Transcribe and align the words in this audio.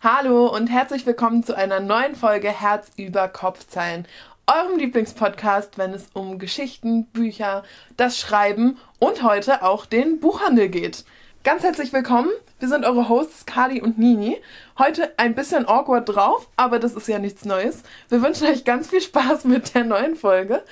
Hallo 0.00 0.46
und 0.46 0.68
herzlich 0.68 1.04
willkommen 1.06 1.42
zu 1.42 1.56
einer 1.56 1.80
neuen 1.80 2.14
Folge 2.14 2.52
Herz 2.52 2.92
über 2.96 3.26
Kopfzeilen, 3.26 4.06
eurem 4.46 4.78
Lieblingspodcast, 4.78 5.76
wenn 5.76 5.92
es 5.92 6.10
um 6.12 6.38
Geschichten, 6.38 7.06
Bücher, 7.06 7.64
das 7.96 8.16
Schreiben 8.16 8.78
und 9.00 9.24
heute 9.24 9.64
auch 9.64 9.86
den 9.86 10.20
Buchhandel 10.20 10.68
geht. 10.68 11.04
Ganz 11.42 11.64
herzlich 11.64 11.92
willkommen. 11.92 12.30
Wir 12.60 12.68
sind 12.68 12.84
eure 12.84 13.08
Hosts 13.08 13.44
Kali 13.44 13.82
und 13.82 13.98
Nini. 13.98 14.40
Heute 14.78 15.12
ein 15.18 15.34
bisschen 15.34 15.66
awkward 15.66 16.08
drauf, 16.08 16.48
aber 16.54 16.78
das 16.78 16.94
ist 16.94 17.08
ja 17.08 17.18
nichts 17.18 17.44
Neues. 17.44 17.82
Wir 18.08 18.22
wünschen 18.22 18.46
euch 18.46 18.64
ganz 18.64 18.90
viel 18.90 19.00
Spaß 19.00 19.46
mit 19.46 19.74
der 19.74 19.82
neuen 19.82 20.14
Folge 20.14 20.62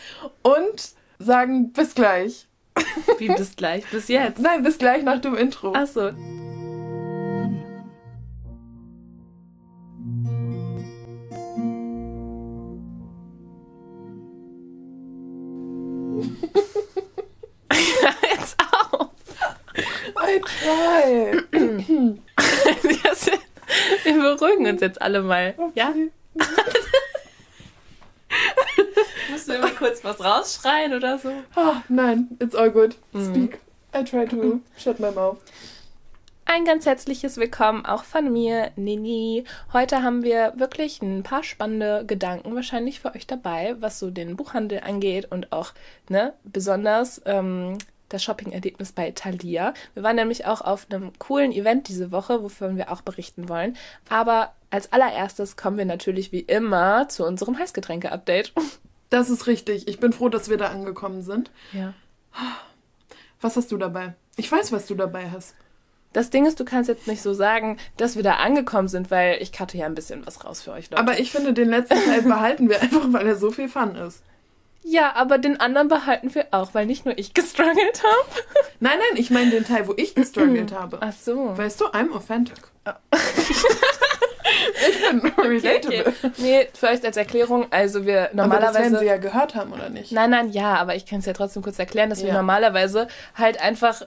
und 0.42 0.90
sagen 1.18 1.72
bis 1.72 1.96
gleich. 1.96 2.46
Wie 3.18 3.26
bis 3.26 3.56
gleich? 3.56 3.84
Bis 3.90 4.06
jetzt? 4.06 4.38
Nein, 4.38 4.62
bis 4.62 4.78
gleich 4.78 5.02
nach 5.02 5.20
dem 5.20 5.34
Intro. 5.34 5.72
Ach 5.74 5.88
Try. 20.66 21.42
Wir 24.04 24.18
beruhigen 24.18 24.66
uns 24.66 24.80
jetzt 24.80 25.00
alle 25.00 25.22
mal. 25.22 25.54
Ja? 25.76 25.94
Musst 29.30 29.48
du 29.48 29.52
immer 29.52 29.70
kurz 29.70 30.02
was 30.02 30.18
rausschreien 30.18 30.92
oder 30.92 31.18
so? 31.18 31.30
Ah, 31.54 31.82
nein, 31.88 32.36
it's 32.40 32.56
all 32.56 32.72
good. 32.72 32.96
Speak. 33.12 33.60
I 33.94 34.02
try 34.02 34.26
to 34.26 34.60
shut 34.76 34.98
my 34.98 35.12
mouth. 35.12 35.38
Ein 36.46 36.64
ganz 36.64 36.84
herzliches 36.84 37.36
Willkommen 37.36 37.86
auch 37.86 38.02
von 38.02 38.32
mir, 38.32 38.72
Nini. 38.74 39.44
Heute 39.72 40.02
haben 40.02 40.24
wir 40.24 40.52
wirklich 40.56 41.00
ein 41.00 41.22
paar 41.22 41.44
spannende 41.44 42.04
Gedanken 42.06 42.56
wahrscheinlich 42.56 42.98
für 42.98 43.14
euch 43.14 43.28
dabei, 43.28 43.76
was 43.78 44.00
so 44.00 44.10
den 44.10 44.34
Buchhandel 44.34 44.80
angeht 44.80 45.30
und 45.30 45.52
auch 45.52 45.72
ne, 46.08 46.34
besonders 46.42 47.22
ähm, 47.24 47.78
das 48.08 48.22
Shopping-Erlebnis 48.22 48.92
bei 48.92 49.10
Thalia. 49.10 49.74
Wir 49.94 50.02
waren 50.02 50.16
nämlich 50.16 50.46
auch 50.46 50.60
auf 50.60 50.86
einem 50.90 51.12
coolen 51.18 51.52
Event 51.52 51.88
diese 51.88 52.12
Woche, 52.12 52.42
wovon 52.42 52.76
wir 52.76 52.90
auch 52.92 53.02
berichten 53.02 53.48
wollen. 53.48 53.76
Aber 54.08 54.52
als 54.70 54.92
allererstes 54.92 55.56
kommen 55.56 55.78
wir 55.78 55.84
natürlich 55.84 56.32
wie 56.32 56.40
immer 56.40 57.08
zu 57.08 57.24
unserem 57.24 57.58
Heißgetränke-Update. 57.58 58.52
Das 59.08 59.30
ist 59.30 59.46
richtig. 59.46 59.86
Ich 59.86 60.00
bin 60.00 60.12
froh, 60.12 60.28
dass 60.28 60.50
wir 60.50 60.56
da 60.56 60.66
angekommen 60.66 61.22
sind. 61.22 61.52
Ja. 61.72 61.94
Was 63.40 63.56
hast 63.56 63.70
du 63.70 63.76
dabei? 63.76 64.14
Ich 64.36 64.50
weiß, 64.50 64.72
was 64.72 64.86
du 64.86 64.96
dabei 64.96 65.30
hast. 65.30 65.54
Das 66.12 66.30
Ding 66.30 66.46
ist, 66.46 66.58
du 66.58 66.64
kannst 66.64 66.88
jetzt 66.88 67.06
nicht 67.06 67.22
so 67.22 67.34
sagen, 67.34 67.76
dass 67.98 68.16
wir 68.16 68.22
da 68.22 68.36
angekommen 68.36 68.88
sind, 68.88 69.10
weil 69.10 69.40
ich 69.40 69.52
cutte 69.52 69.78
ja 69.78 69.86
ein 69.86 69.94
bisschen 69.94 70.26
was 70.26 70.44
raus 70.44 70.62
für 70.62 70.72
euch. 70.72 70.90
Leute. 70.90 71.00
Aber 71.00 71.20
ich 71.20 71.30
finde, 71.30 71.52
den 71.52 71.68
letzten 71.68 72.02
Teil 72.04 72.22
behalten 72.22 72.68
wir 72.68 72.80
einfach, 72.80 73.12
weil 73.12 73.26
er 73.26 73.36
so 73.36 73.50
viel 73.50 73.68
Fun 73.68 73.94
ist. 73.94 74.22
Ja, 74.88 75.14
aber 75.16 75.38
den 75.38 75.58
anderen 75.58 75.88
behalten 75.88 76.32
wir 76.34 76.46
auch, 76.52 76.72
weil 76.72 76.86
nicht 76.86 77.04
nur 77.04 77.18
ich 77.18 77.34
gestruggelt 77.34 78.02
habe. 78.02 78.46
Nein, 78.80 78.98
nein, 78.98 79.20
ich 79.20 79.30
meine 79.30 79.50
den 79.50 79.64
Teil, 79.64 79.88
wo 79.88 79.94
ich 79.96 80.14
gestruggelt 80.14 80.72
habe. 80.72 80.98
Ach 81.00 81.12
so. 81.12 81.56
Weißt 81.58 81.80
du, 81.80 81.86
I'm 81.86 82.12
authentic. 82.12 82.58
ich 84.88 85.08
bin 85.08 85.32
relatable. 85.38 86.00
Okay. 86.06 86.30
Nee, 86.38 86.68
vielleicht 86.74 87.04
als 87.04 87.16
Erklärung, 87.16 87.66
also 87.70 88.04
wir 88.06 88.30
Aber 88.30 88.58
das 88.58 88.74
werden 88.74 88.90
normalerweise. 88.92 88.98
sie 88.98 89.04
ja 89.06 89.16
gehört 89.16 89.54
haben, 89.54 89.72
oder 89.72 89.88
nicht? 89.88 90.12
Nein, 90.12 90.30
nein, 90.30 90.50
ja, 90.50 90.74
aber 90.76 90.94
ich 90.94 91.06
kann 91.06 91.18
es 91.20 91.26
ja 91.26 91.32
trotzdem 91.32 91.62
kurz 91.62 91.78
erklären, 91.78 92.10
dass 92.10 92.20
wir 92.22 92.28
Ja. 92.28 92.34
normalerweise 92.34 93.08
halt 93.34 93.60
einfach, 93.60 94.02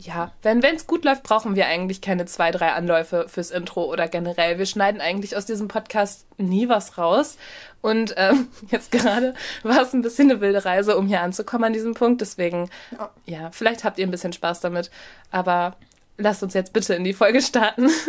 ja, 0.00 0.32
wenn 0.42 0.62
es 0.64 0.86
gut 0.86 1.04
läuft, 1.04 1.22
brauchen 1.22 1.56
wir 1.56 1.66
eigentlich 1.66 2.00
keine 2.00 2.26
zwei, 2.26 2.50
drei 2.50 2.72
Anläufe 2.72 3.26
fürs 3.28 3.50
Intro 3.50 3.84
oder 3.84 4.08
generell. 4.08 4.58
Wir 4.58 4.66
schneiden 4.66 5.00
eigentlich 5.00 5.36
aus 5.36 5.46
diesem 5.46 5.68
Podcast 5.68 6.26
nie 6.38 6.68
was 6.68 6.98
raus. 6.98 7.36
Und 7.82 8.14
ähm, 8.16 8.48
jetzt 8.70 8.90
gerade 8.90 9.34
war 9.62 9.82
es 9.82 9.92
ein 9.92 10.02
bisschen 10.02 10.30
eine 10.30 10.40
wilde 10.40 10.64
Reise, 10.64 10.96
um 10.96 11.06
hier 11.06 11.20
anzukommen 11.20 11.64
an 11.64 11.72
diesem 11.72 11.94
Punkt. 11.94 12.20
Deswegen, 12.20 12.68
Ja. 12.98 13.10
ja, 13.26 13.50
vielleicht 13.52 13.84
habt 13.84 13.98
ihr 13.98 14.06
ein 14.06 14.10
bisschen 14.10 14.32
Spaß 14.32 14.60
damit. 14.60 14.90
Aber 15.30 15.76
lasst 16.18 16.42
uns 16.42 16.54
jetzt 16.54 16.72
bitte 16.72 16.94
in 16.94 17.04
die 17.04 17.12
Folge 17.14 17.40
starten. 17.42 17.88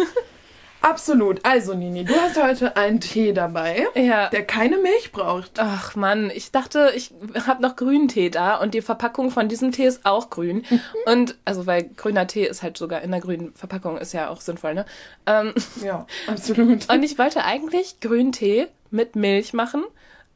Absolut. 0.81 1.43
Also, 1.43 1.73
Nini, 1.73 2.05
du 2.05 2.15
hast 2.15 2.41
heute 2.41 2.77
einen 2.77 2.99
Tee 2.99 3.33
dabei, 3.33 3.87
ja. 3.95 4.29
der 4.29 4.45
keine 4.45 4.77
Milch 4.77 5.11
braucht. 5.11 5.53
Ach 5.57 5.95
Mann, 5.95 6.31
ich 6.33 6.51
dachte, 6.51 6.91
ich 6.95 7.13
habe 7.45 7.61
noch 7.61 7.75
grünen 7.75 8.07
Tee 8.07 8.29
da 8.29 8.55
und 8.55 8.73
die 8.73 8.81
Verpackung 8.81 9.31
von 9.31 9.49
diesem 9.49 9.71
Tee 9.71 9.85
ist 9.85 10.05
auch 10.05 10.29
grün. 10.29 10.63
Und 11.05 11.35
also 11.45 11.65
weil 11.65 11.83
grüner 11.83 12.27
Tee 12.27 12.45
ist 12.45 12.63
halt 12.63 12.77
sogar 12.77 13.01
in 13.01 13.11
der 13.11 13.21
grünen 13.21 13.53
Verpackung, 13.53 13.97
ist 13.97 14.13
ja 14.13 14.29
auch 14.29 14.41
sinnvoll, 14.41 14.73
ne? 14.73 14.85
Ähm, 15.25 15.53
Ja, 15.83 16.05
absolut. 16.27 16.89
und 16.89 17.03
ich 17.03 17.17
wollte 17.17 17.43
eigentlich 17.43 17.99
grünen 17.99 18.31
Tee 18.31 18.67
mit 18.91 19.15
Milch 19.15 19.53
machen, 19.53 19.83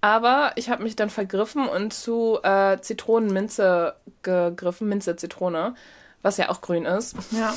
aber 0.01 0.51
ich 0.55 0.69
habe 0.69 0.83
mich 0.83 0.95
dann 0.95 1.09
vergriffen 1.09 1.67
und 1.67 1.93
zu 1.93 2.39
äh, 2.43 2.79
Zitronenminze 2.79 3.95
gegriffen, 4.23 4.87
Minze 4.89 5.15
Zitrone, 5.15 5.75
was 6.21 6.37
ja 6.37 6.49
auch 6.49 6.61
grün 6.61 6.85
ist. 6.85 7.15
Ja. 7.31 7.53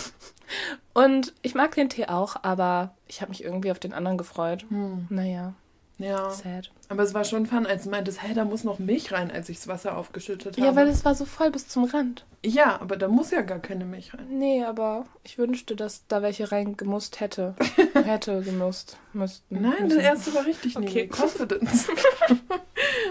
Und 0.92 1.32
ich 1.42 1.54
mag 1.54 1.74
den 1.74 1.88
Tee 1.88 2.06
auch, 2.06 2.36
aber 2.42 2.94
ich 3.08 3.20
habe 3.20 3.30
mich 3.30 3.42
irgendwie 3.42 3.70
auf 3.70 3.78
den 3.78 3.92
anderen 3.92 4.18
gefreut. 4.18 4.64
Naja, 5.08 5.54
Ja. 5.98 6.30
sad. 6.30 6.70
Aber 6.90 7.02
es 7.02 7.14
war 7.14 7.24
schon 7.24 7.46
fun, 7.46 7.66
als 7.66 7.84
du 7.84 7.90
meintest, 7.90 8.22
hey, 8.22 8.34
da 8.34 8.44
muss 8.44 8.62
noch 8.62 8.78
Milch 8.78 9.10
rein, 9.12 9.30
als 9.30 9.48
ich 9.48 9.56
das 9.56 9.68
Wasser 9.68 9.96
aufgeschüttet 9.96 10.56
habe. 10.58 10.66
Ja, 10.66 10.76
weil 10.76 10.88
es 10.88 11.04
war 11.04 11.14
so 11.14 11.24
voll 11.24 11.50
bis 11.50 11.66
zum 11.66 11.84
Rand. 11.84 12.26
Ja, 12.44 12.78
aber 12.78 12.96
da 12.96 13.08
muss 13.08 13.30
ja 13.30 13.40
gar 13.40 13.58
keine 13.58 13.86
Milch 13.86 14.12
rein. 14.12 14.26
Nee, 14.28 14.62
aber 14.64 15.06
ich 15.22 15.38
wünschte, 15.38 15.76
dass 15.76 16.06
da 16.08 16.20
welche 16.20 16.52
reingemusst 16.52 17.20
hätte. 17.20 17.54
hätte 17.94 18.42
gemusst, 18.42 18.98
müssten. 19.14 19.62
Nein, 19.62 19.84
müssen. 19.84 19.98
der 19.98 20.08
erste 20.10 20.34
war 20.34 20.44
richtig. 20.44 20.76
Okay. 20.76 21.08
Confidence. 21.10 21.88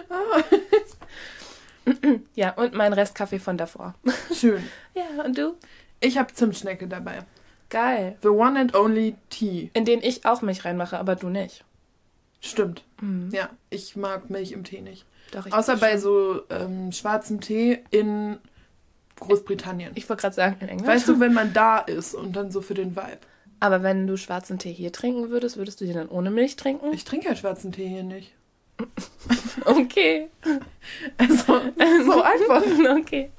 Ja, 2.35 2.51
und 2.53 2.73
mein 2.73 2.94
Restkaffee 2.94 3.39
von 3.39 3.57
davor. 3.57 3.94
Schön. 4.33 4.63
ja, 4.95 5.23
und 5.23 5.38
du? 5.38 5.55
Ich 5.99 6.17
habe 6.17 6.33
Zimtschnecke 6.33 6.88
dabei. 6.88 7.19
Geil. 7.69 8.17
The 8.21 8.29
one 8.29 8.59
and 8.59 8.75
only 8.75 9.16
tea. 9.29 9.69
In 9.73 9.85
den 9.85 10.01
ich 10.03 10.25
auch 10.25 10.41
Milch 10.41 10.63
reinmache, 10.66 10.97
aber 10.99 11.16
du 11.16 11.29
nicht. 11.29 11.63
Stimmt. 12.41 12.83
Mhm. 13.01 13.29
Ja, 13.31 13.49
ich 13.69 13.95
mag 13.95 14.29
Milch 14.29 14.51
im 14.51 14.63
Tee 14.63 14.81
nicht. 14.81 15.05
Doch, 15.31 15.45
ich 15.45 15.53
Außer 15.53 15.77
bei 15.77 15.91
schon. 15.94 15.99
so 16.01 16.41
ähm, 16.49 16.91
schwarzem 16.91 17.39
Tee 17.41 17.79
in 17.89 18.38
Großbritannien. 19.19 19.91
Ich 19.95 20.07
wollte 20.09 20.21
gerade 20.21 20.35
sagen, 20.35 20.57
in 20.59 20.67
England. 20.69 20.88
Weißt 20.88 21.07
du, 21.07 21.19
wenn 21.19 21.33
man 21.33 21.53
da 21.53 21.79
ist 21.79 22.13
und 22.13 22.35
dann 22.35 22.51
so 22.51 22.61
für 22.61 22.73
den 22.73 22.95
Vibe. 22.95 23.19
aber 23.59 23.81
wenn 23.81 24.07
du 24.07 24.17
schwarzen 24.17 24.59
Tee 24.59 24.73
hier 24.73 24.91
trinken 24.91 25.29
würdest, 25.29 25.57
würdest 25.57 25.79
du 25.81 25.85
den 25.85 25.95
dann 25.95 26.09
ohne 26.09 26.31
Milch 26.31 26.55
trinken? 26.57 26.91
Ich 26.94 27.05
trinke 27.05 27.29
ja 27.29 27.35
schwarzen 27.35 27.71
Tee 27.71 27.88
hier 27.88 28.03
nicht. 28.03 28.33
Okay. 29.66 30.29
Also, 31.17 31.45
so 32.06 32.22
einfach. 32.22 32.63
okay. 33.00 33.31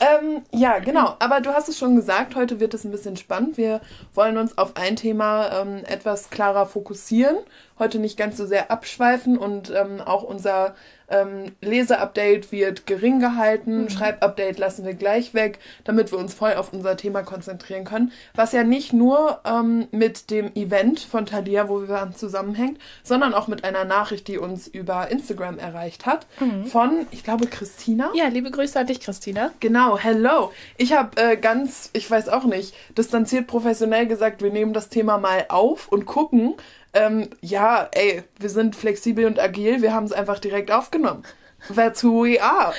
Ähm, 0.00 0.42
ja, 0.52 0.78
genau. 0.78 1.16
Aber 1.18 1.40
du 1.40 1.50
hast 1.50 1.68
es 1.68 1.78
schon 1.78 1.96
gesagt, 1.96 2.36
heute 2.36 2.60
wird 2.60 2.74
es 2.74 2.84
ein 2.84 2.90
bisschen 2.90 3.16
spannend. 3.16 3.56
Wir 3.56 3.80
wollen 4.14 4.36
uns 4.36 4.58
auf 4.58 4.76
ein 4.76 4.96
Thema 4.96 5.60
ähm, 5.60 5.84
etwas 5.86 6.30
klarer 6.30 6.66
fokussieren. 6.66 7.36
Heute 7.78 7.98
nicht 7.98 8.18
ganz 8.18 8.36
so 8.36 8.44
sehr 8.44 8.70
abschweifen 8.70 9.38
und 9.38 9.70
ähm, 9.70 10.00
auch 10.00 10.22
unser 10.22 10.74
ähm, 11.12 11.52
Leseupdate 11.60 12.50
wird 12.50 12.86
gering 12.86 13.20
gehalten. 13.20 13.88
Schreibupdate 13.90 14.58
lassen 14.58 14.84
wir 14.84 14.94
gleich 14.94 15.34
weg, 15.34 15.58
damit 15.84 16.10
wir 16.10 16.18
uns 16.18 16.34
voll 16.34 16.54
auf 16.54 16.72
unser 16.72 16.96
Thema 16.96 17.22
konzentrieren 17.22 17.84
können. 17.84 18.12
Was 18.34 18.52
ja 18.52 18.64
nicht 18.64 18.92
nur 18.92 19.40
ähm, 19.44 19.86
mit 19.90 20.30
dem 20.30 20.54
Event 20.54 21.00
von 21.00 21.26
Thalia, 21.26 21.68
wo 21.68 21.82
wir 21.82 21.88
waren, 21.88 22.14
zusammenhängt, 22.14 22.78
sondern 23.02 23.34
auch 23.34 23.48
mit 23.48 23.64
einer 23.64 23.84
Nachricht, 23.84 24.28
die 24.28 24.38
uns 24.38 24.66
über 24.66 25.10
Instagram 25.10 25.58
erreicht 25.58 26.06
hat. 26.06 26.26
Von, 26.66 27.06
ich 27.10 27.24
glaube, 27.24 27.46
Christina. 27.46 28.10
Ja, 28.14 28.28
liebe 28.28 28.50
Grüße 28.50 28.78
an 28.78 28.86
dich, 28.86 29.00
Christina. 29.00 29.50
Genau, 29.60 29.98
hello. 29.98 30.52
Ich 30.76 30.92
habe 30.92 31.20
äh, 31.20 31.36
ganz, 31.36 31.90
ich 31.92 32.10
weiß 32.10 32.28
auch 32.28 32.44
nicht, 32.44 32.74
distanziert 32.96 33.46
professionell 33.46 34.06
gesagt, 34.06 34.42
wir 34.42 34.50
nehmen 34.50 34.72
das 34.72 34.88
Thema 34.88 35.18
mal 35.18 35.46
auf 35.48 35.88
und 35.88 36.06
gucken. 36.06 36.54
Ähm, 36.94 37.28
ja, 37.40 37.88
ey, 37.92 38.22
wir 38.38 38.50
sind 38.50 38.76
flexibel 38.76 39.24
und 39.24 39.38
agil, 39.38 39.82
wir 39.82 39.94
haben 39.94 40.04
es 40.04 40.12
einfach 40.12 40.38
direkt 40.38 40.70
aufgenommen. 40.70 41.22
That's 41.74 42.04
who 42.04 42.24
we 42.24 42.42
are. 42.42 42.74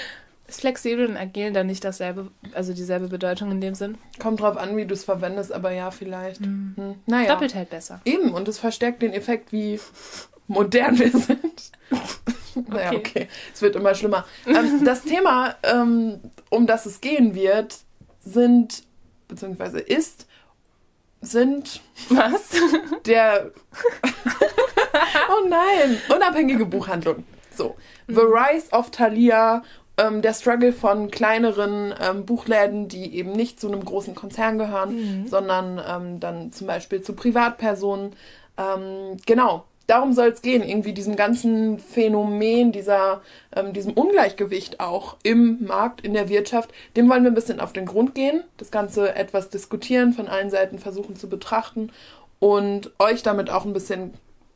Ist 0.48 0.60
flexibel 0.60 1.08
und 1.08 1.18
agil 1.18 1.52
dann 1.52 1.68
nicht 1.68 1.84
dasselbe, 1.84 2.30
also 2.54 2.74
dieselbe 2.74 3.08
Bedeutung 3.08 3.50
in 3.52 3.62
dem 3.62 3.74
Sinn? 3.76 3.98
Kommt 4.20 4.42
drauf 4.42 4.58
an, 4.58 4.78
wie 4.78 4.86
du 4.86 4.94
es 4.94 5.04
verwendest, 5.04 5.52
aber 5.52 5.72
ja, 5.72 5.90
vielleicht. 5.90 6.42
Hm. 6.42 6.96
Naja. 7.06 7.34
Doppelt 7.34 7.56
hält 7.56 7.70
besser. 7.70 8.02
Eben, 8.06 8.34
und 8.34 8.48
es 8.48 8.60
verstärkt 8.60 9.02
den 9.02 9.14
Effekt, 9.14 9.52
wie 9.52 9.80
modern 10.48 11.00
wir 11.00 11.12
sind. 11.12 11.72
naja, 12.70 12.90
Okay. 12.90 12.98
okay. 12.98 13.28
Es 13.54 13.62
wird 13.62 13.76
immer 13.76 13.96
schlimmer. 13.96 14.26
Ähm, 14.46 14.82
das 14.86 15.02
Thema, 15.04 15.56
ähm, 15.64 16.20
um 16.50 16.68
das 16.68 16.86
es 16.86 17.02
gehen 17.02 17.34
wird, 17.34 17.78
sind, 18.24 18.84
beziehungsweise 19.28 19.80
ist, 19.80 20.28
sind 21.24 21.82
Was? 22.10 22.50
der. 23.06 23.52
oh 25.30 25.48
nein! 25.48 25.98
Unabhängige 26.14 26.66
Buchhandlung. 26.66 27.24
So. 27.56 27.76
The 28.08 28.22
Rise 28.22 28.72
of 28.72 28.92
Thalia, 28.92 29.64
ähm, 29.98 30.22
der 30.22 30.34
Struggle 30.34 30.74
von 30.74 31.10
kleineren 31.12 31.94
ähm, 32.02 32.26
Buchläden, 32.26 32.88
die 32.88 33.16
eben 33.16 33.32
nicht 33.32 33.60
zu 33.60 33.68
einem 33.68 33.86
großen 33.86 34.16
Konzern 34.16 34.58
gehören, 34.58 35.26
sondern 35.28 35.82
ähm, 35.88 36.20
dann 36.20 36.52
zum 36.52 36.68
Beispiel 36.68 37.02
zu 37.02 37.14
Privatpersonen. 37.14 38.14
Ähm, 38.58 39.18
genau, 39.26 39.66
darum 39.88 40.14
soll 40.14 40.30
es 40.30 40.42
gehen, 40.42 40.64
irgendwie 40.64 40.94
diesem 40.94 41.16
ganzen 41.16 41.80
Phänomen, 41.80 42.72
dieser, 42.72 43.22
ähm, 43.56 43.74
diesem 43.74 43.94
Ungleichgewicht 43.94 44.80
auch 44.80 45.18
im 45.24 45.66
Markt, 45.66 46.02
in 46.02 46.14
der 46.14 46.30
Wirtschaft, 46.30 46.72
dem 46.96 47.10
wollen 47.10 47.24
wir 47.24 47.32
ein 47.32 47.36
bisschen 47.36 47.60
auf 47.60 47.74
den 47.74 47.86
Grund 47.86 48.16
gehen, 48.16 48.44
das 48.58 48.72
Ganze 48.72 49.16
etwas 49.16 49.50
diskutieren, 49.50 50.14
von 50.14 50.28
allen 50.28 50.50
Seiten 50.50 50.80
versuchen 50.80 51.16
zu 51.16 51.28
betrachten 51.28 51.92
und 52.40 52.92
euch 53.00 53.24
damit 53.24 53.50
auch 53.50 53.66
ein 53.66 53.74
bisschen 53.74 54.14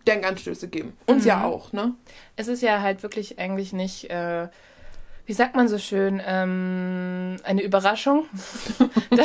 Denkanstöße 0.07 0.69
geben. 0.69 0.93
Uns 1.05 1.23
mhm. 1.23 1.29
ja 1.29 1.45
auch, 1.45 1.73
ne? 1.73 1.93
Es 2.37 2.47
ist 2.47 2.61
ja 2.61 2.81
halt 2.81 3.03
wirklich 3.03 3.39
eigentlich 3.39 3.73
nicht. 3.73 4.09
Äh 4.09 4.47
wie 5.27 5.33
sagt 5.33 5.57
man 5.57 5.67
so 5.67 5.77
schön, 5.77 6.21
ähm, 6.25 7.35
eine 7.43 7.61
Überraschung. 7.61 8.27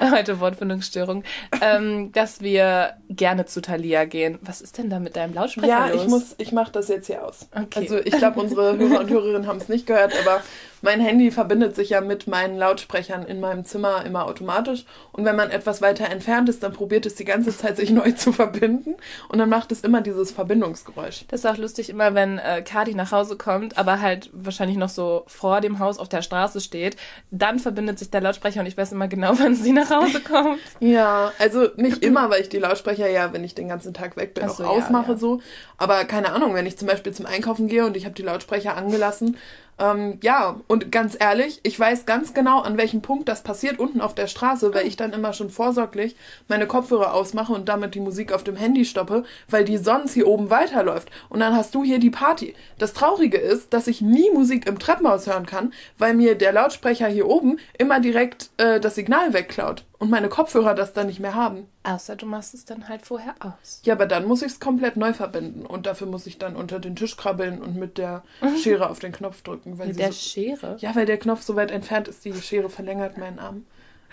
Heute 0.00 0.38
Wortfindungsstörung. 0.38 1.24
Ähm, 1.60 2.12
dass 2.12 2.40
wir 2.40 2.94
gerne 3.08 3.46
zu 3.46 3.60
Thalia 3.60 4.04
gehen. 4.04 4.38
Was 4.42 4.60
ist 4.60 4.78
denn 4.78 4.90
da 4.90 5.00
mit 5.00 5.16
deinem 5.16 5.34
Lautsprecher 5.34 5.66
ja, 5.66 5.88
los? 5.88 6.02
ich 6.02 6.08
muss, 6.08 6.34
ich 6.38 6.52
mache 6.52 6.70
das 6.70 6.86
jetzt 6.86 7.08
hier 7.08 7.24
aus. 7.24 7.48
Okay. 7.52 7.80
Also 7.80 7.98
ich 7.98 8.16
glaube, 8.16 8.38
unsere 8.38 8.78
Hörer 8.78 9.00
und 9.00 9.10
Hörerinnen 9.10 9.48
haben 9.48 9.58
es 9.58 9.68
nicht 9.68 9.86
gehört, 9.86 10.12
aber 10.24 10.40
mein 10.82 11.00
Handy 11.00 11.30
verbindet 11.30 11.76
sich 11.76 11.90
ja 11.90 12.00
mit 12.00 12.26
meinen 12.26 12.56
Lautsprechern 12.56 13.24
in 13.24 13.40
meinem 13.40 13.64
Zimmer 13.64 14.04
immer 14.04 14.26
automatisch. 14.26 14.84
Und 15.12 15.24
wenn 15.24 15.36
man 15.36 15.50
etwas 15.50 15.82
weiter 15.82 16.08
entfernt 16.08 16.48
ist, 16.48 16.62
dann 16.62 16.72
probiert 16.72 17.06
es 17.06 17.14
die 17.14 17.24
ganze 17.24 17.56
Zeit, 17.56 17.76
sich 17.76 17.90
neu 17.90 18.12
zu 18.12 18.32
verbinden. 18.32 18.94
Und 19.28 19.38
dann 19.38 19.48
macht 19.48 19.72
es 19.72 19.82
immer 19.82 20.00
dieses 20.00 20.30
Verbindungsgeräusch. 20.30 21.24
Das 21.28 21.40
ist 21.40 21.46
auch 21.46 21.56
lustig, 21.56 21.90
immer 21.90 22.14
wenn 22.14 22.38
äh, 22.38 22.62
Kadi 22.62 22.94
nach 22.94 23.12
Hause 23.12 23.36
kommt, 23.36 23.78
aber 23.78 24.00
halt 24.00 24.30
wahrscheinlich 24.32 24.78
noch 24.78 24.88
so 24.88 25.24
vor 25.26 25.60
dem 25.60 25.78
Haus 25.78 25.98
auf 25.98 26.08
der 26.08 26.22
Straße 26.22 26.60
steht. 26.60 26.96
Dann 27.30 27.58
verbindet 27.58 27.98
sich 27.98 28.10
der 28.10 28.20
Lautsprecher 28.20 28.60
und 28.60 28.66
ich 28.66 28.76
weiß 28.76 28.92
immer 28.92 29.08
genau, 29.08 29.32
wann 29.38 29.54
sie 29.54 29.72
nach 29.72 29.90
Hause 29.90 30.20
kommt. 30.20 30.60
ja, 30.80 31.32
also 31.38 31.68
nicht 31.76 31.98
immer, 32.04 32.30
weil 32.30 32.42
ich 32.42 32.48
die 32.48 32.58
Lautsprecher 32.58 33.08
ja, 33.08 33.32
wenn 33.32 33.44
ich 33.44 33.54
den 33.54 33.68
ganzen 33.68 33.94
Tag 33.94 34.16
weg 34.16 34.34
bin, 34.34 34.48
so, 34.48 34.64
auch 34.64 34.80
ausmache 34.80 35.08
ja, 35.08 35.12
ja. 35.12 35.18
so. 35.18 35.40
Aber 35.76 36.04
keine 36.04 36.32
Ahnung, 36.32 36.54
wenn 36.54 36.66
ich 36.66 36.76
zum 36.78 36.88
Beispiel 36.88 37.12
zum 37.12 37.26
Einkaufen 37.26 37.68
gehe 37.68 37.84
und 37.86 37.96
ich 37.96 38.04
habe 38.04 38.14
die 38.14 38.22
Lautsprecher 38.22 38.76
angelassen, 38.76 39.36
ähm, 39.80 40.18
ja, 40.22 40.60
und 40.68 40.92
ganz 40.92 41.16
ehrlich, 41.18 41.60
ich 41.62 41.78
weiß 41.78 42.06
ganz 42.06 42.34
genau, 42.34 42.60
an 42.60 42.76
welchem 42.76 43.02
Punkt 43.02 43.28
das 43.28 43.42
passiert 43.42 43.78
unten 43.78 44.00
auf 44.00 44.14
der 44.14 44.26
Straße, 44.26 44.72
weil 44.74 44.86
ich 44.86 44.96
dann 44.96 45.12
immer 45.12 45.32
schon 45.32 45.50
vorsorglich 45.50 46.16
meine 46.48 46.66
Kopfhörer 46.66 47.14
ausmache 47.14 47.52
und 47.52 47.68
damit 47.68 47.94
die 47.94 48.00
Musik 48.00 48.32
auf 48.32 48.44
dem 48.44 48.56
Handy 48.56 48.84
stoppe, 48.84 49.24
weil 49.48 49.64
die 49.64 49.78
sonst 49.78 50.14
hier 50.14 50.26
oben 50.26 50.50
weiterläuft. 50.50 51.10
Und 51.28 51.40
dann 51.40 51.56
hast 51.56 51.74
du 51.74 51.82
hier 51.82 51.98
die 51.98 52.10
Party. 52.10 52.54
Das 52.78 52.92
Traurige 52.92 53.38
ist, 53.38 53.72
dass 53.72 53.86
ich 53.86 54.00
nie 54.00 54.30
Musik 54.30 54.66
im 54.66 54.78
Treppenhaus 54.78 55.26
hören 55.26 55.46
kann, 55.46 55.72
weil 55.98 56.14
mir 56.14 56.34
der 56.34 56.52
Lautsprecher 56.52 57.08
hier 57.08 57.26
oben 57.26 57.58
immer 57.78 58.00
direkt 58.00 58.50
äh, 58.58 58.80
das 58.80 58.94
Signal 58.94 59.32
wegklaut 59.32 59.84
und 60.00 60.10
meine 60.10 60.28
Kopfhörer 60.28 60.74
das 60.74 60.94
dann 60.94 61.06
nicht 61.06 61.20
mehr 61.20 61.34
haben. 61.34 61.68
Außer 61.84 62.16
du 62.16 62.26
machst 62.26 62.54
es 62.54 62.64
dann 62.64 62.88
halt 62.88 63.02
vorher 63.02 63.34
aus. 63.38 63.82
Ja, 63.84 63.94
aber 63.94 64.06
dann 64.06 64.26
muss 64.26 64.42
ich 64.42 64.52
es 64.52 64.58
komplett 64.58 64.96
neu 64.96 65.12
verbinden 65.12 65.64
und 65.64 65.86
dafür 65.86 66.08
muss 66.08 66.26
ich 66.26 66.38
dann 66.38 66.56
unter 66.56 66.80
den 66.80 66.96
Tisch 66.96 67.16
krabbeln 67.16 67.60
und 67.60 67.76
mit 67.76 67.98
der 67.98 68.24
Schere 68.62 68.90
auf 68.90 68.98
den 68.98 69.12
Knopf 69.12 69.42
drücken. 69.42 69.78
Weil 69.78 69.88
mit 69.88 69.98
der 69.98 70.12
so, 70.12 70.18
Schere? 70.18 70.76
Ja, 70.80 70.96
weil 70.96 71.06
der 71.06 71.18
Knopf 71.18 71.42
so 71.42 71.54
weit 71.54 71.70
entfernt 71.70 72.08
ist, 72.08 72.24
die 72.24 72.32
Schere 72.34 72.70
verlängert 72.70 73.18
meinen 73.18 73.38
Arm. 73.38 73.66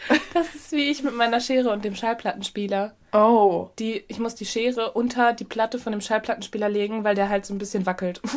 Das 0.36 0.54
ist 0.54 0.72
wie 0.74 0.92
ich 0.92 1.02
mit 1.02 1.16
meiner 1.16 1.40
Schere 1.40 1.72
und 1.72 1.84
dem 1.84 1.96
Schallplattenspieler. 1.96 2.94
Oh. 3.14 3.70
Die, 3.80 4.04
ich 4.08 4.20
muss 4.20 4.36
die 4.36 4.46
Schere 4.46 4.92
unter 4.92 5.34
die 5.34 5.46
Platte 5.46 5.80
von 5.80 5.92
dem 5.92 6.02
Schallplattenspieler 6.02 6.70
legen, 6.70 7.04
weil 7.04 7.16
der 7.16 7.30
halt 7.30 7.48
so 7.48 7.54
ein 7.56 7.58
bisschen 7.58 7.86
wackelt. 7.86 8.22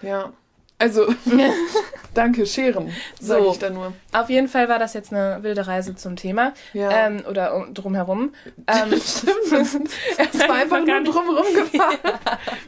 Ja. 0.00 0.32
Also, 0.80 1.12
danke, 2.14 2.46
Scheren, 2.46 2.92
sage 3.20 3.42
so, 3.42 3.50
ich 3.50 3.58
da 3.58 3.68
nur. 3.68 3.94
Auf 4.12 4.30
jeden 4.30 4.46
Fall 4.46 4.68
war 4.68 4.78
das 4.78 4.94
jetzt 4.94 5.12
eine 5.12 5.42
wilde 5.42 5.66
Reise 5.66 5.96
zum 5.96 6.14
Thema. 6.14 6.54
Ja. 6.72 7.06
Ähm, 7.06 7.24
oder 7.28 7.56
um, 7.56 7.74
drumherum. 7.74 8.32
Ähm, 8.68 9.00
Stimmt, 9.00 9.90
erstmal 10.18 10.62
einfach 10.62 10.84
nur 10.84 11.02
drumherum 11.02 11.52
gefahren. 11.52 11.98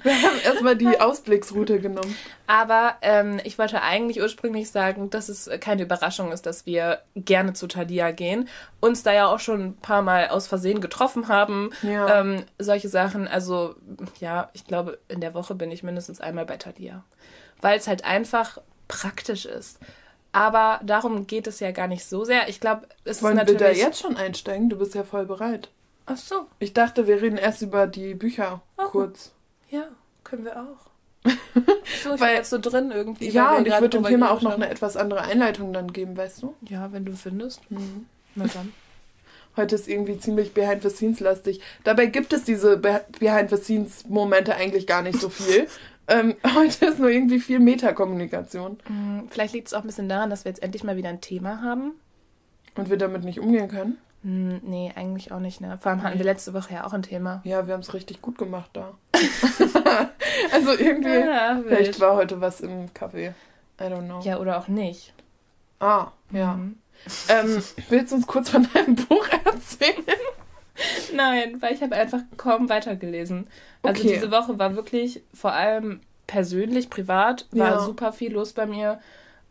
Wir 0.03 0.13
haben 0.15 0.41
erstmal 0.45 0.77
die 0.77 1.01
Ausblicksroute 1.01 1.79
genommen. 1.79 2.17
Aber 2.49 2.97
ähm, 3.03 3.41
ich 3.45 3.61
wollte 3.61 3.81
eigentlich 3.81 4.21
ursprünglich 4.21 4.73
sagen, 4.73 5.09
dass 5.11 5.29
es 5.29 5.49
keine 5.61 5.83
Überraschung 5.83 6.33
ist, 6.33 6.47
dass 6.47 6.67
wir 6.67 7.03
gerne 7.15 7.53
zu 7.53 7.69
Thalia 7.69 8.11
gehen. 8.11 8.49
Uns 8.81 9.05
da 9.05 9.13
ja 9.13 9.29
auch 9.29 9.39
schon 9.39 9.61
ein 9.61 9.77
paar 9.77 10.03
Mal 10.03 10.31
aus 10.31 10.49
Versehen 10.49 10.81
getroffen 10.81 11.29
haben. 11.29 11.71
Ja. 11.83 12.21
Ähm, 12.21 12.43
solche 12.59 12.89
Sachen. 12.89 13.29
Also, 13.29 13.77
ja, 14.19 14.51
ich 14.53 14.67
glaube, 14.67 14.99
in 15.07 15.21
der 15.21 15.35
Woche 15.35 15.55
bin 15.55 15.71
ich 15.71 15.85
mindestens 15.85 16.21
einmal 16.21 16.45
bei 16.45 16.57
Thalia 16.57 17.05
weil 17.63 17.79
es 17.79 17.87
halt 17.87 18.00
einfach 18.05 18.59
praktisch 18.89 19.47
ist. 19.47 19.79
Aber 20.33 20.81
darum 20.85 21.27
geht 21.27 21.47
es 21.47 21.61
ja 21.61 21.73
gar 21.73 21.89
nicht 21.89 22.05
so 22.05 22.25
sehr. 22.25 22.49
Ich 22.49 22.61
glaube, 22.61 22.87
es 23.05 23.23
Wollen 23.23 23.33
ist 23.33 23.39
natürlich. 23.39 23.61
Wollen 23.61 23.77
wir 23.77 23.83
da 23.83 23.87
jetzt 23.89 24.01
schon 24.01 24.17
einsteigen? 24.17 24.71
Du 24.71 24.79
bist 24.79 24.95
ja 24.95 25.03
voll 25.03 25.27
bereit. 25.27 25.69
Ach 26.07 26.17
so. 26.17 26.47
Ich 26.59 26.73
dachte, 26.73 27.07
wir 27.07 27.21
reden 27.21 27.37
erst 27.37 27.63
über 27.63 27.87
die 27.87 28.15
Bücher 28.15 28.63
oh. 28.79 28.85
kurz. 28.85 29.33
Ja, 29.71 29.89
können 30.25 30.45
wir 30.45 30.57
auch. 30.61 30.91
so, 32.03 32.15
ich 32.15 32.21
weil, 32.21 32.37
jetzt 32.37 32.51
so 32.51 32.59
drin 32.59 32.91
irgendwie. 32.93 33.29
Ja, 33.29 33.57
und 33.57 33.67
ich 33.67 33.75
würde 33.75 33.91
dem 33.91 34.05
Thema 34.05 34.31
auch 34.31 34.41
noch 34.41 34.55
eine 34.55 34.71
etwas 34.71 34.97
andere 34.97 35.23
Einleitung 35.23 35.73
dann 35.73 35.93
geben, 35.93 36.17
weißt 36.17 36.43
du? 36.43 36.55
Ja, 36.69 36.93
wenn 36.93 37.05
du 37.05 37.13
findest. 37.13 37.71
Mhm. 37.71 38.07
Na 38.35 38.47
dann. 38.47 38.73
Heute 39.57 39.75
ist 39.75 39.89
irgendwie 39.89 40.19
ziemlich 40.19 40.55
Behind-the-Scenes-lastig. 40.55 41.61
Dabei 41.85 42.07
gibt 42.07 42.33
es 42.33 42.45
diese 42.45 42.77
Behind-the-Scenes-Momente 42.79 44.55
eigentlich 44.55 44.87
gar 44.87 45.03
nicht 45.03 45.21
so 45.21 45.29
viel. 45.29 45.67
Ähm, 46.11 46.35
heute 46.55 46.87
ist 46.87 46.99
nur 46.99 47.09
irgendwie 47.09 47.41
viel 47.41 47.61
Metakommunikation. 47.61 48.79
Mm, 48.89 49.29
vielleicht 49.31 49.55
liegt 49.55 49.69
es 49.69 49.75
auch 49.75 49.81
ein 49.81 49.87
bisschen 49.87 50.09
daran, 50.09 50.29
dass 50.29 50.45
wir 50.45 50.51
jetzt 50.51 50.63
endlich 50.63 50.85
mal 50.85 50.97
wieder 50.97 51.09
ein 51.09 51.21
Thema 51.21 51.63
haben. 51.63 51.93
Und 52.77 52.91
wir 52.91 52.99
damit 52.99 53.25
nicht 53.25 53.41
umgehen 53.41 53.69
können? 53.69 53.97
Mm, 54.23 54.57
nee, 54.63 54.93
eigentlich 54.95 55.33
auch 55.33 55.41
nicht. 55.41 55.61
Ne? 55.61 55.79
Vor 55.81 55.93
allem 55.93 56.03
hatten 56.03 56.19
wir 56.19 56.25
letzte 56.25 56.53
Woche 56.53 56.75
ja 56.75 56.85
auch 56.85 56.93
ein 56.93 57.03
Thema. 57.03 57.41
Ja, 57.45 57.67
wir 57.67 57.75
haben 57.75 57.81
es 57.81 57.95
richtig 57.95 58.21
gut 58.21 58.37
gemacht 58.37 58.71
da. 58.73 58.95
also 60.53 60.73
irgendwie, 60.73 61.11
ja, 61.11 61.61
vielleicht 61.67 62.01
war 62.01 62.17
heute 62.17 62.41
was 62.41 62.61
im 62.61 62.93
Kaffee. 62.93 63.33
I 63.81 63.85
don't 63.85 64.05
know. 64.05 64.21
Ja, 64.23 64.39
oder 64.39 64.59
auch 64.59 64.69
nicht. 64.69 65.15
Ah, 65.79 66.09
ja. 66.33 66.55
Mhm. 66.55 66.77
Ähm, 67.29 67.63
willst 67.89 68.13
du 68.13 68.17
uns 68.17 68.27
kurz 68.27 68.51
von 68.51 68.69
deinem 68.75 68.95
Buch 68.97 69.27
erzählen? 69.45 70.05
Nein, 71.15 71.61
weil 71.61 71.75
ich 71.75 71.83
habe 71.83 71.97
einfach 71.97 72.21
kaum 72.37 72.69
weitergelesen. 72.69 73.47
Also 73.83 74.03
okay. 74.03 74.15
diese 74.15 74.31
Woche 74.31 74.59
war 74.59 74.77
wirklich 74.77 75.23
vor 75.35 75.53
allem 75.53 76.01
persönlich, 76.27 76.91
privat, 76.91 77.47
war 77.51 77.73
ja. 77.73 77.81
super 77.81 78.13
viel 78.13 78.33
los 78.33 78.53
bei 78.53 78.67
mir. 78.67 79.01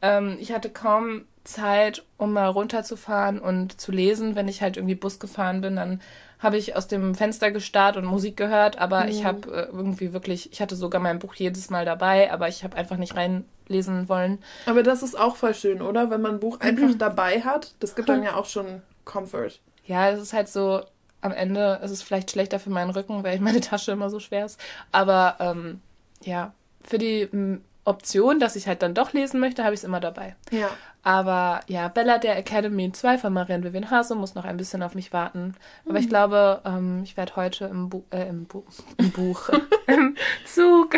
Ähm, 0.02 0.38
ich 0.40 0.52
hatte 0.52 0.70
kaum 0.70 1.26
Zeit, 1.44 2.04
um 2.18 2.34
mal 2.34 2.48
runterzufahren 2.48 3.40
und 3.40 3.80
zu 3.80 3.92
lesen. 3.92 4.36
Wenn 4.36 4.48
ich 4.48 4.62
halt 4.62 4.78
irgendwie 4.78 4.96
Bus 4.96 5.20
gefahren 5.20 5.62
bin, 5.62 5.76
dann 5.76 6.02
habe 6.40 6.58
ich 6.58 6.76
aus 6.76 6.88
dem 6.88 7.16
Fenster 7.16 7.52
gestarrt 7.52 7.98
und 7.98 8.06
Musik 8.06 8.38
gehört, 8.38 8.80
aber 8.80 9.04
mhm. 9.04 9.10
ich 9.10 9.26
habe 9.26 9.52
äh, 9.52 9.66
irgendwie 9.66 10.14
wirklich, 10.14 10.52
ich 10.54 10.62
hatte 10.62 10.76
sogar 10.76 11.02
mein 11.02 11.20
Buch 11.20 11.36
jedes 11.36 11.70
Mal 11.70 11.84
dabei, 11.84 12.32
aber 12.32 12.48
ich 12.48 12.64
habe 12.64 12.78
einfach 12.78 12.96
nicht 12.96 13.16
reinlesen 13.16 14.08
wollen. 14.08 14.40
Aber 14.66 14.82
das 14.82 15.04
ist 15.04 15.20
auch 15.20 15.36
voll 15.36 15.54
schön, 15.54 15.82
oder? 15.82 16.10
Wenn 16.10 16.22
man 16.22 16.36
ein 16.36 16.40
Buch 16.40 16.62
einfach 16.62 16.88
mhm. 16.88 16.98
dabei 16.98 17.42
hat, 17.42 17.74
das 17.82 17.94
gibt 17.96 18.08
dann 18.08 18.24
ja 18.24 18.36
auch 18.36 18.46
schon 18.46 18.82
Comfort. 19.04 19.60
Ja, 19.86 20.10
es 20.10 20.22
ist 20.22 20.34
halt 20.34 20.48
so, 20.48 20.82
am 21.22 21.32
Ende 21.32 21.80
ist 21.84 21.92
es 21.92 22.02
vielleicht 22.02 22.32
schlechter 22.32 22.60
für 22.60 22.70
meinen 22.70 22.92
Rücken, 22.92 23.24
weil 23.24 23.40
meine 23.40 23.62
Tasche 23.62 23.92
immer 23.92 24.10
so 24.10 24.20
schwer 24.20 24.46
ist. 24.46 24.60
Aber 24.92 25.36
ähm, 25.40 25.82
ja, 26.22 26.54
für 26.82 26.98
die 26.98 27.22
m, 27.32 27.62
Option, 27.86 28.40
dass 28.40 28.56
ich 28.56 28.68
halt 28.68 28.82
dann 28.84 28.94
doch 28.94 29.14
lesen 29.14 29.40
möchte, 29.40 29.64
habe 29.64 29.74
ich 29.74 29.80
es 29.80 29.84
immer 29.84 30.00
dabei. 30.00 30.36
Ja. 30.52 30.70
Aber 31.02 31.62
ja, 31.68 31.88
Bella 31.88 32.18
der 32.18 32.38
Academy 32.38 32.92
2 32.92 33.18
von 33.18 33.34
Marianne 33.34 33.64
Vivian 33.64 33.90
Hase 33.90 34.16
muss 34.16 34.36
noch 34.36 34.46
ein 34.46 34.58
bisschen 34.58 34.84
auf 34.84 34.96
mich 34.96 35.14
warten. 35.14 35.56
Aber 35.86 35.94
mhm. 35.94 36.00
ich 36.00 36.10
glaube, 36.10 36.62
ähm, 36.66 37.02
ich 37.04 37.18
werde 37.18 37.36
heute 37.36 37.66
im, 37.66 37.90
Bu 37.90 38.04
äh, 38.12 38.28
im, 38.28 38.46
Bu 38.46 38.64
im 38.98 39.12
Buch, 39.12 39.50
im 39.88 40.16
Zug, 40.46 40.96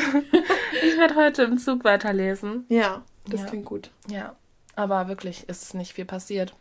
ich 0.82 0.98
werde 0.98 1.16
heute 1.16 1.44
im 1.44 1.58
Zug 1.60 1.84
weiterlesen. 1.84 2.66
Ja, 2.68 3.04
das 3.28 3.42
ja. 3.42 3.48
klingt 3.48 3.66
gut. 3.66 3.92
Ja, 4.08 4.36
aber 4.76 5.08
wirklich 5.08 5.48
ist 5.48 5.74
nicht 5.76 5.94
viel 5.94 6.06
passiert. 6.06 6.54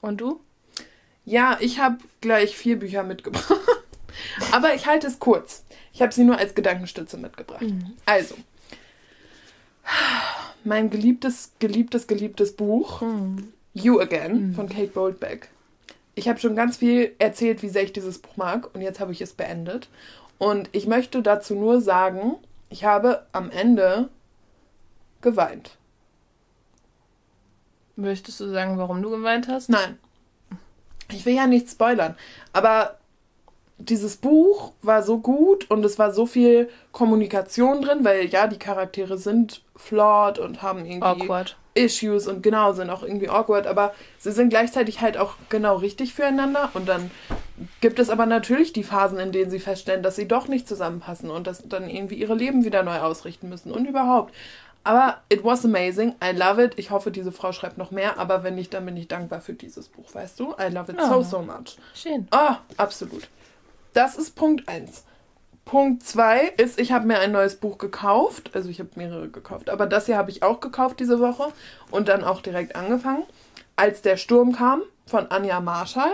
Und 0.00 0.20
du? 0.20 0.40
Ja, 1.24 1.56
ich 1.60 1.78
habe 1.78 1.98
gleich 2.20 2.56
vier 2.56 2.78
Bücher 2.78 3.02
mitgebracht. 3.02 3.52
Aber 4.52 4.74
ich 4.74 4.86
halte 4.86 5.06
es 5.06 5.18
kurz. 5.18 5.64
Ich 5.92 6.02
habe 6.02 6.12
sie 6.12 6.24
nur 6.24 6.38
als 6.38 6.54
Gedankenstütze 6.54 7.16
mitgebracht. 7.16 7.62
Mhm. 7.62 7.92
Also, 8.06 8.34
mein 10.64 10.90
geliebtes, 10.90 11.52
geliebtes, 11.58 12.06
geliebtes 12.06 12.56
Buch, 12.56 13.02
mhm. 13.02 13.52
You 13.74 14.00
Again 14.00 14.48
mhm. 14.48 14.54
von 14.54 14.68
Kate 14.68 14.88
Goldbeck. 14.88 15.48
Ich 16.14 16.28
habe 16.28 16.38
schon 16.38 16.56
ganz 16.56 16.76
viel 16.76 17.14
erzählt, 17.18 17.62
wie 17.62 17.68
sehr 17.68 17.84
ich 17.84 17.92
dieses 17.92 18.18
Buch 18.18 18.36
mag 18.36 18.74
und 18.74 18.82
jetzt 18.82 19.00
habe 19.00 19.12
ich 19.12 19.22
es 19.22 19.32
beendet. 19.32 19.88
Und 20.38 20.68
ich 20.72 20.86
möchte 20.86 21.22
dazu 21.22 21.54
nur 21.54 21.80
sagen, 21.80 22.36
ich 22.68 22.84
habe 22.84 23.26
am 23.32 23.50
Ende 23.50 24.08
geweint. 25.20 25.76
Möchtest 27.96 28.40
du 28.40 28.48
sagen, 28.48 28.76
warum 28.76 29.02
du 29.02 29.10
geweint 29.10 29.48
hast? 29.48 29.68
Nein 29.68 29.98
ich 31.12 31.26
will 31.26 31.34
ja 31.34 31.46
nicht 31.46 31.68
spoilern, 31.70 32.16
aber 32.52 32.98
dieses 33.78 34.16
Buch 34.16 34.72
war 34.82 35.02
so 35.02 35.18
gut 35.18 35.70
und 35.70 35.84
es 35.84 35.98
war 35.98 36.12
so 36.12 36.26
viel 36.26 36.68
Kommunikation 36.92 37.82
drin, 37.82 38.04
weil 38.04 38.26
ja, 38.26 38.46
die 38.46 38.58
Charaktere 38.58 39.18
sind 39.18 39.62
flawed 39.76 40.38
und 40.38 40.62
haben 40.62 40.86
irgendwie 40.86 41.24
awkward. 41.24 41.56
Issues 41.74 42.28
und 42.28 42.42
genau, 42.42 42.72
sind 42.74 42.90
auch 42.90 43.02
irgendwie 43.02 43.30
awkward, 43.30 43.66
aber 43.66 43.94
sie 44.18 44.32
sind 44.32 44.50
gleichzeitig 44.50 45.00
halt 45.00 45.16
auch 45.16 45.34
genau 45.48 45.76
richtig 45.76 46.12
füreinander 46.14 46.70
und 46.74 46.88
dann 46.88 47.10
gibt 47.80 47.98
es 47.98 48.10
aber 48.10 48.26
natürlich 48.26 48.72
die 48.72 48.84
Phasen, 48.84 49.18
in 49.18 49.32
denen 49.32 49.50
sie 49.50 49.58
feststellen, 49.58 50.02
dass 50.02 50.16
sie 50.16 50.28
doch 50.28 50.48
nicht 50.48 50.68
zusammenpassen 50.68 51.30
und 51.30 51.46
dass 51.46 51.66
dann 51.66 51.88
irgendwie 51.88 52.16
ihre 52.16 52.34
Leben 52.34 52.64
wieder 52.64 52.82
neu 52.82 52.98
ausrichten 52.98 53.48
müssen 53.48 53.72
und 53.72 53.86
überhaupt. 53.86 54.34
Aber 54.84 55.18
it 55.28 55.44
was 55.44 55.64
amazing. 55.64 56.14
I 56.22 56.32
love 56.32 56.62
it. 56.62 56.74
Ich 56.76 56.90
hoffe, 56.90 57.10
diese 57.10 57.32
Frau 57.32 57.52
schreibt 57.52 57.78
noch 57.78 57.90
mehr, 57.90 58.18
aber 58.18 58.42
wenn 58.42 58.56
nicht, 58.56 58.74
dann 58.74 58.84
bin 58.84 58.96
ich 58.96 59.08
dankbar 59.08 59.40
für 59.40 59.54
dieses 59.54 59.88
Buch, 59.88 60.12
weißt 60.12 60.40
du? 60.40 60.54
I 60.58 60.72
love 60.72 60.90
it 60.90 60.98
oh, 61.00 61.08
so, 61.08 61.22
so 61.22 61.42
much. 61.42 61.76
Schön. 61.94 62.26
Ah, 62.30 62.56
oh, 62.56 62.74
absolut. 62.76 63.28
Das 63.92 64.16
ist 64.16 64.34
Punkt 64.34 64.68
1. 64.68 65.04
Punkt 65.64 66.02
2 66.02 66.54
ist, 66.56 66.80
ich 66.80 66.90
habe 66.90 67.06
mir 67.06 67.20
ein 67.20 67.30
neues 67.30 67.56
Buch 67.56 67.78
gekauft. 67.78 68.50
Also 68.54 68.68
ich 68.68 68.80
habe 68.80 68.90
mehrere 68.96 69.28
gekauft. 69.28 69.70
Aber 69.70 69.86
das 69.86 70.06
hier 70.06 70.16
habe 70.16 70.30
ich 70.30 70.42
auch 70.42 70.60
gekauft 70.60 70.98
diese 70.98 71.20
Woche 71.20 71.52
und 71.90 72.08
dann 72.08 72.24
auch 72.24 72.40
direkt 72.40 72.74
angefangen. 72.74 73.24
Als 73.76 74.02
der 74.02 74.16
Sturm 74.16 74.52
kam 74.52 74.82
von 75.06 75.30
Anja 75.30 75.60
Marschall. 75.60 76.12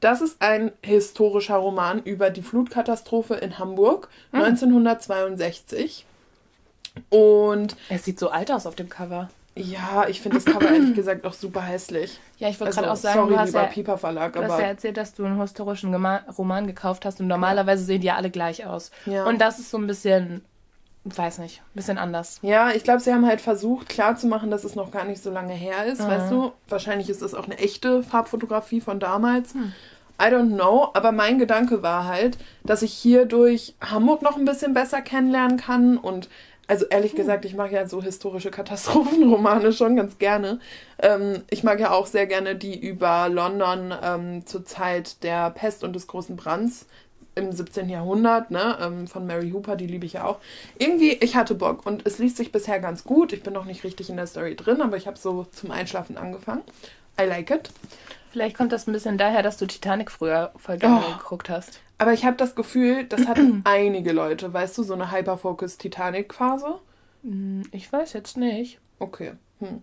Das 0.00 0.20
ist 0.20 0.42
ein 0.42 0.72
historischer 0.82 1.56
Roman 1.56 2.02
über 2.02 2.30
die 2.30 2.42
Flutkatastrophe 2.42 3.34
in 3.34 3.58
Hamburg 3.58 4.08
hm. 4.32 4.42
1962. 4.42 6.04
Und. 7.10 7.76
Es 7.88 8.04
sieht 8.04 8.18
so 8.18 8.30
alt 8.30 8.50
aus 8.50 8.66
auf 8.66 8.74
dem 8.74 8.88
Cover. 8.88 9.28
Ja, 9.56 10.06
ich 10.08 10.20
finde 10.20 10.38
das 10.38 10.44
Cover 10.44 10.68
ehrlich 10.68 10.94
gesagt 10.94 11.24
auch 11.24 11.32
super 11.32 11.60
hässlich. 11.60 12.18
Ja, 12.38 12.48
ich 12.48 12.58
wollte 12.58 12.70
also, 12.70 12.80
gerade 12.80 12.92
auch 12.92 12.96
sagen, 12.96 13.20
sorry, 13.20 13.34
du 13.34 13.38
hast, 13.38 13.46
lieber 13.48 13.62
ja, 13.62 13.68
Piper 13.68 13.98
Verlag, 13.98 14.32
du 14.32 14.42
hast 14.42 14.58
ja 14.58 14.66
erzählt, 14.66 14.96
dass 14.96 15.14
du 15.14 15.24
einen 15.24 15.40
historischen 15.40 15.94
Roman 15.94 16.66
gekauft 16.66 17.04
hast 17.04 17.20
und 17.20 17.28
normalerweise 17.28 17.84
sehen 17.84 18.00
die 18.00 18.08
ja 18.08 18.16
alle 18.16 18.30
gleich 18.30 18.66
aus. 18.66 18.90
Ja. 19.06 19.24
Und 19.26 19.40
das 19.40 19.60
ist 19.60 19.70
so 19.70 19.78
ein 19.78 19.86
bisschen, 19.86 20.44
weiß 21.04 21.38
nicht, 21.38 21.60
ein 21.60 21.76
bisschen 21.76 21.98
anders. 21.98 22.40
Ja, 22.42 22.70
ich 22.70 22.82
glaube, 22.82 22.98
sie 22.98 23.12
haben 23.12 23.26
halt 23.26 23.40
versucht 23.40 23.88
klarzumachen, 23.88 24.50
dass 24.50 24.64
es 24.64 24.74
noch 24.74 24.90
gar 24.90 25.04
nicht 25.04 25.22
so 25.22 25.30
lange 25.30 25.54
her 25.54 25.84
ist, 25.86 26.00
mhm. 26.00 26.08
weißt 26.08 26.32
du? 26.32 26.52
Wahrscheinlich 26.68 27.08
ist 27.08 27.22
es 27.22 27.34
auch 27.34 27.44
eine 27.44 27.58
echte 27.58 28.02
Farbfotografie 28.02 28.80
von 28.80 28.98
damals. 28.98 29.54
Mhm. 29.54 29.72
I 30.20 30.26
don't 30.26 30.54
know, 30.54 30.90
aber 30.94 31.12
mein 31.12 31.38
Gedanke 31.38 31.82
war 31.82 32.06
halt, 32.06 32.38
dass 32.64 32.82
ich 32.82 32.92
hier 32.92 33.24
durch 33.24 33.74
Hamburg 33.80 34.22
noch 34.22 34.36
ein 34.36 34.44
bisschen 34.44 34.74
besser 34.74 35.00
kennenlernen 35.00 35.58
kann 35.58 35.96
und 35.96 36.28
also 36.66 36.86
ehrlich 36.86 37.12
hm. 37.12 37.18
gesagt, 37.18 37.44
ich 37.44 37.54
mag 37.54 37.72
ja 37.72 37.86
so 37.86 38.02
historische 38.02 38.50
Katastrophenromane 38.50 39.72
schon 39.72 39.96
ganz 39.96 40.18
gerne. 40.18 40.60
Ähm, 40.98 41.42
ich 41.50 41.62
mag 41.62 41.80
ja 41.80 41.90
auch 41.90 42.06
sehr 42.06 42.26
gerne 42.26 42.56
die 42.56 42.78
über 42.78 43.28
London 43.28 43.94
ähm, 44.02 44.46
zur 44.46 44.64
Zeit 44.64 45.22
der 45.22 45.50
Pest 45.50 45.84
und 45.84 45.94
des 45.94 46.06
großen 46.06 46.36
Brands 46.36 46.86
im 47.36 47.52
17. 47.52 47.88
Jahrhundert, 47.88 48.50
ne, 48.50 48.78
ähm, 48.80 49.06
von 49.08 49.26
Mary 49.26 49.50
Hooper, 49.50 49.76
die 49.76 49.86
liebe 49.86 50.06
ich 50.06 50.14
ja 50.14 50.24
auch. 50.24 50.38
Irgendwie, 50.78 51.12
ich 51.12 51.36
hatte 51.36 51.54
Bock 51.54 51.84
und 51.84 52.06
es 52.06 52.18
liest 52.18 52.36
sich 52.36 52.52
bisher 52.52 52.78
ganz 52.78 53.04
gut. 53.04 53.32
Ich 53.32 53.42
bin 53.42 53.52
noch 53.52 53.64
nicht 53.64 53.84
richtig 53.84 54.08
in 54.08 54.16
der 54.16 54.26
Story 54.26 54.54
drin, 54.54 54.80
aber 54.80 54.96
ich 54.96 55.06
habe 55.06 55.18
so 55.18 55.44
zum 55.50 55.70
Einschlafen 55.70 56.16
angefangen. 56.16 56.62
I 57.20 57.24
like 57.24 57.50
it. 57.50 57.70
Vielleicht 58.30 58.56
kommt 58.56 58.72
das 58.72 58.86
ein 58.86 58.92
bisschen 58.92 59.18
daher, 59.18 59.42
dass 59.42 59.56
du 59.56 59.66
Titanic 59.66 60.10
früher 60.10 60.52
voll 60.56 60.78
gerne 60.78 61.02
oh. 61.08 61.18
geguckt 61.18 61.48
hast. 61.48 61.80
Aber 61.98 62.12
ich 62.12 62.24
habe 62.24 62.36
das 62.36 62.54
Gefühl, 62.54 63.04
das 63.04 63.26
hatten 63.26 63.62
einige 63.64 64.12
Leute, 64.12 64.52
weißt 64.52 64.76
du, 64.78 64.82
so 64.82 64.94
eine 64.94 65.12
Hyperfocus-Titanic-Phase. 65.12 66.80
Hm, 67.22 67.62
ich 67.70 67.92
weiß 67.92 68.12
jetzt 68.12 68.36
nicht. 68.36 68.80
Okay. 68.98 69.32
Hm. 69.60 69.82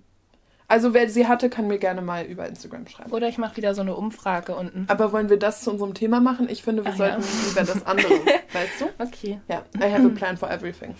Also 0.71 0.93
wer 0.93 1.09
sie 1.09 1.27
hatte, 1.27 1.49
kann 1.49 1.67
mir 1.67 1.79
gerne 1.79 2.01
mal 2.01 2.23
über 2.23 2.47
Instagram 2.47 2.87
schreiben. 2.87 3.11
Oder 3.11 3.27
ich 3.27 3.37
mache 3.37 3.57
wieder 3.57 3.75
so 3.75 3.81
eine 3.81 3.93
Umfrage 3.93 4.55
unten. 4.55 4.85
Aber 4.87 5.11
wollen 5.11 5.29
wir 5.29 5.37
das 5.37 5.63
zu 5.63 5.71
unserem 5.71 5.93
Thema 5.93 6.21
machen? 6.21 6.47
Ich 6.47 6.63
finde, 6.63 6.85
wir 6.85 6.93
Ach, 6.93 6.97
sollten 6.97 7.21
ja. 7.21 7.27
lieber 7.49 7.63
das 7.65 7.85
andere, 7.85 8.13
weißt 8.53 8.79
du? 8.79 8.85
Okay. 8.97 9.41
Ja, 9.49 9.65
I 9.77 9.91
have 9.91 10.05
a 10.05 10.09
plan 10.15 10.37
for 10.37 10.49
everything. 10.49 10.95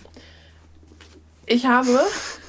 Ich 1.46 1.64
habe, 1.64 2.00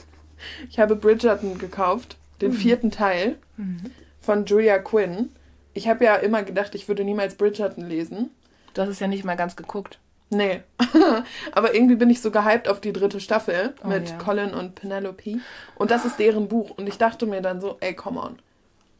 ich 0.69 0.79
habe 0.79 0.97
Bridgerton 0.97 1.57
gekauft, 1.59 2.17
den 2.41 2.51
mhm. 2.51 2.55
vierten 2.55 2.91
Teil 2.91 3.37
mhm. 3.55 3.91
von 4.19 4.45
Julia 4.45 4.79
Quinn. 4.79 5.29
Ich 5.73 5.87
habe 5.87 6.03
ja 6.03 6.15
immer 6.15 6.43
gedacht, 6.43 6.75
ich 6.75 6.89
würde 6.89 7.05
niemals 7.05 7.35
Bridgerton 7.35 7.87
lesen. 7.87 8.31
Du 8.73 8.81
hast 8.81 8.89
es 8.89 8.99
ja 8.99 9.07
nicht 9.07 9.23
mal 9.23 9.35
ganz 9.35 9.55
geguckt. 9.55 9.99
Nee. 10.29 10.61
Aber 11.51 11.75
irgendwie 11.75 11.95
bin 11.95 12.09
ich 12.09 12.21
so 12.21 12.31
gehypt 12.31 12.67
auf 12.67 12.81
die 12.81 12.93
dritte 12.93 13.19
Staffel 13.19 13.75
oh, 13.83 13.87
mit 13.87 14.09
ja. 14.09 14.17
Colin 14.17 14.53
und 14.53 14.75
Penelope. 14.75 15.39
Und 15.75 15.91
das 15.91 16.05
ist 16.05 16.19
deren 16.19 16.47
Buch. 16.47 16.71
Und 16.71 16.87
ich 16.87 16.97
dachte 16.97 17.25
mir 17.25 17.41
dann 17.41 17.61
so, 17.61 17.77
ey, 17.79 17.93
come 17.93 18.19
on. 18.19 18.39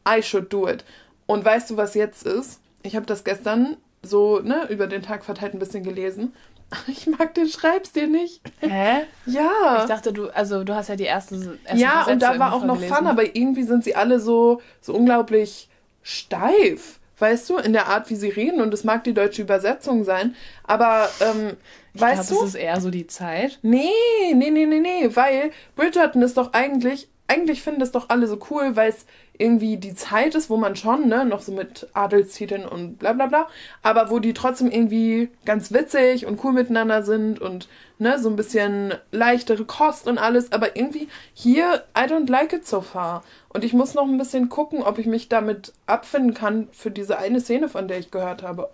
I 0.08 0.22
should 0.22 0.52
do 0.52 0.68
it. 0.68 0.84
Und 1.26 1.44
weißt 1.44 1.70
du, 1.70 1.76
was 1.76 1.94
jetzt 1.94 2.24
ist? 2.24 2.60
Ich 2.82 2.96
habe 2.96 3.06
das 3.06 3.24
gestern 3.24 3.76
so, 4.02 4.40
ne, 4.40 4.66
über 4.68 4.86
den 4.86 5.02
Tag 5.02 5.24
verteilt 5.24 5.54
ein 5.54 5.58
bisschen 5.58 5.82
gelesen. 5.82 6.32
Ich 6.88 7.06
mag 7.06 7.34
den 7.34 7.46
Schreibstil 7.46 8.08
nicht. 8.08 8.40
Hä? 8.58 9.02
Ja. 9.26 9.82
Ich 9.82 9.84
dachte, 9.84 10.12
du, 10.12 10.28
also 10.30 10.64
du 10.64 10.74
hast 10.74 10.88
ja 10.88 10.96
die 10.96 11.04
erste. 11.04 11.58
erste 11.64 11.76
ja, 11.76 12.04
und 12.04 12.20
da 12.20 12.38
war 12.38 12.52
auch 12.52 12.64
noch 12.64 12.80
Fun, 12.80 13.06
aber 13.06 13.36
irgendwie 13.36 13.62
sind 13.62 13.84
sie 13.84 13.94
alle 13.94 14.18
so, 14.18 14.60
so 14.80 14.92
unglaublich 14.94 15.68
steif 16.02 16.98
weißt 17.18 17.50
du, 17.50 17.56
in 17.56 17.72
der 17.72 17.88
Art, 17.88 18.10
wie 18.10 18.16
sie 18.16 18.28
reden. 18.28 18.60
Und 18.60 18.72
es 18.74 18.84
mag 18.84 19.04
die 19.04 19.14
deutsche 19.14 19.42
Übersetzung 19.42 20.04
sein. 20.04 20.34
Aber, 20.64 21.08
ähm, 21.20 21.56
ich 21.92 22.00
weißt 22.00 22.28
glaub, 22.28 22.40
du. 22.40 22.44
Das 22.44 22.54
ist 22.54 22.60
eher 22.60 22.80
so 22.80 22.90
die 22.90 23.06
Zeit. 23.06 23.58
Nee, 23.62 23.88
nee, 24.34 24.50
nee, 24.50 24.66
nee, 24.66 24.80
nee. 24.80 25.10
Weil 25.14 25.50
Bridgerton 25.76 26.22
ist 26.22 26.36
doch 26.36 26.52
eigentlich, 26.52 27.08
eigentlich 27.28 27.62
finden 27.62 27.80
das 27.80 27.92
doch 27.92 28.08
alle 28.08 28.26
so 28.26 28.38
cool, 28.50 28.76
weil 28.76 28.90
es 28.90 29.06
irgendwie 29.36 29.76
die 29.76 29.94
Zeit 29.94 30.34
ist, 30.34 30.48
wo 30.48 30.56
man 30.56 30.76
schon, 30.76 31.08
ne, 31.08 31.24
noch 31.24 31.42
so 31.42 31.52
mit 31.52 31.88
Adelstiteln 31.92 32.64
und 32.64 32.98
bla 32.98 33.12
bla 33.12 33.26
bla, 33.26 33.48
aber 33.82 34.10
wo 34.10 34.20
die 34.20 34.32
trotzdem 34.32 34.70
irgendwie 34.70 35.28
ganz 35.44 35.72
witzig 35.72 36.26
und 36.26 36.42
cool 36.44 36.52
miteinander 36.52 37.02
sind 37.02 37.40
und, 37.40 37.68
ne, 37.98 38.18
so 38.18 38.28
ein 38.28 38.36
bisschen 38.36 38.94
leichtere 39.12 39.64
Kost 39.64 40.06
und 40.06 40.18
alles, 40.18 40.52
aber 40.52 40.76
irgendwie 40.76 41.08
hier, 41.32 41.84
I 41.96 42.02
don't 42.02 42.30
like 42.30 42.52
it 42.52 42.66
so 42.66 42.80
far. 42.80 43.22
Und 43.48 43.64
ich 43.64 43.72
muss 43.72 43.94
noch 43.94 44.04
ein 44.04 44.18
bisschen 44.18 44.48
gucken, 44.48 44.82
ob 44.82 44.98
ich 44.98 45.06
mich 45.06 45.28
damit 45.28 45.72
abfinden 45.86 46.34
kann 46.34 46.68
für 46.72 46.90
diese 46.90 47.18
eine 47.18 47.40
Szene, 47.40 47.68
von 47.68 47.86
der 47.86 47.98
ich 47.98 48.10
gehört 48.10 48.42
habe. 48.42 48.68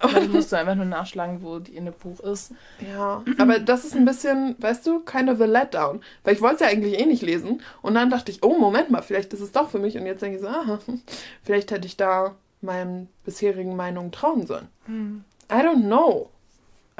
Dann 0.00 0.30
musst 0.32 0.50
du 0.50 0.56
einfach 0.56 0.74
nur 0.74 0.86
nachschlagen, 0.86 1.42
wo 1.42 1.60
die 1.60 1.76
in 1.76 1.84
dem 1.84 1.94
Buch 1.94 2.18
ist. 2.20 2.52
Ja, 2.92 3.22
aber 3.38 3.60
das 3.60 3.84
ist 3.84 3.94
ein 3.94 4.04
bisschen, 4.04 4.56
weißt 4.58 4.86
du, 4.86 5.00
kind 5.00 5.30
of 5.30 5.40
a 5.40 5.44
letdown. 5.44 6.00
Weil 6.24 6.34
ich 6.34 6.40
wollte 6.40 6.56
es 6.56 6.60
ja 6.62 6.66
eigentlich 6.66 6.98
eh 6.98 7.06
nicht 7.06 7.22
lesen. 7.22 7.62
Und 7.80 7.94
dann 7.94 8.10
dachte 8.10 8.32
ich, 8.32 8.42
oh, 8.42 8.58
Moment 8.58 8.90
mal, 8.90 9.02
vielleicht 9.02 9.32
ist 9.32 9.40
es 9.40 9.52
doch 9.52 9.70
für 9.70 9.78
mich. 9.78 9.96
Und 9.96 10.06
jetzt 10.06 10.22
denke 10.22 10.36
ich 10.36 10.42
so, 10.42 10.48
ah, 10.48 10.80
vielleicht 11.44 11.70
hätte 11.70 11.86
ich 11.86 11.96
da 11.96 12.34
meinen 12.60 13.08
bisherigen 13.24 13.76
Meinungen 13.76 14.10
trauen 14.10 14.46
sollen. 14.46 14.68
Hm. 14.86 15.24
I 15.50 15.56
don't 15.56 15.84
know. 15.84 16.30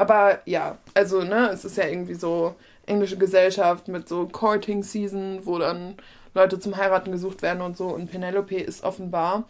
Aber 0.03 0.41
ja, 0.47 0.79
also, 0.95 1.23
ne, 1.23 1.51
es 1.51 1.65
ist 1.65 1.77
ja 1.77 1.87
irgendwie 1.87 2.15
so 2.15 2.57
englische 2.87 3.17
Gesellschaft 3.17 3.87
mit 3.87 4.09
so 4.09 4.27
Courting 4.27 4.83
Season, 4.83 5.39
wo 5.45 5.59
dann 5.59 5.95
Leute 6.35 6.59
zum 6.59 6.77
Heiraten 6.77 7.13
gesucht 7.13 7.41
werden 7.41 7.63
und 7.63 7.77
so. 7.77 7.87
Und 7.87 8.11
Penelope 8.11 8.57
ist 8.57 8.83
offenbar 8.83 9.45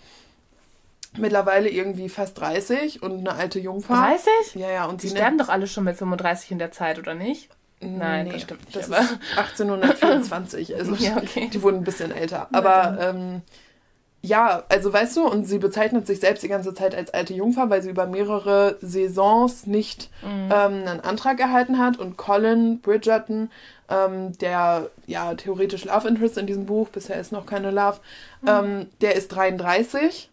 mittlerweile 1.16 1.71
irgendwie 1.71 2.11
fast 2.11 2.38
30 2.38 3.02
und 3.02 3.21
eine 3.21 3.32
alte 3.35 3.61
Jungfrau. 3.61 3.94
30? 3.94 4.56
Ja, 4.56 4.71
ja. 4.71 4.85
Und 4.85 5.02
die 5.02 5.09
sterben 5.09 5.38
doch 5.38 5.49
alle 5.49 5.66
schon 5.66 5.85
mit 5.85 5.97
35 5.97 6.50
in 6.50 6.59
der 6.59 6.71
Zeit, 6.71 6.99
oder 6.99 7.14
nicht? 7.14 7.49
Nein, 7.80 8.26
nee, 8.26 8.32
das 8.32 8.42
stimmt 8.42 8.66
nicht. 8.66 8.76
Das 8.76 8.92
aber. 8.92 9.00
ist 9.00 9.18
1824. 9.38 10.76
Also 10.76 10.94
ja, 10.97 11.16
okay. 11.16 11.49
die 11.50 11.62
wurden 11.62 11.78
ein 11.78 11.85
bisschen 11.85 12.12
älter. 12.12 12.49
Aber 12.52 12.99
ähm, 13.00 13.40
ja, 14.25 14.62
also 14.69 14.93
weißt 14.93 15.17
du, 15.17 15.26
und 15.26 15.47
sie 15.47 15.59
bezeichnet 15.59 16.07
sich 16.07 16.21
selbst 16.21 16.45
die 16.45 16.49
ganze 16.49 16.73
Zeit 16.75 16.95
als 16.95 17.12
alte 17.12 17.35
Jungfer, 17.35 17.71
weil 17.71 17.83
sie 17.83 17.91
über 17.91 18.07
mehrere 18.07 18.76
Saisons 18.81 19.67
nicht 19.67 20.11
mhm. 20.23 20.49
ähm, 20.52 20.73
einen 20.87 21.00
Antrag 21.00 21.41
erhalten 21.41 21.79
hat. 21.79 21.99
Und 21.99 22.17
Colin 22.17 22.81
Bridgerton, 22.81 23.50
ähm, 23.88 24.38
der 24.38 24.91
ja 25.07 25.35
theoretisch 25.35 25.85
Love 25.87 26.07
Interest 26.07 26.38
in 26.38 26.47
diesem 26.47 26.67
Buch, 26.67 26.88
bisher 26.88 27.19
ist 27.19 27.33
noch 27.33 27.47
keine 27.47 27.73
Love, 27.73 27.99
mhm. 28.43 28.49
ähm, 28.49 28.87
der 29.00 29.17
ist 29.17 29.29
33. 29.29 30.31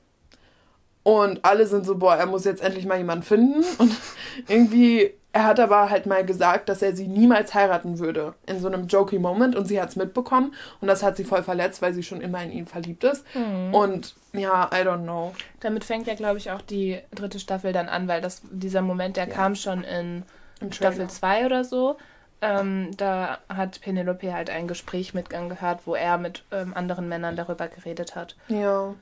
Und 1.01 1.43
alle 1.43 1.65
sind 1.65 1.83
so, 1.83 1.97
boah, 1.97 2.15
er 2.15 2.27
muss 2.27 2.45
jetzt 2.45 2.61
endlich 2.61 2.85
mal 2.85 2.99
jemanden 2.99 3.23
finden. 3.23 3.65
Und 3.79 3.91
irgendwie 4.47 5.15
er 5.31 5.45
hat 5.45 5.59
aber 5.59 5.89
halt 5.89 6.05
mal 6.07 6.25
gesagt, 6.25 6.69
dass 6.69 6.81
er 6.81 6.95
sie 6.95 7.07
niemals 7.07 7.53
heiraten 7.53 7.99
würde. 7.99 8.33
In 8.47 8.59
so 8.59 8.67
einem 8.67 8.87
jokey 8.87 9.19
Moment. 9.19 9.55
Und 9.55 9.65
sie 9.65 9.79
hat 9.79 9.89
es 9.89 9.95
mitbekommen. 9.95 10.55
Und 10.81 10.87
das 10.87 11.03
hat 11.03 11.17
sie 11.17 11.23
voll 11.23 11.43
verletzt, 11.43 11.81
weil 11.81 11.93
sie 11.93 12.03
schon 12.03 12.21
immer 12.21 12.41
in 12.41 12.51
ihn 12.51 12.65
verliebt 12.65 13.03
ist. 13.03 13.23
Mhm. 13.35 13.73
Und 13.73 14.15
ja, 14.33 14.69
I 14.73 14.77
don't 14.77 15.03
know. 15.03 15.33
Damit 15.59 15.83
fängt 15.83 16.07
ja, 16.07 16.15
glaube 16.15 16.39
ich, 16.39 16.49
auch 16.51 16.61
die 16.61 16.99
dritte 17.13 17.39
Staffel 17.39 17.73
dann 17.73 17.89
an, 17.89 18.07
weil 18.07 18.21
das, 18.21 18.41
dieser 18.49 18.81
Moment, 18.81 19.17
der 19.17 19.27
ja. 19.27 19.33
kam 19.33 19.55
schon 19.55 19.83
in 19.83 20.23
Staffel 20.71 21.07
2 21.07 21.45
oder 21.45 21.63
so. 21.63 21.97
Ähm, 22.41 22.91
da 22.97 23.39
hat 23.49 23.81
Penelope 23.81 24.33
halt 24.33 24.49
ein 24.49 24.67
Gespräch 24.67 25.13
mit 25.13 25.29
gehört, 25.29 25.81
wo 25.85 25.93
er 25.93 26.17
mit 26.17 26.43
ähm, 26.51 26.73
anderen 26.73 27.09
Männern 27.09 27.35
darüber 27.35 27.67
geredet 27.67 28.15
hat. 28.15 28.35
Ja. 28.47 28.95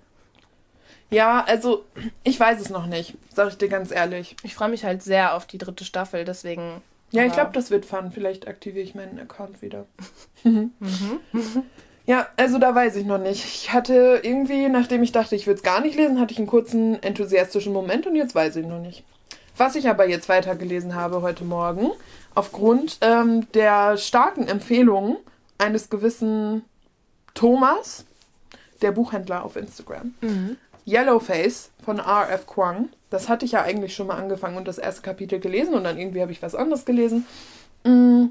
Ja, 1.09 1.43
also 1.45 1.85
ich 2.23 2.39
weiß 2.39 2.59
es 2.59 2.69
noch 2.69 2.85
nicht, 2.85 3.15
sag 3.33 3.49
ich 3.49 3.57
dir 3.57 3.69
ganz 3.69 3.91
ehrlich. 3.91 4.35
Ich 4.43 4.55
freue 4.55 4.69
mich 4.69 4.83
halt 4.83 5.01
sehr 5.03 5.35
auf 5.35 5.45
die 5.45 5.57
dritte 5.57 5.85
Staffel, 5.85 6.25
deswegen. 6.25 6.81
Ja, 7.11 7.23
ich 7.23 7.31
glaube, 7.31 7.51
das 7.53 7.71
wird 7.71 7.85
fun. 7.85 8.11
Vielleicht 8.11 8.47
aktiviere 8.49 8.83
ich 8.83 8.93
meinen 8.93 9.17
Account 9.17 9.61
wieder. 9.61 9.85
mhm. 10.43 10.71
Ja, 12.07 12.27
also 12.37 12.57
da 12.57 12.73
weiß 12.73 12.95
ich 12.95 13.05
noch 13.05 13.17
nicht. 13.17 13.43
Ich 13.43 13.73
hatte 13.73 14.21
irgendwie, 14.23 14.69
nachdem 14.69 15.03
ich 15.03 15.11
dachte, 15.11 15.35
ich 15.35 15.45
würde 15.45 15.57
es 15.57 15.63
gar 15.63 15.81
nicht 15.81 15.97
lesen, 15.97 16.21
hatte 16.21 16.31
ich 16.31 16.37
einen 16.37 16.47
kurzen 16.47 17.03
enthusiastischen 17.03 17.73
Moment 17.73 18.07
und 18.07 18.15
jetzt 18.15 18.33
weiß 18.33 18.55
ich 18.55 18.65
noch 18.65 18.79
nicht. 18.79 19.03
Was 19.57 19.75
ich 19.75 19.89
aber 19.89 20.07
jetzt 20.07 20.29
weitergelesen 20.29 20.95
habe 20.95 21.21
heute 21.21 21.43
Morgen, 21.43 21.91
aufgrund 22.33 22.97
ähm, 23.01 23.51
der 23.51 23.97
starken 23.97 24.47
Empfehlungen 24.47 25.17
eines 25.57 25.89
gewissen 25.89 26.63
Thomas, 27.33 28.05
der 28.81 28.93
Buchhändler 28.93 29.43
auf 29.43 29.57
Instagram, 29.57 30.13
mhm. 30.21 30.55
Yellowface 30.88 31.72
von 31.84 32.00
R.F. 32.00 32.48
Kwang. 32.48 32.89
das 33.10 33.29
hatte 33.29 33.46
ich 33.46 33.51
ja 33.53 33.62
eigentlich 33.62 33.94
schon 33.94 34.08
mal 34.08 34.17
angefangen 34.17 34.58
und 34.58 34.67
das 34.67 34.77
erste 34.77 35.01
Kapitel 35.01 35.39
gelesen 35.39 35.74
und 35.74 35.84
dann 35.84 35.98
irgendwie 35.98 36.22
habe 36.22 36.32
ich 36.32 36.41
was 36.41 36.56
anderes 36.56 36.86
gelesen. 36.86 37.25
Mm, 37.84 38.27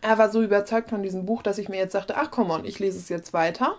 er 0.00 0.18
war 0.18 0.30
so 0.30 0.42
überzeugt 0.42 0.90
von 0.90 1.02
diesem 1.02 1.26
Buch, 1.26 1.42
dass 1.42 1.58
ich 1.58 1.68
mir 1.68 1.78
jetzt 1.78 1.92
sagte, 1.92 2.16
ach 2.16 2.30
komm 2.30 2.50
on, 2.50 2.64
ich 2.64 2.78
lese 2.78 2.98
es 2.98 3.08
jetzt 3.08 3.32
weiter. 3.32 3.76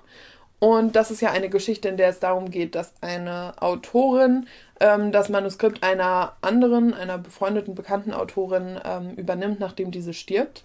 Und 0.59 0.95
das 0.95 1.09
ist 1.09 1.21
ja 1.21 1.31
eine 1.31 1.49
Geschichte, 1.49 1.89
in 1.89 1.97
der 1.97 2.09
es 2.09 2.19
darum 2.19 2.51
geht, 2.51 2.75
dass 2.75 2.93
eine 3.01 3.53
Autorin 3.59 4.45
ähm, 4.79 5.11
das 5.11 5.27
Manuskript 5.27 5.83
einer 5.83 6.33
anderen, 6.41 6.93
einer 6.93 7.17
befreundeten, 7.17 7.73
bekannten 7.73 8.13
Autorin 8.13 8.79
ähm, 8.85 9.15
übernimmt, 9.15 9.59
nachdem 9.59 9.89
diese 9.89 10.13
stirbt. 10.13 10.63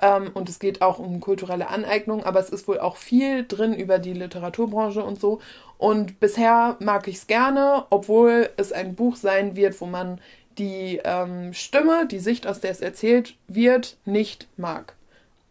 Ähm, 0.00 0.30
und 0.34 0.48
es 0.48 0.58
geht 0.58 0.82
auch 0.82 0.98
um 0.98 1.20
kulturelle 1.20 1.68
Aneignung, 1.68 2.24
aber 2.24 2.40
es 2.40 2.48
ist 2.48 2.66
wohl 2.66 2.80
auch 2.80 2.96
viel 2.96 3.46
drin 3.46 3.74
über 3.74 3.98
die 3.98 4.14
Literaturbranche 4.14 5.04
und 5.04 5.20
so. 5.20 5.40
Und 5.78 6.20
bisher 6.20 6.76
mag 6.80 7.08
ich 7.08 7.16
es 7.16 7.26
gerne, 7.26 7.84
obwohl 7.90 8.50
es 8.56 8.72
ein 8.72 8.94
Buch 8.94 9.16
sein 9.16 9.56
wird, 9.56 9.80
wo 9.80 9.86
man 9.86 10.20
die 10.58 11.00
ähm, 11.04 11.52
Stimme, 11.52 12.06
die 12.06 12.20
Sicht, 12.20 12.46
aus 12.46 12.60
der 12.60 12.70
es 12.70 12.80
erzählt 12.80 13.36
wird, 13.48 13.96
nicht 14.04 14.48
mag. 14.56 14.94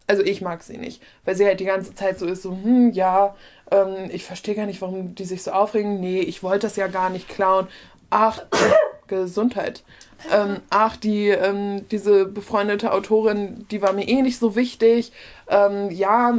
Also 0.08 0.24
ich 0.24 0.42
mag 0.42 0.64
sie 0.64 0.78
nicht, 0.78 1.02
weil 1.26 1.36
sie 1.36 1.46
halt 1.46 1.60
die 1.60 1.66
ganze 1.66 1.96
Zeit 1.96 2.20
so 2.20 2.26
ist, 2.26 2.42
so, 2.42 2.52
hm, 2.52 2.92
ja, 2.92 3.36
ähm, 3.72 4.10
ich 4.12 4.26
verstehe 4.26 4.56
gar 4.56 4.66
nicht, 4.66 4.82
warum 4.82 5.16
die 5.16 5.26
sich 5.26 5.44
so 5.44 5.52
aufregen. 5.52 6.00
Nee, 6.00 6.20
ich 6.20 6.44
wollte 6.44 6.68
das 6.68 6.76
ja 6.76 6.88
gar 6.88 7.10
nicht 7.10 7.30
klauen. 7.30 7.68
Ach, 8.10 8.42
Gesundheit. 9.08 9.84
Ähm, 10.32 10.58
ach, 10.70 10.96
die, 10.96 11.30
ähm, 11.30 11.88
diese 11.90 12.26
befreundete 12.26 12.94
Autorin, 12.94 13.66
die 13.72 13.82
war 13.82 13.94
mir 13.94 14.08
eh 14.08 14.22
nicht 14.22 14.40
so 14.40 14.56
wichtig. 14.56 15.12
Ähm, 15.50 15.90
ja, 15.92 16.38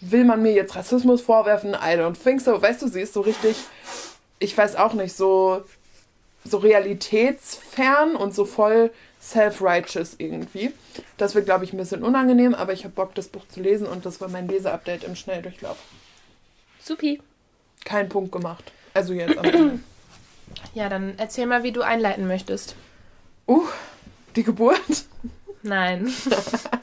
will 0.00 0.24
man 0.24 0.42
mir 0.42 0.52
jetzt 0.52 0.76
Rassismus 0.76 1.20
vorwerfen? 1.20 1.74
I 1.74 1.96
don't 1.96 2.20
think 2.22 2.40
so. 2.40 2.60
Weißt 2.60 2.82
du, 2.82 2.88
sie 2.88 3.00
ist 3.00 3.14
so 3.14 3.20
richtig, 3.20 3.56
ich 4.38 4.56
weiß 4.56 4.76
auch 4.76 4.94
nicht, 4.94 5.14
so, 5.14 5.62
so 6.44 6.58
realitätsfern 6.58 8.16
und 8.16 8.34
so 8.34 8.44
voll 8.44 8.90
self-righteous 9.20 10.16
irgendwie. 10.18 10.72
Das 11.16 11.34
wird, 11.34 11.44
glaube 11.44 11.64
ich, 11.64 11.72
ein 11.72 11.76
bisschen 11.76 12.02
unangenehm, 12.02 12.54
aber 12.54 12.72
ich 12.72 12.84
habe 12.84 12.94
Bock, 12.94 13.14
das 13.14 13.28
Buch 13.28 13.46
zu 13.48 13.60
lesen 13.60 13.86
und 13.86 14.06
das 14.06 14.20
war 14.20 14.28
mein 14.28 14.48
Leseupdate 14.48 15.04
im 15.04 15.14
Schnelldurchlauf. 15.14 15.76
Supi. 16.82 17.20
Kein 17.84 18.08
Punkt 18.08 18.32
gemacht. 18.32 18.72
Also 18.94 19.12
jetzt 19.12 19.38
am 19.38 19.44
Ende. 19.44 19.80
Ja, 20.74 20.88
dann 20.88 21.14
erzähl 21.16 21.46
mal, 21.46 21.62
wie 21.62 21.70
du 21.70 21.82
einleiten 21.82 22.26
möchtest. 22.26 22.74
Uh, 23.46 23.68
die 24.34 24.42
Geburt? 24.42 25.04
Nein. 25.62 26.12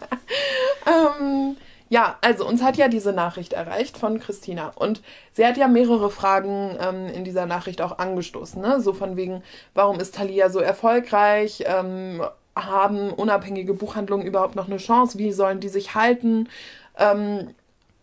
ähm, 0.85 1.57
ja, 1.89 2.17
also 2.21 2.47
uns 2.47 2.61
hat 2.61 2.77
ja 2.77 2.87
diese 2.87 3.13
Nachricht 3.13 3.53
erreicht 3.53 3.97
von 3.97 4.19
Christina 4.19 4.71
und 4.75 5.01
sie 5.31 5.45
hat 5.45 5.57
ja 5.57 5.67
mehrere 5.67 6.09
Fragen 6.09 6.75
ähm, 6.81 7.07
in 7.07 7.23
dieser 7.23 7.45
Nachricht 7.45 7.81
auch 7.81 7.97
angestoßen, 7.97 8.61
ne? 8.61 8.81
So 8.81 8.93
von 8.93 9.15
wegen, 9.15 9.43
warum 9.73 9.99
ist 9.99 10.15
Thalia 10.15 10.49
so 10.49 10.59
erfolgreich? 10.59 11.63
Ähm, 11.65 12.21
haben 12.55 13.11
unabhängige 13.11 13.73
Buchhandlungen 13.73 14.25
überhaupt 14.25 14.55
noch 14.55 14.67
eine 14.67 14.77
Chance? 14.77 15.17
Wie 15.17 15.31
sollen 15.31 15.59
die 15.59 15.69
sich 15.69 15.95
halten? 15.95 16.49
Ähm, 16.97 17.53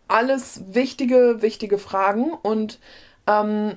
alles 0.07 0.61
wichtige, 0.71 1.41
wichtige 1.41 1.77
Fragen. 1.77 2.31
Und 2.31 2.79
ähm, 3.27 3.73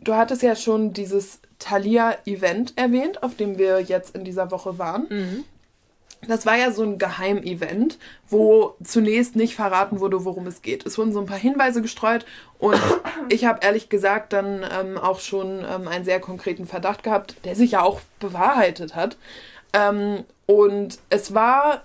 du 0.00 0.14
hattest 0.14 0.42
ja 0.42 0.56
schon 0.56 0.92
dieses 0.92 1.40
Thalia-Event 1.58 2.76
erwähnt, 2.76 3.22
auf 3.22 3.36
dem 3.36 3.58
wir 3.58 3.80
jetzt 3.80 4.16
in 4.16 4.24
dieser 4.24 4.50
Woche 4.50 4.78
waren. 4.78 5.06
Mhm. 5.08 5.44
Das 6.28 6.46
war 6.46 6.56
ja 6.56 6.70
so 6.70 6.84
ein 6.84 6.98
Geheimevent, 6.98 7.98
wo 8.28 8.76
zunächst 8.82 9.34
nicht 9.34 9.56
verraten 9.56 9.98
wurde, 9.98 10.24
worum 10.24 10.46
es 10.46 10.62
geht. 10.62 10.86
Es 10.86 10.96
wurden 10.96 11.12
so 11.12 11.18
ein 11.18 11.26
paar 11.26 11.38
Hinweise 11.38 11.82
gestreut 11.82 12.24
und 12.58 12.80
ich 13.28 13.44
habe 13.44 13.60
ehrlich 13.62 13.88
gesagt 13.88 14.32
dann 14.32 14.64
ähm, 14.72 14.98
auch 14.98 15.20
schon 15.20 15.64
ähm, 15.68 15.88
einen 15.88 16.04
sehr 16.04 16.20
konkreten 16.20 16.66
Verdacht 16.66 17.02
gehabt, 17.02 17.36
der 17.44 17.56
sich 17.56 17.72
ja 17.72 17.82
auch 17.82 18.00
bewahrheitet 18.20 18.94
hat. 18.94 19.16
Ähm, 19.72 20.24
und 20.46 20.98
es 21.08 21.34
war 21.34 21.82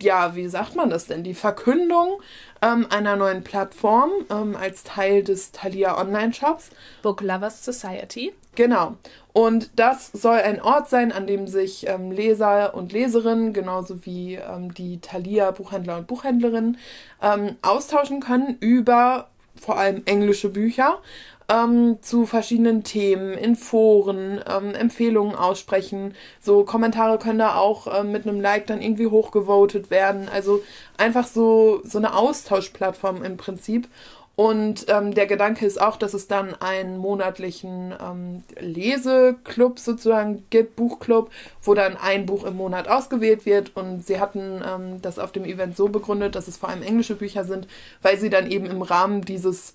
ja, 0.00 0.34
wie 0.34 0.48
sagt 0.48 0.76
man 0.76 0.90
das 0.90 1.06
denn? 1.06 1.22
Die 1.22 1.34
Verkündung 1.34 2.20
ähm, 2.62 2.86
einer 2.90 3.16
neuen 3.16 3.44
Plattform 3.44 4.10
ähm, 4.30 4.56
als 4.56 4.84
Teil 4.84 5.22
des 5.22 5.52
Thalia 5.52 5.98
Online-Shops. 5.98 6.70
Book 7.02 7.20
Lovers 7.20 7.64
Society. 7.64 8.32
Genau. 8.54 8.96
Und 9.32 9.70
das 9.76 10.10
soll 10.12 10.38
ein 10.38 10.62
Ort 10.62 10.88
sein, 10.88 11.12
an 11.12 11.26
dem 11.26 11.46
sich 11.46 11.86
ähm, 11.86 12.10
Leser 12.10 12.74
und 12.74 12.92
Leserinnen, 12.92 13.52
genauso 13.52 14.06
wie 14.06 14.36
ähm, 14.36 14.72
die 14.72 14.98
Thalia 15.00 15.50
Buchhändler 15.50 15.98
und 15.98 16.06
Buchhändlerinnen, 16.06 16.78
ähm, 17.22 17.56
austauschen 17.62 18.20
können 18.20 18.56
über 18.60 19.28
vor 19.60 19.78
allem 19.78 20.02
englische 20.06 20.48
Bücher 20.48 21.00
ähm, 21.48 21.98
zu 22.00 22.26
verschiedenen 22.26 22.82
Themen 22.82 23.34
in 23.34 23.56
Foren, 23.56 24.40
ähm, 24.48 24.74
Empfehlungen 24.74 25.36
aussprechen. 25.36 26.14
So 26.40 26.64
Kommentare 26.64 27.18
können 27.18 27.38
da 27.38 27.56
auch 27.56 27.86
ähm, 28.00 28.12
mit 28.12 28.26
einem 28.26 28.40
Like 28.40 28.66
dann 28.66 28.82
irgendwie 28.82 29.06
hochgevotet 29.06 29.90
werden. 29.90 30.28
Also 30.28 30.62
einfach 30.96 31.26
so, 31.26 31.80
so 31.84 31.98
eine 31.98 32.14
Austauschplattform 32.14 33.22
im 33.22 33.36
Prinzip. 33.36 33.88
Und 34.34 34.84
ähm, 34.88 35.14
der 35.14 35.26
Gedanke 35.26 35.64
ist 35.64 35.80
auch, 35.80 35.96
dass 35.96 36.12
es 36.12 36.28
dann 36.28 36.54
einen 36.60 36.98
monatlichen 36.98 37.94
ähm, 37.98 38.42
Leseclub 38.60 39.78
sozusagen 39.78 40.44
gibt, 40.50 40.76
Buchclub, 40.76 41.30
wo 41.62 41.72
dann 41.72 41.96
ein 41.96 42.26
Buch 42.26 42.44
im 42.44 42.56
Monat 42.56 42.86
ausgewählt 42.86 43.46
wird. 43.46 43.74
Und 43.74 44.06
sie 44.06 44.20
hatten 44.20 44.62
ähm, 44.66 45.00
das 45.00 45.18
auf 45.18 45.32
dem 45.32 45.46
Event 45.46 45.74
so 45.74 45.88
begründet, 45.88 46.34
dass 46.34 46.48
es 46.48 46.58
vor 46.58 46.68
allem 46.68 46.82
englische 46.82 47.14
Bücher 47.14 47.44
sind, 47.44 47.66
weil 48.02 48.18
sie 48.18 48.28
dann 48.28 48.50
eben 48.50 48.66
im 48.66 48.82
Rahmen 48.82 49.22
dieses 49.22 49.72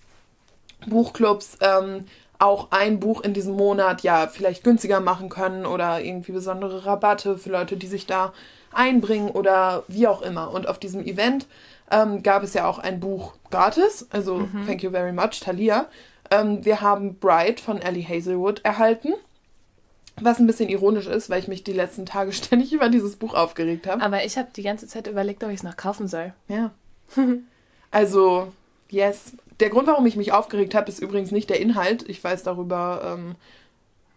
Buchclubs 0.87 1.57
ähm, 1.61 2.05
auch 2.41 2.69
ein 2.71 2.99
Buch 2.99 3.21
in 3.21 3.33
diesem 3.33 3.55
Monat 3.55 4.01
ja 4.01 4.27
vielleicht 4.27 4.63
günstiger 4.63 4.99
machen 4.99 5.29
können 5.29 5.65
oder 5.65 6.01
irgendwie 6.01 6.31
besondere 6.31 6.85
Rabatte 6.85 7.37
für 7.37 7.51
Leute, 7.51 7.77
die 7.77 7.87
sich 7.87 8.07
da 8.07 8.33
einbringen 8.73 9.29
oder 9.29 9.83
wie 9.87 10.07
auch 10.07 10.23
immer. 10.23 10.51
Und 10.51 10.67
auf 10.67 10.79
diesem 10.79 11.05
Event 11.05 11.45
ähm, 11.91 12.23
gab 12.23 12.41
es 12.41 12.53
ja 12.53 12.67
auch 12.67 12.79
ein 12.79 12.99
Buch 12.99 13.33
gratis, 13.51 14.07
also 14.09 14.37
mhm. 14.37 14.65
Thank 14.65 14.81
You 14.81 14.89
Very 14.89 15.11
Much, 15.11 15.41
Thalia. 15.41 15.87
Ähm, 16.31 16.65
wir 16.65 16.81
haben 16.81 17.15
Bright 17.19 17.59
von 17.59 17.79
Ellie 17.79 18.07
Hazelwood 18.07 18.65
erhalten. 18.65 19.13
Was 20.19 20.39
ein 20.39 20.47
bisschen 20.47 20.69
ironisch 20.69 21.07
ist, 21.07 21.29
weil 21.29 21.39
ich 21.39 21.47
mich 21.47 21.63
die 21.63 21.73
letzten 21.73 22.07
Tage 22.07 22.33
ständig 22.33 22.73
über 22.73 22.89
dieses 22.89 23.17
Buch 23.17 23.35
aufgeregt 23.35 23.85
habe. 23.85 24.01
Aber 24.01 24.25
ich 24.25 24.37
habe 24.37 24.49
die 24.55 24.63
ganze 24.63 24.87
Zeit 24.87 25.05
überlegt, 25.05 25.43
ob 25.43 25.51
ich 25.51 25.57
es 25.57 25.63
noch 25.63 25.77
kaufen 25.77 26.07
soll. 26.07 26.33
Ja. 26.47 26.71
also, 27.91 28.51
yes 28.89 29.33
der 29.61 29.69
Grund, 29.69 29.87
warum 29.87 30.05
ich 30.05 30.15
mich 30.15 30.31
aufgeregt 30.33 30.75
habe, 30.75 30.89
ist 30.89 30.99
übrigens 30.99 31.31
nicht 31.31 31.49
der 31.49 31.59
Inhalt. 31.59 32.07
Ich 32.09 32.23
weiß 32.23 32.43
darüber 32.43 33.17
ähm, 33.17 33.35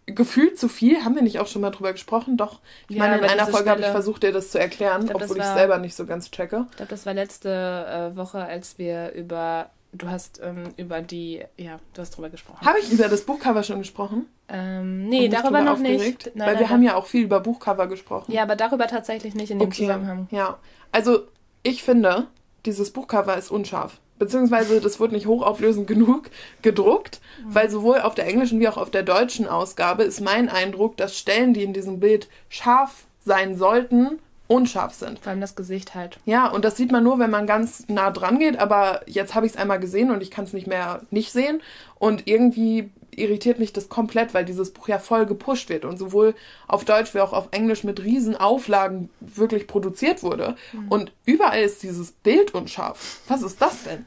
gefühlt 0.07 0.59
zu 0.59 0.69
viel. 0.69 1.05
Haben 1.05 1.15
wir 1.15 1.23
nicht 1.23 1.39
auch 1.39 1.47
schon 1.47 1.63
mal 1.63 1.71
drüber 1.71 1.93
gesprochen? 1.93 2.37
Doch. 2.37 2.61
Ich 2.89 2.97
ja, 2.97 3.03
meine, 3.03 3.19
in 3.19 3.25
einer 3.25 3.47
Folge 3.47 3.71
habe 3.71 3.81
ich 3.81 3.87
versucht, 3.87 4.23
dir 4.23 4.33
das 4.33 4.51
zu 4.51 4.59
erklären, 4.59 5.03
ich 5.03 5.11
glaub, 5.11 5.23
obwohl 5.23 5.37
ich 5.37 5.45
es 5.45 5.55
selber 5.55 5.79
nicht 5.79 5.95
so 5.95 6.07
ganz 6.07 6.31
checke. 6.31 6.67
Ich 6.71 6.77
glaube, 6.77 6.91
das 6.91 7.07
war 7.07 7.15
letzte 7.15 8.13
äh, 8.15 8.17
Woche, 8.17 8.39
als 8.39 8.79
wir 8.79 9.13
über 9.13 9.71
Du 9.97 10.09
hast 10.09 10.41
ähm, 10.43 10.71
über 10.77 11.03
die, 11.03 11.45
ja, 11.57 11.79
du 11.93 12.01
hast 12.01 12.11
drüber 12.17 12.29
gesprochen. 12.29 12.67
Habe 12.67 12.81
ich 12.81 12.91
über 12.91 13.07
das 13.07 13.23
Buchcover 13.23 13.63
schon 13.63 13.79
gesprochen? 13.79 14.27
Ähm, 14.49 15.09
nee, 15.09 15.29
darüber 15.29 15.63
noch 15.63 15.75
aufgeregt? 15.75 16.27
nicht. 16.27 16.37
Nein, 16.37 16.49
Weil 16.49 16.55
nein, 16.55 16.63
wir 16.65 16.71
haben 16.71 16.83
ja 16.83 16.97
auch 16.97 17.07
viel 17.07 17.23
über 17.23 17.39
Buchcover 17.39 17.87
gesprochen. 17.87 18.33
Ja, 18.33 18.43
aber 18.43 18.57
darüber 18.57 18.89
tatsächlich 18.89 19.37
nicht 19.37 19.53
in 19.53 19.61
dem 19.61 19.69
okay. 19.69 19.83
Zusammenhang. 19.83 20.27
Ja, 20.33 20.59
also 20.91 21.29
ich 21.63 21.85
finde, 21.85 22.27
dieses 22.67 22.91
Buchcover 22.91 23.37
ist 23.39 23.53
unscharf 23.53 24.01
beziehungsweise 24.19 24.81
das 24.81 25.01
wurde 25.01 25.15
nicht 25.15 25.27
hochauflösend 25.27 25.87
genug 25.87 26.31
gedruckt, 26.63 27.21
weil 27.47 27.71
sowohl 27.71 28.01
auf 28.01 28.15
der 28.15 28.27
englischen 28.27 28.61
wie 28.61 28.69
auch 28.69 28.77
auf 28.77 28.91
der 28.91 29.03
deutschen 29.03 29.49
Ausgabe 29.49 30.05
ist 30.05 30.21
mein 30.21 30.49
Eindruck, 30.49 30.97
dass 30.97 31.19
Stellen, 31.19 31.55
die 31.55 31.65
in 31.65 31.73
diesem 31.73 32.01
Bild 32.01 32.29
scharf 32.49 33.07
sein 33.25 33.57
sollten, 33.57 34.19
unscharf 34.47 34.95
sind. 34.95 35.19
Vor 35.19 35.31
allem 35.31 35.41
das 35.41 35.57
Gesicht 35.57 35.95
halt. 35.95 36.19
Ja, 36.27 36.49
und 36.49 36.65
das 36.65 36.77
sieht 36.77 36.93
man 36.93 37.03
nur, 37.03 37.19
wenn 37.19 37.31
man 37.31 37.47
ganz 37.47 37.89
nah 37.89 38.11
dran 38.11 38.39
geht, 38.39 38.59
aber 38.59 39.01
jetzt 39.07 39.35
habe 39.35 39.47
ich 39.47 39.53
es 39.53 39.59
einmal 39.59 39.81
gesehen 39.81 40.11
und 40.11 40.23
ich 40.23 40.31
kann 40.31 40.45
es 40.45 40.53
nicht 40.53 40.67
mehr 40.67 41.03
nicht 41.11 41.33
sehen 41.33 41.63
und 41.99 42.27
irgendwie 42.27 42.91
irritiert 43.19 43.59
mich 43.59 43.73
das 43.73 43.89
komplett, 43.89 44.35
weil 44.35 44.45
dieses 44.45 44.73
Buch 44.73 44.89
ja 44.89 44.99
voll 44.99 45.27
gepusht 45.27 45.69
wird 45.69 45.85
und 45.85 45.99
sowohl 45.99 46.35
auf 46.67 46.85
Deutsch 46.85 47.15
wie 47.15 47.21
auch 47.21 47.33
auf 47.33 47.49
Englisch 47.51 47.85
mit 47.85 48.03
riesen 48.03 48.37
Auflagen 48.37 49.11
wirklich 49.21 49.67
produziert 49.67 50.23
wurde. 50.23 50.57
Mhm. 50.73 50.89
Und 50.89 51.13
überall 51.25 51.63
ist 51.63 51.83
dieses 51.83 52.13
Bild 52.13 52.55
unscharf. 52.55 53.21
Was 53.29 53.43
ist 53.43 53.61
das 53.61 53.85
denn? 53.85 54.05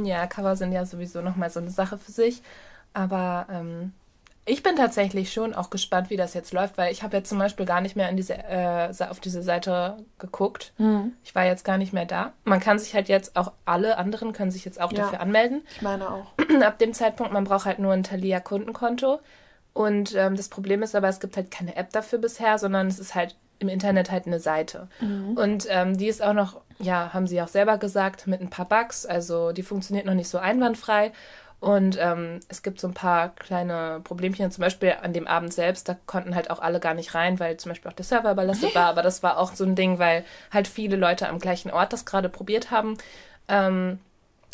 ja, 0.04 0.26
Cover 0.26 0.56
sind 0.56 0.72
ja 0.72 0.84
sowieso 0.86 1.20
nochmal 1.22 1.50
so 1.50 1.60
eine 1.60 1.70
Sache 1.70 1.98
für 1.98 2.12
sich. 2.12 2.42
Aber 2.94 3.46
ähm, 3.50 3.92
ich 4.44 4.62
bin 4.62 4.74
tatsächlich 4.74 5.32
schon 5.32 5.54
auch 5.54 5.70
gespannt, 5.70 6.10
wie 6.10 6.16
das 6.16 6.34
jetzt 6.34 6.52
läuft, 6.52 6.76
weil 6.76 6.92
ich 6.92 7.02
habe 7.02 7.16
jetzt 7.16 7.28
zum 7.28 7.38
Beispiel 7.38 7.64
gar 7.64 7.80
nicht 7.80 7.94
mehr 7.94 8.08
in 8.08 8.16
diese, 8.16 8.34
äh, 8.34 8.90
auf 9.08 9.20
diese 9.20 9.42
Seite 9.42 9.98
geguckt. 10.18 10.72
Mhm. 10.78 11.12
Ich 11.22 11.34
war 11.34 11.44
jetzt 11.44 11.64
gar 11.64 11.78
nicht 11.78 11.92
mehr 11.92 12.06
da. 12.06 12.32
Man 12.44 12.58
kann 12.58 12.78
sich 12.78 12.94
halt 12.94 13.08
jetzt 13.08 13.36
auch, 13.36 13.52
alle 13.64 13.98
anderen 13.98 14.32
können 14.32 14.50
sich 14.50 14.64
jetzt 14.64 14.80
auch 14.80 14.90
ja, 14.92 15.02
dafür 15.02 15.20
anmelden. 15.20 15.62
Ich 15.76 15.82
meine 15.82 16.10
auch. 16.10 16.26
Ab 16.62 16.78
dem 16.78 16.92
Zeitpunkt, 16.92 17.32
man 17.32 17.44
braucht 17.44 17.66
halt 17.66 17.78
nur 17.78 17.92
ein 17.92 18.02
Thalia-Kundenkonto. 18.02 19.20
Und 19.74 20.14
ähm, 20.16 20.36
das 20.36 20.48
Problem 20.48 20.82
ist 20.82 20.96
aber, 20.96 21.08
es 21.08 21.20
gibt 21.20 21.36
halt 21.36 21.50
keine 21.50 21.76
App 21.76 21.92
dafür 21.92 22.18
bisher, 22.18 22.58
sondern 22.58 22.88
es 22.88 22.98
ist 22.98 23.14
halt 23.14 23.36
im 23.60 23.68
Internet 23.68 24.10
halt 24.10 24.26
eine 24.26 24.40
Seite. 24.40 24.88
Mhm. 25.00 25.36
Und 25.36 25.66
ähm, 25.70 25.96
die 25.96 26.08
ist 26.08 26.20
auch 26.20 26.32
noch, 26.32 26.60
ja, 26.78 27.12
haben 27.14 27.28
sie 27.28 27.40
auch 27.40 27.48
selber 27.48 27.78
gesagt, 27.78 28.26
mit 28.26 28.40
ein 28.40 28.50
paar 28.50 28.68
Bugs. 28.68 29.06
Also 29.06 29.52
die 29.52 29.62
funktioniert 29.62 30.04
noch 30.04 30.14
nicht 30.14 30.28
so 30.28 30.38
einwandfrei. 30.38 31.12
Und 31.62 31.96
ähm, 32.00 32.40
es 32.48 32.64
gibt 32.64 32.80
so 32.80 32.88
ein 32.88 32.92
paar 32.92 33.28
kleine 33.36 34.00
Problemchen, 34.02 34.50
zum 34.50 34.62
Beispiel 34.62 34.96
an 35.00 35.12
dem 35.12 35.28
Abend 35.28 35.54
selbst, 35.54 35.88
da 35.88 35.96
konnten 36.06 36.34
halt 36.34 36.50
auch 36.50 36.58
alle 36.58 36.80
gar 36.80 36.92
nicht 36.92 37.14
rein, 37.14 37.38
weil 37.38 37.56
zum 37.56 37.70
Beispiel 37.70 37.88
auch 37.88 37.94
der 37.94 38.04
Server 38.04 38.32
überlastet 38.32 38.74
war. 38.74 38.86
Aber 38.86 39.02
das 39.02 39.22
war 39.22 39.38
auch 39.38 39.54
so 39.54 39.62
ein 39.62 39.76
Ding, 39.76 40.00
weil 40.00 40.24
halt 40.50 40.66
viele 40.66 40.96
Leute 40.96 41.28
am 41.28 41.38
gleichen 41.38 41.70
Ort 41.70 41.92
das 41.92 42.04
gerade 42.04 42.28
probiert 42.28 42.72
haben. 42.72 42.98
Ähm, 43.46 44.00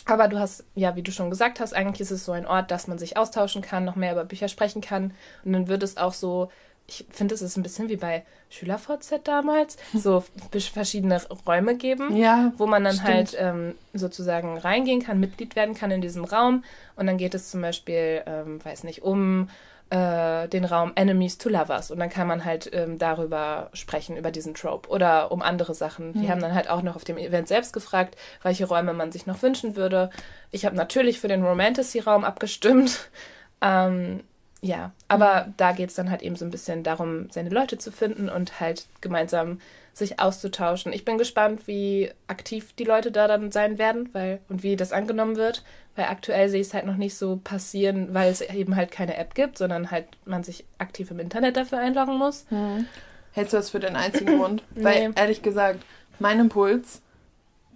aber 0.04 0.28
du 0.28 0.38
hast, 0.38 0.64
ja, 0.74 0.96
wie 0.96 1.02
du 1.02 1.10
schon 1.10 1.30
gesagt 1.30 1.60
hast, 1.60 1.72
eigentlich 1.72 2.02
ist 2.02 2.10
es 2.10 2.26
so 2.26 2.32
ein 2.32 2.46
Ort, 2.46 2.70
dass 2.70 2.88
man 2.88 2.98
sich 2.98 3.16
austauschen 3.16 3.62
kann, 3.62 3.86
noch 3.86 3.96
mehr 3.96 4.12
über 4.12 4.26
Bücher 4.26 4.48
sprechen 4.48 4.82
kann. 4.82 5.14
Und 5.46 5.54
dann 5.54 5.66
wird 5.66 5.82
es 5.82 5.96
auch 5.96 6.12
so 6.12 6.50
ich 6.88 7.04
finde, 7.10 7.34
es 7.34 7.42
ist 7.42 7.56
ein 7.56 7.62
bisschen 7.62 7.90
wie 7.90 7.96
bei 7.96 8.24
SchülerVZ 8.48 9.20
damals, 9.24 9.76
so 9.94 10.24
verschiedene 10.72 11.20
Räume 11.46 11.76
geben, 11.76 12.16
ja, 12.16 12.52
wo 12.56 12.66
man 12.66 12.82
dann 12.82 12.94
stimmt. 12.94 13.08
halt 13.08 13.36
ähm, 13.38 13.74
sozusagen 13.92 14.56
reingehen 14.56 15.02
kann, 15.02 15.20
Mitglied 15.20 15.54
werden 15.54 15.74
kann 15.74 15.90
in 15.90 16.00
diesem 16.00 16.24
Raum. 16.24 16.64
Und 16.96 17.06
dann 17.06 17.18
geht 17.18 17.34
es 17.34 17.50
zum 17.50 17.60
Beispiel, 17.60 18.22
ähm, 18.26 18.64
weiß 18.64 18.84
nicht, 18.84 19.02
um 19.02 19.50
äh, 19.90 20.48
den 20.48 20.64
Raum 20.64 20.92
Enemies 20.94 21.36
to 21.36 21.50
Lovers. 21.50 21.90
Und 21.90 21.98
dann 21.98 22.08
kann 22.08 22.26
man 22.26 22.46
halt 22.46 22.70
ähm, 22.72 22.98
darüber 22.98 23.68
sprechen, 23.74 24.16
über 24.16 24.30
diesen 24.30 24.54
Trope 24.54 24.88
oder 24.88 25.30
um 25.30 25.42
andere 25.42 25.74
Sachen. 25.74 26.14
Die 26.14 26.20
mhm. 26.20 26.28
haben 26.30 26.40
dann 26.40 26.54
halt 26.54 26.70
auch 26.70 26.80
noch 26.80 26.96
auf 26.96 27.04
dem 27.04 27.18
Event 27.18 27.48
selbst 27.48 27.74
gefragt, 27.74 28.16
welche 28.42 28.66
Räume 28.66 28.94
man 28.94 29.12
sich 29.12 29.26
noch 29.26 29.42
wünschen 29.42 29.76
würde. 29.76 30.08
Ich 30.50 30.64
habe 30.64 30.74
natürlich 30.74 31.20
für 31.20 31.28
den 31.28 31.44
Romantasy-Raum 31.44 32.24
abgestimmt. 32.24 33.10
Ähm, 33.60 34.22
ja, 34.60 34.92
aber 35.06 35.46
mhm. 35.46 35.54
da 35.56 35.72
geht 35.72 35.90
es 35.90 35.94
dann 35.94 36.10
halt 36.10 36.22
eben 36.22 36.36
so 36.36 36.44
ein 36.44 36.50
bisschen 36.50 36.82
darum, 36.82 37.30
seine 37.30 37.50
Leute 37.50 37.78
zu 37.78 37.92
finden 37.92 38.28
und 38.28 38.60
halt 38.60 38.86
gemeinsam 39.00 39.60
sich 39.92 40.20
auszutauschen. 40.20 40.92
Ich 40.92 41.04
bin 41.04 41.18
gespannt, 41.18 41.66
wie 41.66 42.10
aktiv 42.26 42.72
die 42.72 42.84
Leute 42.84 43.10
da 43.12 43.28
dann 43.28 43.50
sein 43.52 43.78
werden, 43.78 44.10
weil 44.12 44.40
und 44.48 44.62
wie 44.62 44.76
das 44.76 44.92
angenommen 44.92 45.36
wird, 45.36 45.64
weil 45.96 46.06
aktuell 46.06 46.48
sehe 46.48 46.60
ich 46.60 46.68
es 46.68 46.74
halt 46.74 46.86
noch 46.86 46.96
nicht 46.96 47.16
so 47.16 47.40
passieren, 47.42 48.14
weil 48.14 48.30
es 48.30 48.40
eben 48.40 48.76
halt 48.76 48.90
keine 48.90 49.16
App 49.16 49.34
gibt, 49.34 49.58
sondern 49.58 49.90
halt 49.90 50.06
man 50.24 50.44
sich 50.44 50.64
aktiv 50.78 51.10
im 51.10 51.18
Internet 51.18 51.56
dafür 51.56 51.78
einloggen 51.78 52.16
muss. 52.16 52.46
Hm. 52.48 52.86
Hältst 53.32 53.52
du 53.52 53.56
das 53.58 53.70
für 53.70 53.80
den 53.80 53.96
einzigen 53.96 54.38
Grund? 54.38 54.62
nee. 54.74 54.84
Weil 54.84 55.12
ehrlich 55.14 55.42
gesagt, 55.42 55.84
mein 56.18 56.40
Impuls, 56.40 57.00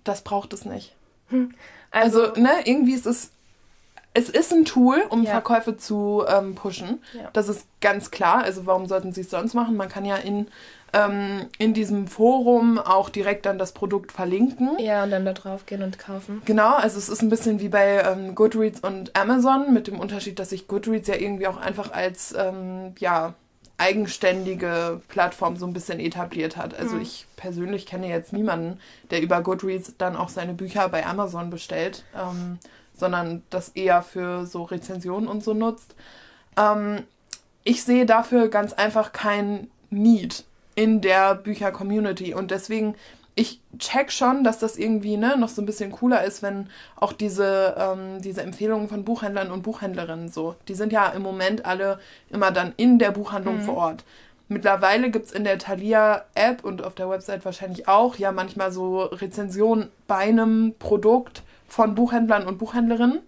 das 0.05 0.23
braucht 0.23 0.53
es 0.53 0.65
nicht. 0.65 0.95
Hm. 1.29 1.55
Also, 1.91 2.23
also 2.23 2.41
ne, 2.41 2.51
irgendwie 2.65 2.95
ist 2.95 3.07
es 3.07 3.33
es 4.15 4.29
ist 4.29 4.53
ein 4.53 4.65
Tool, 4.65 5.03
um 5.09 5.23
ja. 5.23 5.31
Verkäufe 5.31 5.77
zu 5.77 6.25
ähm, 6.29 6.55
pushen. 6.55 7.03
Ja. 7.15 7.31
Das 7.33 7.49
ist 7.49 7.67
ganz 7.81 8.11
klar. 8.11 8.43
Also 8.43 8.67
warum 8.67 8.87
sollten 8.87 9.13
sie 9.13 9.23
es 9.23 9.31
sonst 9.31 9.55
machen? 9.55 9.77
Man 9.77 9.89
kann 9.89 10.05
ja 10.05 10.17
in, 10.17 10.49
ähm, 10.93 11.47
in 11.59 11.73
diesem 11.73 12.07
Forum 12.07 12.79
auch 12.79 13.09
direkt 13.09 13.47
dann 13.47 13.59
das 13.59 13.73
Produkt 13.73 14.13
verlinken. 14.13 14.79
Ja, 14.79 15.05
und 15.05 15.11
dann 15.11 15.25
da 15.25 15.33
drauf 15.33 15.65
gehen 15.65 15.83
und 15.83 15.99
kaufen. 15.99 16.43
Genau, 16.45 16.75
also 16.75 16.99
es 16.99 17.09
ist 17.09 17.23
ein 17.23 17.31
bisschen 17.31 17.61
wie 17.61 17.69
bei 17.69 18.03
ähm, 18.03 18.35
Goodreads 18.35 18.81
und 18.81 19.17
Amazon, 19.17 19.73
mit 19.73 19.87
dem 19.87 19.99
Unterschied, 19.99 20.39
dass 20.39 20.51
sich 20.51 20.69
Goodreads 20.69 21.09
ja 21.09 21.15
irgendwie 21.15 21.47
auch 21.47 21.57
einfach 21.57 21.93
als 21.93 22.35
ähm, 22.37 22.95
ja, 22.99 23.35
eigenständige 23.79 25.01
Plattform 25.09 25.57
so 25.57 25.67
ein 25.67 25.73
bisschen 25.73 25.99
etabliert 25.99 26.59
hat. 26.59 26.79
Also 26.79 26.97
mhm. 26.97 27.03
ich 27.03 27.27
persönlich 27.37 27.87
kenne 27.87 28.09
jetzt 28.09 28.35
niemanden, 28.35 28.79
der 29.11 29.23
über 29.23 29.41
Goodreads 29.41 29.95
dann 29.97 30.17
auch 30.17 30.29
seine 30.29 30.53
Bücher 30.53 30.89
bei 30.91 31.07
Amazon 31.07 31.49
bestellt. 31.49 32.05
Sondern 32.95 33.43
das 33.51 33.71
eher 33.71 34.03
für 34.03 34.47
so 34.47 34.63
Rezensionen 34.65 35.29
und 35.29 35.43
so 35.43 35.55
nutzt. 35.55 35.95
Ähm, 36.57 37.05
ich 37.65 37.85
sehe 37.85 38.07
dafür 38.07 38.49
ganz 38.49 38.73
einfach 38.73 39.13
kein 39.13 39.71
Need 39.91 40.45
in 40.75 41.01
der 41.01 41.35
Bücher-Community 41.35 42.35
und 42.35 42.51
deswegen 42.51 42.95
ich 43.35 43.61
check 43.79 44.13
schon, 44.13 44.45
dass 44.45 44.59
das 44.59 44.77
irgendwie 44.77 45.17
ne, 45.17 45.37
noch 45.39 45.49
so 45.49 45.63
ein 45.63 45.67
bisschen 45.67 45.91
cooler 45.91 46.23
ist, 46.25 46.43
wenn 46.43 46.69
auch 46.97 47.13
diese, 47.13 47.75
ähm, 47.79 48.21
diese 48.21 48.43
Empfehlungen 48.43 48.89
von 48.89 49.05
Buchhändlern 49.05 49.51
und 49.51 49.63
Buchhändlerinnen 49.63 50.29
so, 50.29 50.55
die 50.69 50.75
sind 50.75 50.93
ja 50.93 51.09
im 51.09 51.23
Moment 51.23 51.65
alle 51.65 51.99
immer 52.31 52.51
dann 52.51 52.75
in 52.77 52.99
der 52.99 53.11
Buchhandlung 53.11 53.59
mhm. 53.59 53.63
vor 53.63 53.77
Ort. 53.77 54.05
Mittlerweile 54.49 55.11
gibt 55.11 55.27
es 55.27 55.33
in 55.33 55.45
der 55.45 55.59
Thalia-App 55.59 56.63
und 56.63 56.85
auf 56.85 56.95
der 56.95 57.09
Website 57.09 57.45
wahrscheinlich 57.47 57.89
auch 57.89 58.17
ja 58.17 58.33
manchmal 58.33 58.71
so 58.71 59.01
Rezensionen 59.01 59.91
bei 60.07 60.17
einem 60.17 60.75
Produkt 60.79 61.43
von 61.73 61.95
Buchhändlern 61.95 62.47
und 62.47 62.59
Buchhändlerinnen. 62.59 63.21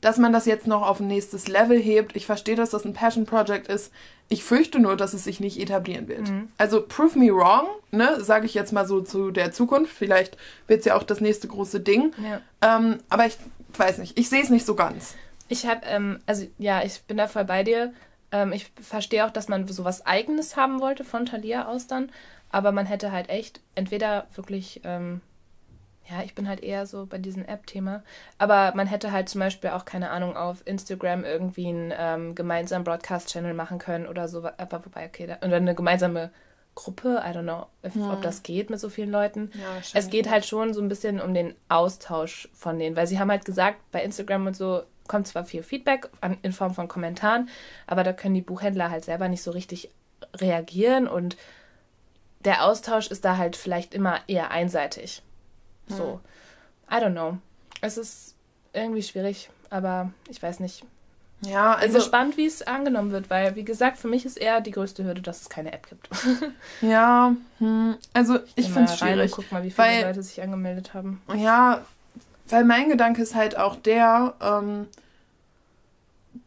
Dass 0.00 0.18
man 0.18 0.32
das 0.32 0.46
jetzt 0.46 0.68
noch 0.68 0.82
auf 0.86 1.00
ein 1.00 1.08
nächstes 1.08 1.48
Level 1.48 1.76
hebt. 1.76 2.14
Ich 2.14 2.26
verstehe, 2.26 2.54
dass 2.54 2.70
das 2.70 2.84
ein 2.84 2.92
Passion 2.92 3.26
Project 3.26 3.66
ist. 3.66 3.92
Ich 4.28 4.44
fürchte 4.44 4.78
nur, 4.78 4.96
dass 4.96 5.12
es 5.12 5.24
sich 5.24 5.40
nicht 5.40 5.58
etablieren 5.58 6.06
wird. 6.06 6.30
Mhm. 6.30 6.48
Also 6.58 6.80
prove 6.80 7.18
me 7.18 7.32
wrong, 7.32 7.66
ne, 7.90 8.22
sage 8.22 8.46
ich 8.46 8.54
jetzt 8.54 8.72
mal 8.72 8.86
so 8.86 9.00
zu 9.00 9.32
der 9.32 9.50
Zukunft. 9.50 9.92
Vielleicht 9.92 10.36
wird 10.68 10.80
es 10.80 10.84
ja 10.84 10.96
auch 10.96 11.02
das 11.02 11.20
nächste 11.20 11.48
große 11.48 11.80
Ding. 11.80 12.12
Ja. 12.22 12.40
Ähm, 12.76 12.98
aber 13.08 13.26
ich 13.26 13.36
weiß 13.76 13.98
nicht, 13.98 14.16
ich 14.16 14.28
sehe 14.28 14.42
es 14.42 14.50
nicht 14.50 14.64
so 14.64 14.76
ganz. 14.76 15.16
Ich 15.48 15.66
habe, 15.66 15.80
ähm, 15.86 16.20
also 16.26 16.46
ja, 16.56 16.84
ich 16.84 17.02
bin 17.02 17.16
da 17.16 17.26
voll 17.26 17.46
bei 17.46 17.64
dir. 17.64 17.94
Ähm, 18.30 18.52
ich 18.52 18.70
verstehe 18.80 19.26
auch, 19.26 19.32
dass 19.32 19.48
man 19.48 19.66
sowas 19.66 20.06
Eigenes 20.06 20.56
haben 20.56 20.80
wollte 20.80 21.02
von 21.02 21.26
Thalia 21.26 21.66
aus 21.66 21.88
dann. 21.88 22.12
Aber 22.52 22.70
man 22.70 22.86
hätte 22.86 23.10
halt 23.10 23.28
echt 23.28 23.60
entweder 23.74 24.28
wirklich 24.36 24.82
ähm, 24.84 25.20
ja, 26.08 26.22
ich 26.22 26.34
bin 26.34 26.48
halt 26.48 26.62
eher 26.62 26.86
so 26.86 27.06
bei 27.06 27.18
diesem 27.18 27.44
App-Thema. 27.44 28.02
Aber 28.38 28.72
man 28.74 28.86
hätte 28.86 29.12
halt 29.12 29.28
zum 29.28 29.40
Beispiel 29.40 29.70
auch, 29.70 29.84
keine 29.84 30.10
Ahnung, 30.10 30.36
auf 30.36 30.62
Instagram 30.66 31.24
irgendwie 31.24 31.68
einen 31.68 31.92
ähm, 31.96 32.34
gemeinsamen 32.34 32.84
Broadcast-Channel 32.84 33.54
machen 33.54 33.78
können 33.78 34.06
oder 34.06 34.28
so. 34.28 34.44
Aber 34.44 34.84
wobei, 34.84 35.06
okay, 35.06 35.26
da, 35.26 35.46
oder 35.46 35.56
eine 35.56 35.74
gemeinsame 35.74 36.30
Gruppe, 36.76 37.22
I 37.24 37.30
don't 37.30 37.42
know, 37.42 37.66
hm. 37.82 38.10
ob 38.10 38.22
das 38.22 38.42
geht 38.42 38.70
mit 38.70 38.78
so 38.78 38.88
vielen 38.88 39.10
Leuten. 39.10 39.50
Ja, 39.54 39.82
es 39.94 40.10
geht 40.10 40.30
halt 40.30 40.44
schon 40.44 40.74
so 40.74 40.80
ein 40.80 40.88
bisschen 40.88 41.20
um 41.20 41.34
den 41.34 41.54
Austausch 41.68 42.48
von 42.52 42.78
denen, 42.78 42.94
weil 42.94 43.06
sie 43.06 43.18
haben 43.18 43.30
halt 43.30 43.44
gesagt, 43.44 43.78
bei 43.90 44.02
Instagram 44.02 44.46
und 44.46 44.56
so 44.56 44.82
kommt 45.08 45.26
zwar 45.26 45.44
viel 45.44 45.62
Feedback 45.62 46.08
an, 46.20 46.36
in 46.42 46.52
Form 46.52 46.74
von 46.74 46.86
Kommentaren, 46.86 47.48
aber 47.86 48.04
da 48.04 48.12
können 48.12 48.34
die 48.34 48.42
Buchhändler 48.42 48.90
halt 48.90 49.04
selber 49.04 49.28
nicht 49.28 49.42
so 49.42 49.52
richtig 49.52 49.90
reagieren 50.34 51.08
und 51.08 51.36
der 52.44 52.64
Austausch 52.64 53.08
ist 53.08 53.24
da 53.24 53.38
halt 53.38 53.56
vielleicht 53.56 53.94
immer 53.94 54.20
eher 54.28 54.50
einseitig. 54.50 55.22
So, 55.88 56.20
I 56.90 56.96
don't 56.96 57.12
know. 57.12 57.38
Es 57.80 57.96
ist 57.98 58.34
irgendwie 58.72 59.02
schwierig, 59.02 59.50
aber 59.70 60.10
ich 60.28 60.42
weiß 60.42 60.60
nicht. 60.60 60.84
Ja, 61.42 61.74
also. 61.74 61.86
Ich 61.86 61.92
bin 61.92 62.00
gespannt, 62.00 62.36
wie 62.36 62.46
es 62.46 62.66
angenommen 62.66 63.12
wird, 63.12 63.28
weil, 63.28 63.56
wie 63.56 63.64
gesagt, 63.64 63.98
für 63.98 64.08
mich 64.08 64.24
ist 64.24 64.38
eher 64.38 64.60
die 64.60 64.70
größte 64.70 65.04
Hürde, 65.04 65.20
dass 65.20 65.42
es 65.42 65.48
keine 65.48 65.72
App 65.72 65.88
gibt. 65.88 66.08
ja, 66.80 67.34
hm, 67.58 67.96
also 68.14 68.36
ich, 68.54 68.66
ich 68.66 68.70
finde 68.70 68.90
es 68.90 68.98
schwierig. 68.98 69.32
Guck 69.32 69.52
mal, 69.52 69.62
wie 69.62 69.70
viele 69.70 69.88
weil, 69.88 70.02
Leute 70.04 70.22
sich 70.22 70.40
angemeldet 70.42 70.94
haben. 70.94 71.20
Ja, 71.34 71.84
weil 72.48 72.64
mein 72.64 72.88
Gedanke 72.88 73.22
ist 73.22 73.34
halt 73.34 73.56
auch 73.58 73.76
der, 73.76 74.34
ähm, 74.40 74.86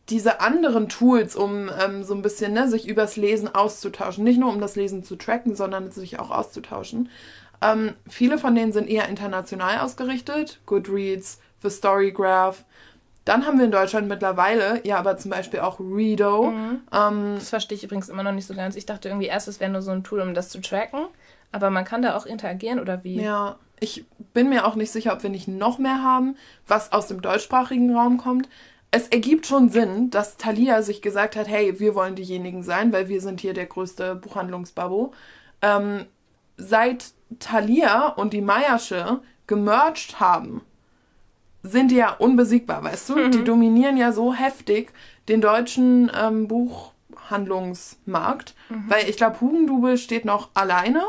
diese 0.10 0.41
anderen 0.41 0.89
Tools, 0.89 1.36
um 1.36 1.69
ähm, 1.80 2.04
so 2.04 2.15
ein 2.15 2.21
bisschen 2.21 2.54
ne, 2.54 2.67
sich 2.67 2.88
übers 2.88 3.15
Lesen 3.15 3.54
auszutauschen. 3.54 4.23
Nicht 4.23 4.39
nur 4.39 4.52
um 4.52 4.60
das 4.60 4.75
Lesen 4.75 5.04
zu 5.04 5.15
tracken, 5.15 5.56
sondern 5.56 5.91
sich 5.91 6.19
auch 6.19 6.32
auszutauschen. 6.32 7.10
Ähm, 7.62 7.93
viele 8.08 8.38
von 8.38 8.56
denen 8.56 8.72
sind 8.72 8.89
eher 8.89 9.10
international 9.10 9.80
ausgerichtet. 9.80 10.60
Goodreads, 10.65 11.39
The 11.62 11.69
Storygraph. 11.69 12.63
Dann 13.26 13.45
haben 13.45 13.58
wir 13.58 13.65
in 13.65 13.72
Deutschland 13.72 14.08
mittlerweile 14.08 14.82
ja 14.86 14.98
aber 14.98 15.17
zum 15.17 15.32
Beispiel 15.32 15.60
auch 15.60 15.80
Redo. 15.80 16.52
Mhm. 16.52 16.82
Ähm, 16.91 17.36
das 17.36 17.50
verstehe 17.50 17.78
ich 17.78 17.84
übrigens 17.84 18.10
immer 18.10 18.24
noch 18.24 18.32
nicht 18.32 18.48
so 18.48 18.56
ganz. 18.56 18.76
Ich 18.76 18.86
dachte 18.86 19.10
irgendwie 19.10 19.28
erst, 19.28 19.48
es 19.48 19.60
wäre 19.60 19.72
nur 19.72 19.82
so 19.82 19.91
ein 19.91 20.04
Tool, 20.04 20.22
um 20.22 20.34
das 20.34 20.50
zu 20.50 20.62
tracken. 20.62 21.06
Aber 21.52 21.69
man 21.69 21.86
kann 21.86 22.02
da 22.02 22.15
auch 22.15 22.26
interagieren 22.26 22.80
oder 22.80 23.04
wie? 23.04 23.22
Ja, 23.22 23.58
ich 23.80 24.06
bin 24.34 24.50
mir 24.50 24.65
auch 24.65 24.76
nicht 24.76 24.91
sicher, 24.91 25.13
ob 25.13 25.24
wir 25.24 25.30
nicht 25.30 25.48
noch 25.48 25.80
mehr 25.80 26.04
haben, 26.04 26.38
was 26.67 26.91
aus 26.91 27.08
dem 27.08 27.22
deutschsprachigen 27.22 27.95
Raum 27.95 28.17
kommt. 28.17 28.50
Es 28.91 29.08
ergibt 29.08 29.45
schon 29.45 29.69
Sinn, 29.69 30.10
dass 30.10 30.38
Thalia 30.38 30.82
sich 30.82 31.02
gesagt 31.02 31.36
hat, 31.36 31.48
hey, 31.48 31.80
wir 31.80 31.93
wollen 31.95 32.15
diejenigen 32.15 32.63
sein, 32.63 32.91
weil 32.91 33.08
wir 33.08 33.22
sind 33.22 33.39
hier 33.41 33.54
der 33.54 33.67
größte 33.67 34.15
Buchhandlungsbabo. 34.15 35.13
Ähm, 35.62 36.06
seit 36.58 37.13
Thalia 37.38 38.08
und 38.08 38.34
die 38.34 38.42
Meiersche 38.42 39.22
gemerged 39.48 40.20
haben, 40.20 40.62
sind 41.63 41.92
die 41.92 41.98
ja 41.98 42.13
unbesiegbar, 42.13 42.84
weißt 42.84 43.10
du? 43.10 43.18
Mhm. 43.18 43.32
Die 43.32 43.44
dominieren 43.44 43.98
ja 43.98 44.12
so 44.12 44.34
heftig 44.34 44.92
den 45.28 45.42
deutschen 45.42 46.12
ähm, 46.18 46.48
Buchhandlungsmarkt, 46.48 48.56
mhm. 48.70 48.86
weil 48.88 49.10
ich 49.10 49.18
glaube, 49.18 49.42
Hugendubel 49.42 49.98
steht 49.98 50.26
noch 50.26 50.50
alleine. 50.54 51.04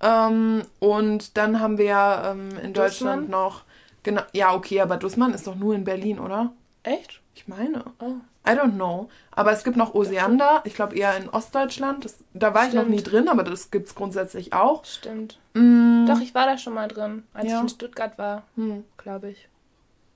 Ähm, 0.00 0.62
und 0.78 1.36
dann 1.36 1.60
haben 1.60 1.76
wir 1.78 2.22
ähm, 2.24 2.48
in 2.62 2.72
Dussmann? 2.72 2.72
Deutschland 2.72 3.28
noch, 3.30 3.64
genau, 4.02 4.22
ja, 4.32 4.54
okay, 4.54 4.80
aber 4.80 4.96
Dussmann 4.96 5.34
ist 5.34 5.46
doch 5.46 5.56
nur 5.56 5.74
in 5.74 5.84
Berlin, 5.84 6.18
oder? 6.18 6.52
Echt? 6.82 7.20
Ich 7.34 7.48
meine. 7.48 7.84
Oh. 8.00 8.14
I 8.48 8.52
don't 8.52 8.74
know. 8.74 9.08
Aber 9.32 9.52
es 9.52 9.62
gibt 9.62 9.76
noch 9.76 9.94
Osiander, 9.94 10.62
ich 10.64 10.74
glaube 10.74 10.96
eher 10.96 11.16
in 11.16 11.28
Ostdeutschland. 11.28 12.04
Das, 12.04 12.16
da 12.34 12.54
war 12.54 12.62
Stimmt. 12.62 12.74
ich 12.74 12.80
noch 12.80 12.88
nie 12.88 13.02
drin, 13.02 13.28
aber 13.28 13.44
das 13.44 13.70
gibt 13.70 13.88
es 13.88 13.94
grundsätzlich 13.94 14.52
auch. 14.52 14.84
Stimmt. 14.84 15.38
Mm. 15.54 16.06
Doch, 16.06 16.20
ich 16.20 16.34
war 16.34 16.46
da 16.46 16.58
schon 16.58 16.74
mal 16.74 16.88
drin, 16.88 17.24
als 17.34 17.50
ja. 17.50 17.56
ich 17.56 17.62
in 17.62 17.68
Stuttgart 17.68 18.18
war, 18.18 18.44
hm. 18.56 18.84
glaube 18.96 19.30
ich. 19.30 19.48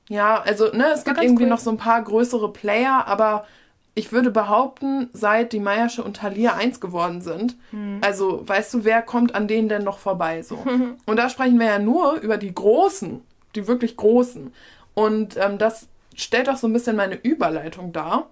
Ja, 0.08 0.40
also, 0.42 0.72
ne, 0.72 0.86
es 0.92 1.04
gibt 1.04 1.22
irgendwie 1.22 1.44
cool. 1.44 1.50
noch 1.50 1.58
so 1.58 1.70
ein 1.70 1.76
paar 1.76 2.02
größere 2.02 2.52
Player, 2.52 3.06
aber 3.06 3.46
ich 3.94 4.10
würde 4.10 4.30
behaupten, 4.30 5.10
seit 5.12 5.52
die 5.52 5.60
Meiersche 5.60 6.02
und 6.02 6.16
Thalia 6.16 6.54
eins 6.54 6.80
geworden 6.80 7.20
sind, 7.20 7.56
hm. 7.70 7.98
also 8.00 8.46
weißt 8.48 8.74
du, 8.74 8.84
wer 8.84 9.02
kommt 9.02 9.34
an 9.34 9.48
denen 9.48 9.68
denn 9.68 9.84
noch 9.84 9.98
vorbei 9.98 10.42
so? 10.42 10.56
und 11.06 11.16
da 11.16 11.28
sprechen 11.28 11.58
wir 11.58 11.66
ja 11.66 11.78
nur 11.78 12.14
über 12.14 12.38
die 12.38 12.54
Großen, 12.54 13.22
die 13.54 13.68
wirklich 13.68 13.96
Großen. 13.96 14.52
Und 14.94 15.36
ähm, 15.36 15.58
das 15.58 15.88
stellt 16.16 16.48
doch 16.48 16.56
so 16.56 16.66
ein 16.66 16.72
bisschen 16.72 16.96
meine 16.96 17.16
Überleitung 17.16 17.92
dar. 17.92 18.28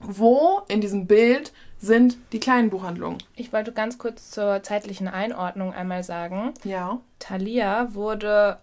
Wo 0.00 0.62
in 0.68 0.80
diesem 0.80 1.06
Bild 1.06 1.52
sind 1.78 2.18
die 2.32 2.40
kleinen 2.40 2.70
Buchhandlungen? 2.70 3.18
Ich 3.36 3.52
wollte 3.52 3.72
ganz 3.72 3.98
kurz 3.98 4.30
zur 4.30 4.62
zeitlichen 4.62 5.08
Einordnung 5.08 5.72
einmal 5.72 6.02
sagen. 6.02 6.52
Ja. 6.64 7.00
Thalia 7.18 7.94
wurde 7.94 8.58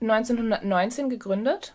1919 0.00 1.08
gegründet 1.08 1.74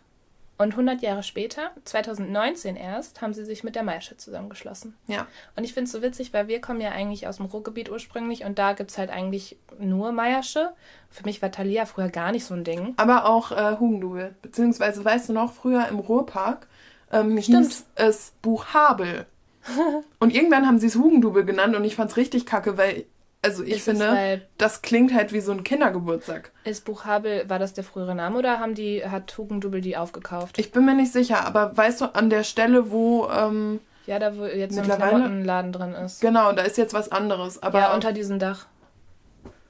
und 0.57 0.71
100 0.71 1.01
Jahre 1.01 1.21
später, 1.21 1.71
2019 1.85 2.75
erst, 2.75 3.21
haben 3.21 3.33
sie 3.33 3.45
sich 3.45 3.63
mit 3.63 3.75
der 3.75 3.83
Maische 3.83 4.17
zusammengeschlossen. 4.17 4.95
Ja. 5.05 5.27
Und 5.55 5.63
ich 5.63 5.73
finde 5.73 5.85
es 5.85 5.91
so 5.91 6.01
witzig, 6.01 6.33
weil 6.33 6.47
wir 6.47 6.59
kommen 6.61 6.81
ja 6.81 6.89
eigentlich 6.89 7.27
aus 7.27 7.37
dem 7.37 7.45
Ruhrgebiet 7.45 7.91
ursprünglich 7.91 8.43
und 8.43 8.57
da 8.57 8.73
gibt 8.73 8.89
es 8.89 8.97
halt 8.97 9.11
eigentlich 9.11 9.57
nur 9.79 10.11
Meiersche. 10.11 10.71
Für 11.11 11.23
mich 11.25 11.41
war 11.41 11.51
Thalia 11.51 11.85
früher 11.85 12.09
gar 12.09 12.31
nicht 12.31 12.45
so 12.45 12.55
ein 12.55 12.63
Ding. 12.63 12.93
Aber 12.97 13.27
auch 13.27 13.51
äh, 13.51 13.77
Hugendubel. 13.79 14.35
Beziehungsweise, 14.41 15.05
weißt 15.05 15.29
du 15.29 15.33
noch, 15.33 15.53
früher 15.53 15.87
im 15.89 15.99
Ruhrpark 15.99 16.67
ähm, 17.11 17.37
hieß 17.37 17.85
es 17.95 18.33
Buchhabel. 18.41 19.27
und 20.19 20.33
irgendwann 20.33 20.65
haben 20.65 20.79
sie 20.79 20.87
es 20.87 20.95
Hugendubel 20.95 21.45
genannt 21.45 21.75
und 21.75 21.83
ich 21.83 21.95
fand 21.95 22.09
es 22.09 22.17
richtig 22.17 22.45
kacke, 22.45 22.77
weil, 22.77 23.05
also 23.43 23.63
ich 23.63 23.75
Ist 23.77 23.83
finde, 23.85 24.07
weil- 24.09 24.47
das 24.57 24.81
klingt 24.81 25.13
halt 25.13 25.31
wie 25.33 25.39
so 25.41 25.51
ein 25.51 25.63
Kindergeburtstag. 25.63 26.51
Ist 26.63 26.85
Buchhabel, 26.85 27.47
war 27.49 27.59
das 27.59 27.73
der 27.73 27.83
frühere 27.83 28.15
Name 28.15 28.37
oder 28.37 28.59
haben 28.59 28.73
die, 28.75 29.05
hat 29.05 29.37
Hugendubel 29.37 29.81
die 29.81 29.95
aufgekauft? 29.97 30.57
Ich 30.59 30.71
bin 30.71 30.85
mir 30.85 30.95
nicht 30.95 31.11
sicher, 31.13 31.45
aber 31.45 31.75
weißt 31.77 32.01
du, 32.01 32.05
an 32.15 32.29
der 32.29 32.43
Stelle, 32.43 32.91
wo, 32.91 33.27
ähm, 33.29 33.79
ja, 34.05 34.19
da 34.19 34.35
wo 34.37 34.45
jetzt 34.45 34.73
so 34.75 34.81
ein 34.81 34.87
Klamottenladen 34.87 35.71
drin 35.71 35.93
ist. 35.93 36.21
genau, 36.21 36.51
da 36.53 36.63
ist 36.63 36.77
jetzt 36.77 36.93
was 36.93 37.11
anderes. 37.11 37.61
Aber 37.61 37.79
ja, 37.79 37.93
unter 37.93 38.11
diesem 38.13 38.39
Dach. 38.39 38.65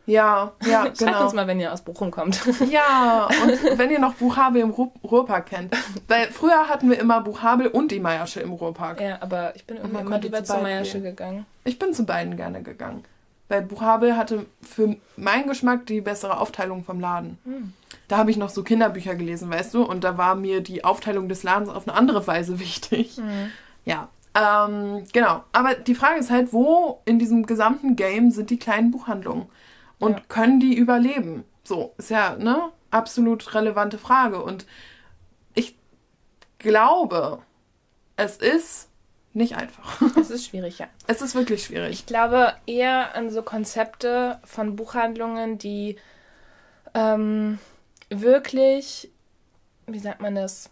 ja, 0.06 0.54
ja, 0.66 0.82
Schreibt 0.84 0.98
genau. 1.00 1.24
uns 1.26 1.34
mal, 1.34 1.48
wenn 1.48 1.60
ihr 1.60 1.74
aus 1.74 1.82
Bochum 1.82 2.12
kommt. 2.12 2.40
Ja, 2.72 3.28
und 3.44 3.78
wenn 3.80 3.90
ihr 3.92 4.00
noch 4.00 4.14
Buchhabel 4.14 4.62
im 4.62 4.70
Ruhr 4.70 4.92
Ruhrpark 5.04 5.48
kennt. 5.48 5.76
Weil 6.08 6.28
früher 6.28 6.70
hatten 6.70 6.90
wir 6.90 7.00
immer 7.00 7.22
Buchhabel 7.22 7.68
und 7.68 7.92
die 7.92 8.00
Meiersche 8.00 8.40
im 8.40 8.54
Ruhrpark. 8.54 9.02
ja, 9.02 9.18
aber 9.22 9.56
ich 9.56 9.66
bin 9.66 9.78
immer 9.78 10.18
lieber 10.20 10.44
zu 10.44 10.58
Meiersche 10.58 10.94
gehen. 11.02 11.04
gegangen. 11.04 11.46
Ich 11.66 11.78
bin 11.80 11.94
zu 11.94 12.06
beiden 12.06 12.38
gerne 12.38 12.62
gegangen. 12.62 13.04
Weil 13.50 13.62
Buchhabel 13.62 14.18
hatte 14.18 14.46
für 14.62 14.98
meinen 15.16 15.48
Geschmack 15.48 15.86
die 15.86 16.02
bessere 16.02 16.40
Aufteilung 16.40 16.84
vom 16.84 17.00
Laden. 17.00 17.38
Hm. 17.46 17.74
Da 18.10 18.18
habe 18.18 18.32
ich 18.32 18.38
noch 18.38 18.50
so 18.50 18.64
Kinderbücher 18.64 19.16
gelesen, 19.16 19.50
weißt 19.50 19.74
du? 19.74 19.84
Und 19.84 20.04
da 20.04 20.18
war 20.18 20.36
mir 20.36 20.62
die 20.62 20.84
Aufteilung 20.84 21.30
des 21.30 21.44
Ladens 21.44 21.70
auf 21.70 21.88
eine 21.88 21.98
andere 21.98 22.26
Weise 22.28 22.60
wichtig. 22.60 23.16
Hm. 23.18 23.52
Ja, 23.86 24.10
ähm, 24.36 25.06
genau. 25.14 25.44
Aber 25.54 25.76
die 25.76 25.96
Frage 25.96 26.20
ist 26.20 26.30
halt, 26.30 26.52
wo 26.52 27.02
in 27.06 27.20
diesem 27.20 27.46
gesamten 27.46 27.96
Game 27.96 28.32
sind 28.32 28.50
die 28.50 28.60
kleinen 28.60 28.92
Buchhandlungen? 28.92 29.48
Und 30.00 30.12
Ja. 30.14 30.22
können 30.28 30.60
die 30.60 30.76
überleben? 30.76 31.44
So, 31.64 31.94
ist 31.98 32.10
ja 32.12 32.34
eine 32.34 32.70
absolut 32.92 33.54
relevante 33.56 33.98
Frage. 33.98 34.42
Und 34.44 34.66
ich 35.54 35.76
glaube, 36.60 37.40
es 38.16 38.38
ist 38.38 38.87
nicht 39.38 39.56
einfach. 39.56 40.02
Das 40.16 40.32
ist 40.32 40.46
schwierig, 40.46 40.80
ja. 40.80 40.88
Es 41.06 41.22
ist 41.22 41.36
wirklich 41.36 41.64
schwierig. 41.64 41.92
Ich 41.92 42.06
glaube 42.06 42.54
eher 42.66 43.16
an 43.16 43.30
so 43.30 43.44
Konzepte 43.44 44.40
von 44.44 44.76
Buchhandlungen, 44.76 45.58
die 45.58 45.96
ähm, 46.94 47.60
wirklich, 48.10 49.10
wie 49.86 50.00
sagt 50.00 50.22
man 50.22 50.36
das, 50.36 50.70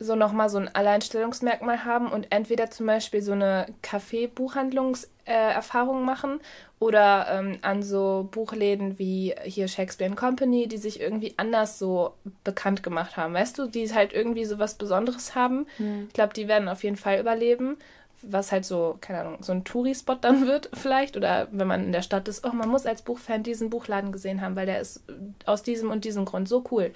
so 0.00 0.14
nochmal 0.14 0.48
so 0.48 0.58
ein 0.58 0.72
Alleinstellungsmerkmal 0.72 1.84
haben 1.84 2.12
und 2.12 2.28
entweder 2.30 2.70
zum 2.70 2.86
Beispiel 2.86 3.20
so 3.20 3.32
eine 3.32 3.66
Kaffee-Buchhandlungserfahrung 3.82 6.02
äh, 6.02 6.04
machen 6.04 6.38
oder 6.78 7.26
ähm, 7.30 7.58
an 7.62 7.82
so 7.82 8.28
Buchläden 8.30 9.00
wie 9.00 9.34
hier 9.42 9.66
Shakespeare 9.66 10.14
Company, 10.14 10.68
die 10.68 10.76
sich 10.76 11.00
irgendwie 11.00 11.34
anders 11.36 11.80
so 11.80 12.14
bekannt 12.44 12.84
gemacht 12.84 13.16
haben. 13.16 13.34
Weißt 13.34 13.58
du, 13.58 13.66
die 13.66 13.92
halt 13.92 14.12
irgendwie 14.12 14.44
so 14.44 14.60
was 14.60 14.74
Besonderes 14.74 15.34
haben. 15.34 15.66
Ich 16.06 16.14
glaube, 16.14 16.32
die 16.32 16.46
werden 16.46 16.68
auf 16.68 16.84
jeden 16.84 16.96
Fall 16.96 17.18
überleben. 17.18 17.76
Was 18.22 18.50
halt 18.50 18.64
so, 18.64 18.96
keine 19.00 19.20
Ahnung, 19.20 19.42
so 19.42 19.52
ein 19.52 19.64
Touri-Spot 19.64 20.16
dann 20.16 20.46
wird 20.46 20.70
vielleicht. 20.72 21.16
Oder 21.16 21.48
wenn 21.52 21.66
man 21.68 21.84
in 21.84 21.92
der 21.92 22.02
Stadt 22.02 22.26
ist, 22.28 22.44
oh, 22.44 22.52
man 22.52 22.68
muss 22.68 22.86
als 22.86 23.02
Buchfan 23.02 23.42
diesen 23.42 23.70
Buchladen 23.70 24.10
gesehen 24.10 24.40
haben, 24.40 24.56
weil 24.56 24.66
der 24.66 24.80
ist 24.80 25.04
aus 25.46 25.62
diesem 25.62 25.90
und 25.90 26.04
diesem 26.04 26.24
Grund 26.24 26.48
so 26.48 26.64
cool. 26.70 26.92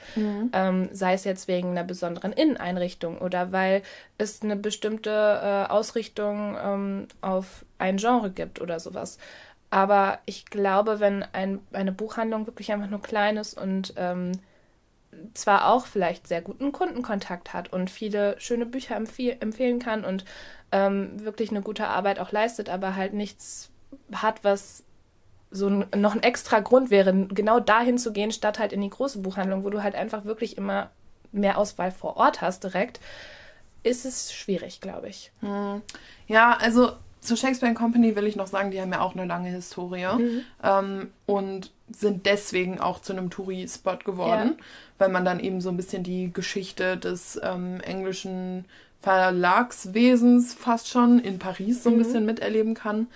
Ähm, 0.53 0.89
sei 0.93 1.15
es 1.15 1.25
jetzt 1.25 1.47
wegen 1.49 1.71
einer 1.71 1.85
besonderen 1.85 2.33
Inneneinrichtung 2.33 3.19
oder 3.19 3.53
weil 3.53 3.83
es 4.19 4.43
eine 4.43 4.57
bestimmte 4.57 5.11
äh, 5.11 5.71
Ausrichtung 5.71 6.57
ähm, 6.63 7.09
auf 7.21 7.65
ein 7.79 7.99
Genre 7.99 8.31
gibt 8.31 8.61
oder 8.61 8.81
sowas. 8.81 9.19
Aber 9.71 10.19
ich 10.27 10.47
glaube, 10.47 11.01
wenn 11.01 11.23
ein, 11.33 11.61
eine 11.73 11.93
Buchhandlung 11.93 12.47
wirklich 12.47 12.73
einfach 12.73 12.91
nur 12.91 13.01
klein 13.01 13.39
ist 13.39 13.59
und 13.59 13.95
ähm, 13.97 14.33
zwar 15.35 15.69
auch 15.69 15.87
vielleicht 15.87 16.27
sehr 16.27 16.43
guten 16.43 16.73
Kundenkontakt 16.73 17.53
hat 17.53 17.73
und 17.73 17.91
viele 17.91 18.39
schöne 18.39 18.67
Bücher 18.67 18.97
empfehl 18.97 19.37
empfehlen 19.41 19.79
kann 19.79 20.05
und 20.05 20.25
ähm, 20.73 21.25
wirklich 21.25 21.51
eine 21.51 21.63
gute 21.63 21.87
Arbeit 21.87 22.19
auch 22.19 22.33
leistet, 22.33 22.69
aber 22.69 22.97
halt 22.97 23.13
nichts 23.13 23.71
hat, 24.13 24.43
was 24.43 24.85
so 25.51 25.69
ein, 25.69 25.87
noch 25.95 26.15
ein 26.15 26.23
extra 26.23 26.61
Grund 26.61 26.91
wäre, 26.91 27.13
genau 27.27 27.61
dahin 27.61 27.99
zu 27.99 28.13
gehen, 28.13 28.33
statt 28.33 28.59
halt 28.59 28.73
in 28.73 28.81
die 28.81 28.91
große 28.91 29.19
Buchhandlung, 29.19 29.65
wo 29.65 29.71
du 29.71 29.83
halt 29.83 29.95
einfach 29.95 30.25
wirklich 30.25 30.57
immer 30.57 30.91
mehr 31.31 31.59
Auswahl 31.59 31.91
vor 31.91 32.17
Ort 32.17 32.41
hast 32.41 32.65
direkt, 32.65 33.01
ist 33.83 34.07
es 34.07 34.33
schwierig, 34.33 34.81
glaube 34.81 35.09
ich. 35.09 35.31
Ja, 36.27 36.57
also 36.61 36.93
zu 37.21 37.37
Shakespeare 37.37 37.75
Company 37.75 38.17
will 38.17 38.27
ich 38.27 38.37
noch 38.37 38.47
sagen, 38.47 38.71
die 38.71 38.81
haben 38.81 38.93
ja 38.93 39.01
auch 39.01 39.15
eine 39.15 39.27
lange 39.27 39.51
Historie 39.51 40.07
ähm, 40.63 41.11
und 41.27 41.71
sind 41.91 42.27
deswegen 42.27 42.81
auch 42.81 43.01
zu 43.01 43.13
einem 43.13 43.29
Touri-Spot 43.31 43.99
geworden, 44.05 44.57
weil 44.99 45.09
man 45.11 45.25
dann 45.25 45.39
eben 45.39 45.61
so 45.61 45.69
ein 45.69 45.77
bisschen 45.77 46.03
die 46.03 46.33
Geschichte 46.33 46.97
des 46.97 47.39
ähm, 47.43 47.81
englischen 47.81 48.65
Verlagswesens 49.03 50.55
fast 50.55 50.89
schon 50.89 51.19
in 51.19 51.39
Paris 51.39 51.83
so 51.83 51.91
ein 51.91 51.99
bisschen 51.99 52.25
miterleben 52.25 52.75
kann. 52.75 53.09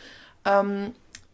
Ähm, 0.44 0.92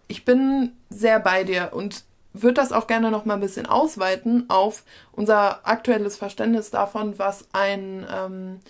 ich 0.09 0.25
bin 0.25 0.73
sehr 0.91 1.19
bei 1.21 1.43
dir 1.45 1.71
und 1.73 2.05
würde 2.35 2.55
das 2.55 2.73
auch 2.73 2.87
gerne 2.87 3.11
noch 3.11 3.25
mal 3.25 3.35
ein 3.35 3.41
bisschen 3.41 3.67
ausweiten 3.67 4.49
auf 4.49 4.85
unser 5.13 5.67
aktuelles 5.67 6.17
Verständnis 6.17 6.71
davon, 6.71 7.19
was 7.19 7.47
ein 7.53 8.07
ähm, 8.15 8.61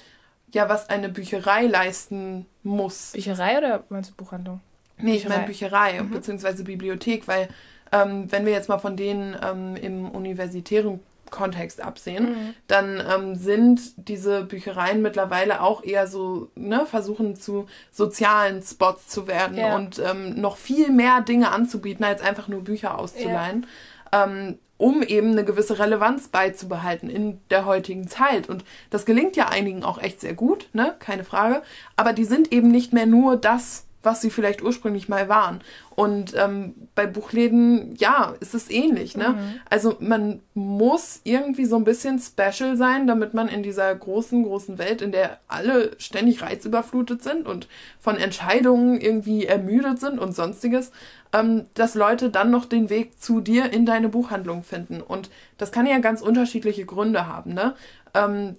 ja, 0.53 0.69
was 0.69 0.89
eine 0.89 1.09
Bücherei 1.09 1.67
leisten 1.67 2.47
muss. 2.63 3.13
Bücherei 3.13 3.59
oder 3.59 3.85
meinst 3.89 4.11
du 4.11 4.15
Buchhandlung? 4.15 4.61
Nee, 4.99 5.17
ich 5.17 5.29
meine 5.29 5.47
Bücherei. 5.47 5.93
Bücherei 5.93 6.15
beziehungsweise 6.15 6.65
Bibliothek, 6.65 7.27
weil 7.27 7.49
ähm, 7.91 8.31
wenn 8.31 8.47
wir 8.47 8.53
jetzt 8.53 8.69
mal 8.69 8.79
von 8.79 8.97
denen 8.97 9.37
ähm, 9.43 9.77
im 9.77 10.11
universitären 10.11 11.01
Kontext 11.33 11.81
absehen, 11.81 12.55
dann 12.69 13.03
ähm, 13.13 13.35
sind 13.35 13.81
diese 13.97 14.45
Büchereien 14.45 15.03
mittlerweile 15.03 15.61
auch 15.63 15.83
eher 15.83 16.07
so, 16.07 16.51
ne, 16.55 16.87
versuchen 16.87 17.35
zu 17.35 17.67
sozialen 17.91 18.63
Spots 18.63 19.09
zu 19.09 19.27
werden 19.27 19.57
Ja. 19.57 19.75
und 19.75 19.99
ähm, 19.99 20.41
noch 20.41 20.57
viel 20.57 20.91
mehr 20.93 21.21
Dinge 21.23 21.51
anzubieten, 21.51 22.05
als 22.05 22.23
einfach 22.23 22.47
nur 22.47 22.63
Bücher 22.63 22.97
auszuleihen. 22.99 23.67
Ähm, 24.13 24.59
um 24.79 25.01
eben 25.03 25.31
eine 25.31 25.45
gewisse 25.45 25.79
Relevanz 25.79 26.27
beizubehalten 26.27 27.09
in 27.09 27.39
der 27.51 27.67
heutigen 27.67 28.09
Zeit. 28.09 28.49
Und 28.49 28.65
das 28.91 29.07
gelingt 29.07 29.37
ja 29.37 29.49
einigen 29.49 29.85
auch 29.85 29.99
echt 29.99 30.21
sehr 30.21 30.35
gut, 30.35 30.69
ne? 30.73 30.97
Keine 30.99 31.23
Frage. 31.23 31.63
Aber 31.95 32.13
die 32.13 32.25
sind 32.25 32.53
eben 32.53 32.69
nicht 32.69 32.93
mehr 32.93 33.07
nur 33.07 33.37
das, 33.37 33.85
was 34.03 34.21
sie 34.21 34.31
vielleicht 34.31 34.63
ursprünglich 34.63 35.09
mal 35.09 35.29
waren. 35.29 35.61
Und 35.95 36.35
ähm, 36.37 36.75
bei 36.95 37.07
Buchläden, 37.07 37.95
ja, 37.97 38.35
ist 38.41 38.55
es 38.55 38.71
ähnlich, 38.71 39.17
ne? 39.17 39.35
Also 39.69 39.97
man 40.01 40.41
muss 40.55 41.21
irgendwie 41.25 41.67
so 41.67 41.77
ein 41.77 41.85
bisschen 41.85 42.19
special 42.19 42.77
sein, 42.77 43.07
damit 43.07 43.35
man 43.35 43.49
in 43.49 43.63
dieser 43.63 43.95
großen, 43.95 44.43
großen 44.43 44.79
Welt, 44.79 45.03
in 45.03 45.13
der 45.13 45.39
alle 45.49 45.93
ständig 45.99 46.43
reizüberflutet 46.43 47.23
sind 47.23 47.47
und 47.47 47.69
von 48.01 48.17
Entscheidungen 48.17 49.01
irgendwie 49.01 49.47
ermüdet 49.47 50.01
sind 50.01 50.19
und 50.19 50.35
sonstiges, 50.35 50.93
ähm, 51.33 51.67
dass 51.75 51.95
Leute 51.95 52.31
dann 52.31 52.51
noch 52.51 52.65
den 52.65 52.91
Weg 52.91 53.21
zu 53.21 53.41
dir 53.41 53.73
in 53.73 53.87
deine 53.87 54.09
Buchhandlung 54.09 54.63
finden. 54.63 55.01
Und 55.01 55.31
das 55.59 55.73
kann 55.73 55.87
ja 55.87 55.99
ganz 55.99 56.23
unterschiedliche 56.23 56.87
Gründe 56.87 57.27
haben, 57.27 57.55
ne? 57.55 57.75
Ähm, 58.15 58.57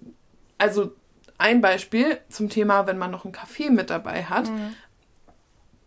also 0.58 0.94
ein 1.38 1.62
Beispiel 1.62 2.20
zum 2.30 2.50
Thema, 2.50 2.88
wenn 2.88 2.98
man 2.98 3.12
noch 3.12 3.26
einen 3.26 3.34
Kaffee 3.34 3.70
mit 3.70 3.90
dabei 3.90 4.24
hat. 4.24 4.50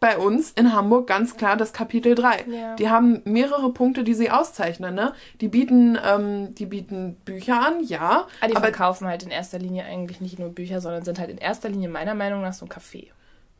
Bei 0.07 0.19
uns 0.19 0.53
in 0.53 0.73
Hamburg 0.73 1.09
ganz 1.09 1.37
klar 1.37 1.57
das 1.57 1.73
Kapitel 1.73 2.14
3. 2.14 2.45
Ja. 2.49 2.75
Die 2.77 2.88
haben 2.88 3.23
mehrere 3.25 3.73
Punkte, 3.73 4.05
die 4.05 4.14
sie 4.14 4.31
auszeichnen. 4.31 4.95
Ne? 4.95 5.14
Die, 5.40 5.49
bieten, 5.49 5.99
ähm, 6.05 6.55
die 6.55 6.66
bieten 6.66 7.16
Bücher 7.25 7.61
an, 7.61 7.83
ja. 7.83 8.29
Ah, 8.40 8.47
die 8.47 8.55
aber 8.55 8.66
verkaufen 8.66 9.09
halt 9.09 9.25
in 9.25 9.31
erster 9.31 9.59
Linie 9.59 9.85
eigentlich 9.85 10.21
nicht 10.21 10.38
nur 10.38 10.51
Bücher, 10.51 10.81
sondern 10.81 11.03
sind 11.03 11.19
halt 11.19 11.31
in 11.31 11.38
erster 11.38 11.69
Linie 11.69 11.88
meiner 11.88 12.14
Meinung 12.14 12.42
nach 12.42 12.53
so 12.53 12.66
ein 12.66 12.69
Café. 12.69 13.09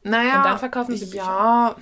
Naja, 0.05 0.37
Und 0.37 0.45
dann 0.45 0.59
verkaufen 0.59 0.97
sie 0.97 1.07
Bücher. 1.07 1.25
Ja, 1.25 1.75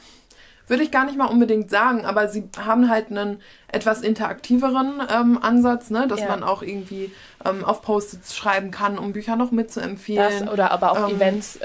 würde 0.66 0.82
ich 0.82 0.90
gar 0.90 1.04
nicht 1.04 1.18
mal 1.18 1.26
unbedingt 1.26 1.68
sagen, 1.68 2.06
aber 2.06 2.28
sie 2.28 2.48
haben 2.58 2.88
halt 2.88 3.10
einen 3.10 3.40
etwas 3.68 4.00
interaktiveren 4.00 5.02
ähm, 5.14 5.38
Ansatz, 5.42 5.90
ne? 5.90 6.08
dass 6.08 6.20
Ja. 6.20 6.28
man 6.28 6.42
auch 6.42 6.62
irgendwie 6.62 7.12
ähm, 7.44 7.66
auf 7.66 7.82
Post-its 7.82 8.34
schreiben 8.34 8.70
kann, 8.70 8.98
um 8.98 9.12
Bücher 9.12 9.36
noch 9.36 9.50
mitzuempfehlen. 9.50 10.44
Das, 10.46 10.52
oder 10.52 10.70
aber 10.70 10.92
auch 10.92 11.10
ähm, 11.10 11.16
Events. 11.16 11.58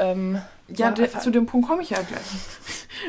Ja, 0.75 0.91
de, 0.91 1.09
zu 1.09 1.31
dem 1.31 1.45
Punkt 1.45 1.67
komme 1.67 1.81
ich 1.81 1.89
ja 1.91 2.01
gleich. 2.01 2.21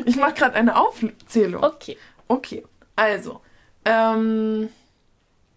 Ich 0.04 0.16
mache 0.16 0.34
gerade 0.34 0.54
eine 0.54 0.76
Aufzählung. 0.76 1.64
Okay. 1.64 1.96
Okay, 2.28 2.62
also, 2.94 3.40
ähm, 3.84 4.68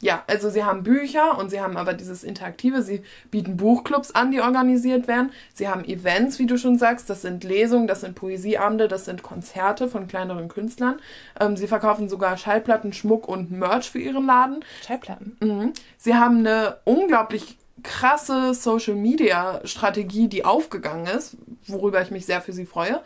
ja, 0.03 0.23
also 0.27 0.49
sie 0.49 0.65
haben 0.65 0.83
Bücher 0.83 1.37
und 1.37 1.49
sie 1.49 1.61
haben 1.61 1.77
aber 1.77 1.93
dieses 1.93 2.25
Interaktive. 2.25 2.81
Sie 2.81 3.03
bieten 3.31 3.55
Buchclubs 3.55 4.11
an, 4.11 4.31
die 4.31 4.41
organisiert 4.41 5.07
werden. 5.07 5.31
Sie 5.53 5.69
haben 5.69 5.85
Events, 5.85 6.39
wie 6.39 6.45
du 6.45 6.57
schon 6.57 6.77
sagst. 6.77 7.09
Das 7.09 7.21
sind 7.21 7.45
Lesungen, 7.45 7.87
das 7.87 8.01
sind 8.01 8.15
Poesieabende, 8.15 8.89
das 8.89 9.05
sind 9.05 9.23
Konzerte 9.23 9.87
von 9.87 10.07
kleineren 10.09 10.49
Künstlern. 10.49 10.99
Ähm, 11.39 11.55
sie 11.55 11.67
verkaufen 11.67 12.09
sogar 12.09 12.35
Schallplatten, 12.35 12.91
Schmuck 12.91 13.29
und 13.29 13.51
Merch 13.51 13.89
für 13.89 13.99
ihren 13.99 14.25
Laden. 14.25 14.65
Schallplatten? 14.85 15.37
Mhm. 15.39 15.73
Sie 15.97 16.15
haben 16.15 16.39
eine 16.39 16.79
unglaublich 16.83 17.57
krasse 17.81 18.53
Social 18.53 18.95
Media 18.95 19.61
Strategie, 19.65 20.27
die 20.27 20.45
aufgegangen 20.45 21.07
ist, 21.07 21.37
worüber 21.67 22.01
ich 22.01 22.11
mich 22.11 22.25
sehr 22.25 22.41
für 22.41 22.53
sie 22.53 22.65
freue. 22.65 23.01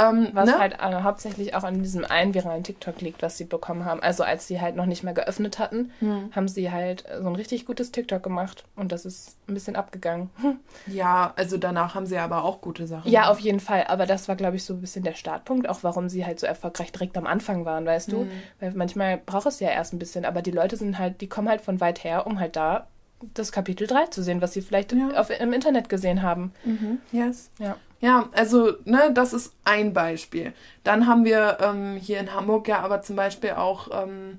Ähm, 0.00 0.28
Was 0.32 0.46
ne? 0.48 0.58
halt 0.60 0.74
äh, 0.74 1.02
hauptsächlich 1.02 1.56
auch 1.56 1.64
an 1.64 1.82
diesem 1.82 2.04
einen 2.04 2.32
viralen 2.32 2.62
TikTok 2.62 3.00
liegt, 3.00 3.20
was 3.20 3.36
sie 3.36 3.44
bekommen 3.46 3.84
haben. 3.84 4.00
Also 4.00 4.22
als 4.22 4.46
sie 4.46 4.60
halt 4.60 4.76
noch 4.76 4.86
nicht 4.86 5.02
mehr 5.02 5.12
geöffnet 5.12 5.58
hatten, 5.58 5.90
Hm. 5.98 6.30
haben 6.36 6.46
sie 6.46 6.70
halt 6.70 7.04
so 7.20 7.26
ein 7.26 7.34
richtig 7.34 7.66
gutes 7.66 7.90
TikTok 7.90 8.22
gemacht 8.22 8.62
und 8.76 8.92
das 8.92 9.04
ist 9.04 9.36
ein 9.48 9.54
bisschen 9.54 9.74
abgegangen. 9.74 10.30
Ja, 10.86 11.32
also 11.36 11.56
danach 11.58 11.94
haben 11.96 12.06
sie 12.06 12.16
aber 12.16 12.44
auch 12.44 12.60
gute 12.60 12.86
Sachen. 12.86 13.10
Ja, 13.10 13.28
auf 13.28 13.40
jeden 13.40 13.60
Fall. 13.60 13.84
Aber 13.88 14.06
das 14.06 14.28
war, 14.28 14.36
glaube 14.36 14.56
ich, 14.56 14.64
so 14.64 14.74
ein 14.74 14.80
bisschen 14.80 15.02
der 15.02 15.14
Startpunkt, 15.14 15.68
auch 15.68 15.80
warum 15.82 16.08
sie 16.08 16.24
halt 16.24 16.38
so 16.40 16.46
erfolgreich 16.46 16.92
direkt 16.92 17.18
am 17.18 17.26
Anfang 17.26 17.64
waren, 17.64 17.84
weißt 17.84 18.12
du? 18.12 18.26
Weil 18.60 18.72
manchmal 18.74 19.18
braucht 19.18 19.46
es 19.46 19.58
ja 19.60 19.68
erst 19.68 19.92
ein 19.92 19.98
bisschen, 19.98 20.24
aber 20.24 20.42
die 20.42 20.50
Leute 20.52 20.76
sind 20.76 20.98
halt, 20.98 21.20
die 21.20 21.26
kommen 21.28 21.48
halt 21.48 21.60
von 21.60 21.80
weit 21.80 22.04
her, 22.04 22.26
um 22.26 22.38
halt 22.40 22.54
da 22.56 22.86
das 23.34 23.52
Kapitel 23.52 23.86
3 23.86 24.06
zu 24.06 24.22
sehen, 24.22 24.40
was 24.40 24.52
sie 24.52 24.62
vielleicht 24.62 24.92
Ja. 24.92 25.10
auf, 25.20 25.30
im 25.30 25.52
Internet 25.52 25.88
gesehen 25.88 26.22
haben. 26.22 26.52
Mhm. 26.64 26.98
Yes. 27.12 27.50
Ja. 27.58 27.76
Ja, 28.00 28.28
also, 28.32 28.74
ne, 28.84 29.10
das 29.12 29.32
ist 29.32 29.54
ein 29.64 29.92
Beispiel. 29.92 30.52
Dann 30.84 31.08
haben 31.08 31.24
wir 31.24 31.58
ähm, 31.60 31.96
hier 31.96 32.20
in 32.20 32.32
Hamburg 32.32 32.68
ja 32.68 32.78
aber 32.80 33.02
zum 33.02 33.16
Beispiel 33.16 33.50
auch 33.52 33.88
ähm, 33.92 34.38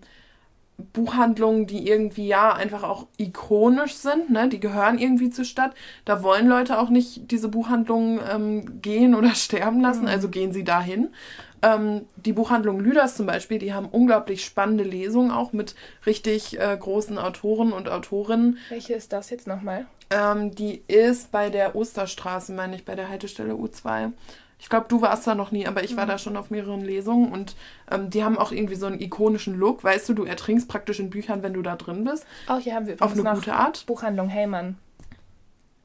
Buchhandlungen, 0.94 1.68
die 1.68 1.88
irgendwie 1.90 2.28
ja 2.28 2.54
einfach 2.54 2.84
auch 2.84 3.08
ikonisch 3.18 3.96
sind, 3.96 4.30
ne? 4.30 4.48
Die 4.48 4.62
gehören 4.62 4.98
irgendwie 4.98 5.30
zur 5.30 5.44
Stadt. 5.44 5.74
Da 6.06 6.24
wollen 6.24 6.48
Leute 6.48 6.80
auch 6.80 6.88
nicht 6.90 7.32
diese 7.32 7.50
Buchhandlungen 7.50 8.22
ähm, 8.34 8.82
gehen 8.82 9.14
oder 9.14 9.32
sterben 9.36 9.82
lassen, 9.82 10.08
also 10.08 10.30
gehen 10.30 10.54
sie 10.54 10.64
dahin. 10.64 11.10
Ähm, 11.62 12.06
die 12.16 12.34
Buchhandlung 12.34 12.80
Lüders 12.80 13.16
zum 13.16 13.26
Beispiel, 13.26 13.60
die 13.60 13.74
haben 13.74 13.88
unglaublich 13.88 14.46
spannende 14.46 14.84
Lesungen 14.84 15.32
auch 15.32 15.54
mit 15.54 15.76
richtig 16.06 16.60
äh, 16.60 16.78
großen 16.80 17.18
Autoren 17.18 17.74
und 17.74 17.90
Autorinnen. 17.90 18.58
Welche 18.70 18.94
ist 18.94 19.12
das 19.14 19.30
jetzt 19.30 19.48
nochmal? 19.48 19.86
Ähm, 20.10 20.56
die 20.56 20.84
ist 20.88 21.32
bei 21.32 21.50
der 21.50 21.76
Osterstraße, 21.76 22.54
meine 22.54 22.76
ich, 22.76 22.86
bei 22.86 22.96
der 22.96 23.10
Haltestelle 23.10 23.54
U2. 23.54 24.12
Ich 24.62 24.68
glaube, 24.68 24.88
du 24.90 25.02
warst 25.02 25.26
da 25.26 25.36
noch 25.36 25.52
nie, 25.52 25.66
aber 25.68 25.84
ich 25.84 25.96
war 25.96 26.06
da 26.06 26.18
schon 26.18 26.36
auf 26.36 26.50
mehreren 26.50 26.82
Lesungen 26.82 27.32
und 27.32 27.56
ähm, 27.90 28.10
die 28.10 28.26
haben 28.26 28.38
auch 28.38 28.52
irgendwie 28.52 28.76
so 28.76 28.88
einen 28.88 29.00
ikonischen 29.00 29.56
Look. 29.56 29.86
Weißt 29.86 30.10
du, 30.10 30.14
du 30.14 30.26
ertrinkst 30.26 30.68
praktisch 30.68 31.00
in 31.00 31.10
Büchern, 31.10 31.44
wenn 31.44 31.54
du 31.54 31.62
da 31.62 31.78
drin 31.78 32.04
bist. 32.04 32.26
Oh, 32.50 32.58
hier 32.58 32.76
haben 32.76 32.86
wir 32.86 32.98
Auf 33.00 33.14
eine 33.14 33.24
gute 33.24 33.54
Art. 33.54 33.86
Buchhandlung 33.86 34.28
Heymann. 34.28 34.78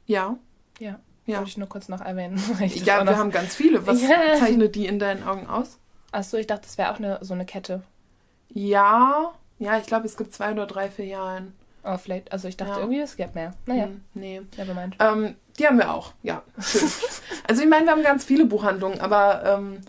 Ja. 0.06 0.36
Ja. 0.80 0.98
Ja. 1.26 1.38
Wollte 1.38 1.50
ich 1.50 1.56
nur 1.56 1.68
kurz 1.68 1.88
noch 1.88 2.00
erwähnen. 2.02 2.36
Ja, 2.60 2.98
wir 2.98 3.04
noch- 3.04 3.16
haben 3.16 3.30
ganz 3.30 3.54
viele. 3.54 3.86
Was 3.86 4.02
Ja. 4.02 4.34
zeichnet 4.38 4.74
die 4.74 4.86
in 4.86 4.98
deinen 4.98 5.24
Augen 5.26 5.46
aus? 5.46 5.78
Achso, 6.12 6.36
ich 6.36 6.46
dachte, 6.46 6.62
das 6.62 6.76
wäre 6.78 6.92
auch 6.92 6.98
eine, 6.98 7.18
so 7.22 7.34
eine 7.34 7.44
Kette. 7.46 7.82
Ja. 8.50 9.32
Ja, 9.58 9.78
ich 9.78 9.86
glaube, 9.86 10.06
es 10.06 10.16
gibt 10.16 10.34
zwei 10.34 10.52
oder 10.52 10.66
drei 10.66 10.90
Filialen. 10.90 11.54
Oh, 11.84 11.96
vielleicht, 11.98 12.32
also 12.32 12.48
ich 12.48 12.56
dachte 12.56 12.72
Ja. 12.72 12.78
irgendwie, 12.80 13.00
es 13.00 13.16
gäbe 13.16 13.30
mehr. 13.34 13.54
Naja, 13.66 13.84
Hm, 13.84 14.00
nee. 14.14 14.40
nevermind. 14.56 14.96
Ähm, 15.00 15.36
die 15.58 15.66
haben 15.66 15.78
wir 15.78 15.92
auch, 15.92 16.12
ja. 16.22 16.42
Schön. 16.58 16.80
also 17.48 17.62
ich 17.62 17.68
meine, 17.68 17.84
wir 17.86 17.92
haben 17.92 18.02
ganz 18.02 18.24
viele 18.24 18.46
Buchhandlungen, 18.46 19.00
aber 19.00 19.44
ähm, 19.44 19.80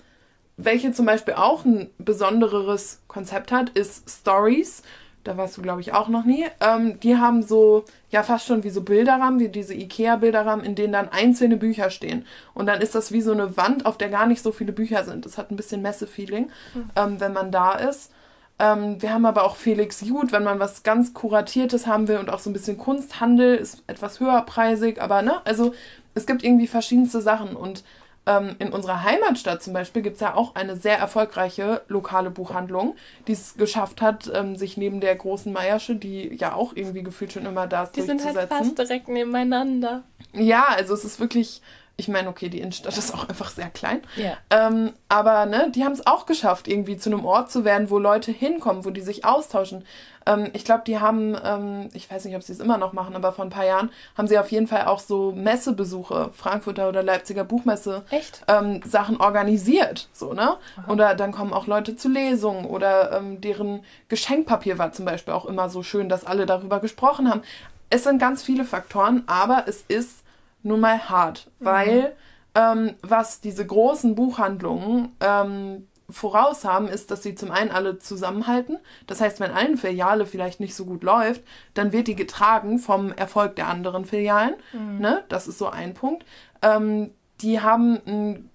welche 0.57 0.91
zum 0.91 1.05
Beispiel 1.05 1.35
auch 1.35 1.63
ein 1.65 1.89
besondereres 1.97 3.01
Konzept 3.07 3.51
hat, 3.51 3.69
ist 3.69 4.09
Stories. 4.09 4.83
Da 5.23 5.37
warst 5.37 5.57
du, 5.57 5.61
glaube 5.61 5.81
ich, 5.81 5.93
auch 5.93 6.07
noch 6.09 6.25
nie. 6.25 6.45
Ähm, 6.59 6.99
die 6.99 7.17
haben 7.17 7.41
so, 7.43 7.85
ja, 8.15 8.23
fast 8.23 8.47
schon 8.47 8.63
wie 8.63 8.69
so 8.69 8.79
Bilderrahmen, 8.79 9.41
wie 9.41 9.49
diese 9.49 9.73
IKEA-Bilderrahmen, 9.73 10.63
in 10.63 10.73
denen 10.75 10.93
dann 10.93 11.09
einzelne 11.09 11.57
Bücher 11.57 11.89
stehen. 11.89 12.25
Und 12.53 12.65
dann 12.65 12.79
ist 12.79 12.95
das 12.95 13.11
wie 13.11 13.19
so 13.19 13.33
eine 13.33 13.57
Wand, 13.57 13.85
auf 13.85 13.97
der 13.97 14.07
gar 14.07 14.25
nicht 14.25 14.41
so 14.41 14.53
viele 14.53 14.71
Bücher 14.71 15.03
sind. 15.03 15.25
Das 15.25 15.37
hat 15.37 15.51
ein 15.51 15.57
bisschen 15.57 15.81
Messe-Feeling, 15.81 16.49
ähm, 16.95 17.19
wenn 17.19 17.33
man 17.33 17.51
da 17.51 17.73
ist. 17.73 18.13
Ähm, 18.57 19.01
wir 19.01 19.11
haben 19.11 19.25
aber 19.25 19.43
auch 19.43 19.57
Felix 19.57 19.99
Jud, 19.99 20.31
wenn 20.31 20.45
man 20.45 20.61
was 20.61 20.83
ganz 20.83 21.13
Kuratiertes 21.13 21.87
haben 21.87 22.07
will 22.07 22.19
und 22.19 22.29
auch 22.29 22.39
so 22.39 22.49
ein 22.49 22.53
bisschen 22.53 22.77
Kunsthandel, 22.77 23.57
ist 23.57 23.83
etwas 23.87 24.21
höherpreisig, 24.21 25.01
aber 25.01 25.21
ne, 25.21 25.41
also 25.43 25.73
es 26.13 26.25
gibt 26.25 26.41
irgendwie 26.41 26.67
verschiedenste 26.67 27.19
Sachen 27.19 27.57
und 27.57 27.83
ähm, 28.27 28.55
in 28.59 28.71
unserer 28.73 29.03
Heimatstadt 29.03 29.61
zum 29.61 29.73
Beispiel 29.73 30.01
gibt 30.01 30.15
es 30.15 30.21
ja 30.21 30.33
auch 30.35 30.55
eine 30.55 30.75
sehr 30.75 30.97
erfolgreiche 30.97 31.81
lokale 31.87 32.31
Buchhandlung, 32.31 32.95
die 33.27 33.33
es 33.33 33.55
geschafft 33.55 34.01
hat, 34.01 34.31
ähm, 34.33 34.55
sich 34.55 34.77
neben 34.77 34.99
der 34.99 35.15
großen 35.15 35.51
Meiersche, 35.53 35.95
die 35.95 36.35
ja 36.35 36.53
auch 36.53 36.73
irgendwie 36.75 37.03
gefühlt 37.03 37.33
schon 37.33 37.45
immer 37.45 37.67
da 37.67 37.83
ist, 37.83 37.95
Die 37.95 38.01
sind 38.01 38.23
halt 38.25 38.35
durchzusetzen. 38.35 38.65
fast 38.75 38.79
direkt 38.79 39.07
nebeneinander. 39.07 40.03
Ja, 40.33 40.65
also 40.75 40.93
es 40.93 41.05
ist 41.05 41.19
wirklich, 41.19 41.61
ich 41.97 42.07
meine, 42.07 42.27
okay, 42.29 42.49
die 42.49 42.59
Innenstadt 42.59 42.97
ist 42.97 43.13
auch 43.13 43.29
einfach 43.29 43.49
sehr 43.51 43.69
klein. 43.69 44.01
Ja. 44.15 44.37
Ähm, 44.49 44.93
aber 45.07 45.45
ne, 45.45 45.71
die 45.73 45.83
haben 45.85 45.93
es 45.93 46.05
auch 46.05 46.25
geschafft, 46.25 46.67
irgendwie 46.67 46.97
zu 46.97 47.09
einem 47.09 47.25
Ort 47.25 47.51
zu 47.51 47.63
werden, 47.63 47.89
wo 47.89 47.99
Leute 47.99 48.31
hinkommen, 48.31 48.85
wo 48.85 48.89
die 48.89 49.01
sich 49.01 49.23
austauschen. 49.23 49.85
Ähm, 50.25 50.49
ich 50.53 50.65
glaube, 50.65 50.83
die 50.85 50.99
haben, 50.99 51.35
ähm, 51.43 51.89
ich 51.93 52.09
weiß 52.09 52.25
nicht, 52.25 52.35
ob 52.35 52.43
sie 52.43 52.53
es 52.53 52.59
immer 52.59 52.77
noch 52.77 52.93
machen, 52.93 53.15
aber 53.15 53.31
vor 53.31 53.45
ein 53.45 53.51
paar 53.51 53.65
Jahren 53.65 53.91
haben 54.17 54.27
sie 54.27 54.37
auf 54.39 54.51
jeden 54.51 54.67
Fall 54.67 54.85
auch 54.85 54.99
so 54.99 55.31
Messebesuche, 55.31 56.29
Frankfurter 56.33 56.89
oder 56.89 57.03
Leipziger 57.03 57.43
Buchmesse, 57.43 58.03
Echt? 58.09 58.43
ähm, 58.47 58.81
Sachen 58.85 59.17
organisiert, 59.17 60.09
so, 60.13 60.33
ne? 60.33 60.57
Oder 60.87 61.15
dann 61.15 61.31
kommen 61.31 61.53
auch 61.53 61.67
Leute 61.67 61.95
zu 61.95 62.09
Lesungen 62.09 62.65
oder 62.65 63.11
ähm, 63.11 63.41
deren 63.41 63.83
Geschenkpapier 64.09 64.77
war 64.77 64.91
zum 64.91 65.05
Beispiel 65.05 65.33
auch 65.33 65.45
immer 65.45 65.69
so 65.69 65.83
schön, 65.83 66.09
dass 66.09 66.25
alle 66.25 66.45
darüber 66.45 66.79
gesprochen 66.79 67.29
haben. 67.29 67.41
Es 67.89 68.03
sind 68.03 68.19
ganz 68.19 68.43
viele 68.43 68.65
Faktoren, 68.65 69.23
aber 69.27 69.65
es 69.67 69.83
ist 69.87 70.23
nun 70.63 70.79
mal 70.79 71.07
hart, 71.07 71.47
weil 71.59 72.13
ähm, 72.55 72.95
was 73.01 73.41
diese 73.41 73.65
großen 73.65 74.15
Buchhandlungen 74.15 75.15
ähm, 75.19 75.87
voraus 76.09 76.65
haben, 76.65 76.87
ist, 76.87 77.09
dass 77.11 77.23
sie 77.23 77.35
zum 77.35 77.51
einen 77.51 77.71
alle 77.71 77.97
zusammenhalten. 77.97 78.77
Das 79.07 79.21
heißt, 79.21 79.39
wenn 79.39 79.51
eine 79.51 79.77
Filiale 79.77 80.25
vielleicht 80.25 80.59
nicht 80.59 80.75
so 80.75 80.85
gut 80.85 81.03
läuft, 81.03 81.41
dann 81.73 81.91
wird 81.91 82.07
die 82.07 82.15
getragen 82.15 82.77
vom 82.79 83.11
Erfolg 83.11 83.55
der 83.55 83.67
anderen 83.67 84.05
Filialen. 84.05 84.55
Ne? 84.99 85.23
Das 85.29 85.47
ist 85.47 85.57
so 85.57 85.67
ein 85.67 85.93
Punkt. 85.93 86.25
Ähm, 86.61 87.11
die 87.41 87.59
haben 87.59 87.99
ein 88.05 88.49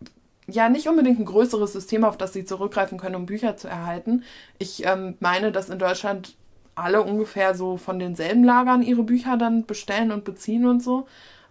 ja 0.53 0.69
nicht 0.69 0.89
unbedingt 0.89 1.19
ein 1.19 1.25
größeres 1.25 1.73
System, 1.73 2.05
auf 2.05 2.17
das 2.17 2.33
sie 2.33 2.45
zurückgreifen 2.45 2.99
können, 2.99 3.15
um 3.15 3.27
Bücher 3.27 3.57
zu 3.57 3.69
erhalten. 3.69 4.25
Ich 4.59 4.85
ähm, 4.85 5.17
meine, 5.21 5.53
dass 5.53 5.71
in 5.71 5.79
Deutschland 5.79 6.35
alle 6.75 7.03
ungefähr 7.03 7.55
so 7.55 7.77
von 7.77 7.99
denselben 7.99 8.45
Lagern 8.45 8.83
ihre 8.83 9.03
Bücher 9.03 9.37
dann 9.37 9.67
bestellen 9.67 10.13
und 10.13 10.25
beziehen 10.25 10.67
und 10.67 10.83
so. 10.83 11.07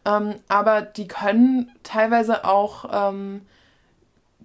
Ähm, 0.05 0.35
aber 0.47 0.81
die 0.81 1.07
können 1.07 1.71
teilweise 1.83 2.45
auch 2.45 2.85
ähm, 2.91 3.41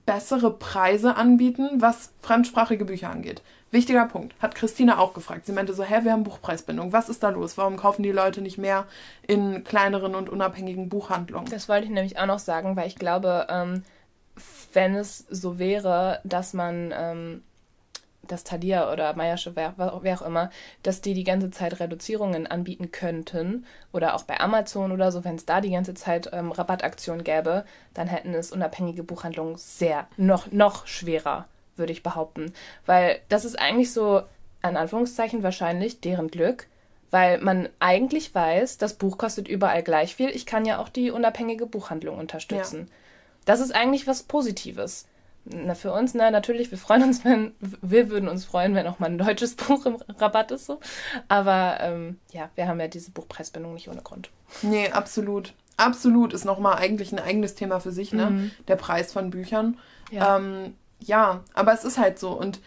bessere 0.06 0.52
Preise 0.52 1.16
anbieten, 1.16 1.68
was 1.80 2.12
fremdsprachige 2.20 2.84
Bücher 2.84 3.10
angeht. 3.10 3.42
Wichtiger 3.70 4.06
Punkt. 4.06 4.34
Hat 4.40 4.54
Christina 4.54 4.98
auch 4.98 5.14
gefragt. 5.14 5.46
Sie 5.46 5.52
meinte 5.52 5.74
so, 5.74 5.82
hä, 5.82 6.04
wir 6.04 6.12
haben 6.12 6.22
Buchpreisbindung. 6.22 6.92
Was 6.92 7.08
ist 7.08 7.22
da 7.22 7.30
los? 7.30 7.58
Warum 7.58 7.76
kaufen 7.76 8.04
die 8.04 8.12
Leute 8.12 8.40
nicht 8.40 8.56
mehr 8.56 8.86
in 9.26 9.64
kleineren 9.64 10.14
und 10.14 10.28
unabhängigen 10.28 10.88
Buchhandlungen? 10.88 11.50
Das 11.50 11.68
wollte 11.68 11.86
ich 11.86 11.90
nämlich 11.90 12.18
auch 12.18 12.26
noch 12.26 12.38
sagen, 12.38 12.76
weil 12.76 12.86
ich 12.86 12.94
glaube, 12.94 13.46
ähm, 13.50 13.82
wenn 14.72 14.94
es 14.94 15.26
so 15.28 15.58
wäre, 15.58 16.20
dass 16.22 16.54
man 16.54 16.92
ähm, 16.96 17.42
das 18.26 18.44
Thalia 18.44 18.92
oder 18.92 19.14
Meiersche, 19.14 19.56
wer, 19.56 19.74
wer 19.76 19.94
auch 19.94 20.22
immer, 20.22 20.50
dass 20.82 21.00
die 21.00 21.14
die 21.14 21.24
ganze 21.24 21.50
Zeit 21.50 21.80
Reduzierungen 21.80 22.46
anbieten 22.46 22.90
könnten 22.90 23.66
oder 23.92 24.14
auch 24.14 24.24
bei 24.24 24.40
Amazon 24.40 24.92
oder 24.92 25.12
so, 25.12 25.24
wenn 25.24 25.36
es 25.36 25.46
da 25.46 25.60
die 25.60 25.70
ganze 25.70 25.94
Zeit 25.94 26.30
ähm, 26.32 26.52
Rabattaktionen 26.52 27.24
gäbe, 27.24 27.64
dann 27.94 28.08
hätten 28.08 28.34
es 28.34 28.52
unabhängige 28.52 29.02
Buchhandlungen 29.02 29.56
sehr, 29.56 30.06
noch, 30.16 30.50
noch 30.52 30.86
schwerer, 30.86 31.46
würde 31.76 31.92
ich 31.92 32.02
behaupten. 32.02 32.52
Weil 32.86 33.20
das 33.28 33.44
ist 33.44 33.58
eigentlich 33.58 33.92
so, 33.92 34.22
an 34.62 34.76
Anführungszeichen 34.76 35.42
wahrscheinlich, 35.42 36.00
deren 36.00 36.28
Glück, 36.28 36.66
weil 37.10 37.38
man 37.38 37.68
eigentlich 37.78 38.34
weiß, 38.34 38.78
das 38.78 38.94
Buch 38.94 39.18
kostet 39.18 39.46
überall 39.46 39.82
gleich 39.82 40.16
viel. 40.16 40.30
Ich 40.30 40.46
kann 40.46 40.64
ja 40.64 40.78
auch 40.78 40.88
die 40.88 41.10
unabhängige 41.10 41.66
Buchhandlung 41.66 42.18
unterstützen. 42.18 42.88
Das 43.44 43.60
ist 43.60 43.74
eigentlich 43.74 44.06
was 44.06 44.22
Positives. 44.22 45.06
Na, 45.44 45.74
für 45.74 45.92
uns, 45.92 46.14
na, 46.14 46.30
natürlich, 46.30 46.70
wir 46.70 46.78
freuen 46.78 47.02
uns, 47.02 47.24
wenn, 47.24 47.52
wir 47.60 48.08
würden 48.08 48.28
uns 48.28 48.44
freuen, 48.44 48.74
wenn 48.74 48.86
auch 48.86 48.98
mal 48.98 49.06
ein 49.06 49.18
deutsches 49.18 49.54
Buch 49.56 49.84
im 49.86 49.96
Rabatt 50.18 50.50
ist, 50.50 50.66
so. 50.66 50.80
Aber, 51.28 51.78
ähm, 51.80 52.18
ja, 52.32 52.50
wir 52.54 52.66
haben 52.66 52.80
ja 52.80 52.88
diese 52.88 53.10
Buchpreisbindung 53.10 53.74
nicht 53.74 53.88
ohne 53.88 54.02
Grund. 54.02 54.30
Nee, 54.62 54.90
absolut. 54.90 55.52
Absolut 55.76 56.32
ist 56.32 56.44
nochmal 56.44 56.76
eigentlich 56.76 57.12
ein 57.12 57.18
eigenes 57.18 57.56
Thema 57.56 57.80
für 57.80 57.90
sich, 57.90 58.12
ne? 58.12 58.52
Der 58.68 58.76
Preis 58.76 59.12
von 59.12 59.30
Büchern. 59.30 59.76
Ja. 60.12 60.36
Ähm, 60.36 60.74
ja, 61.00 61.42
aber 61.52 61.72
es 61.72 61.84
ist 61.84 61.98
halt 61.98 62.18
so. 62.20 62.30
Und 62.30 62.60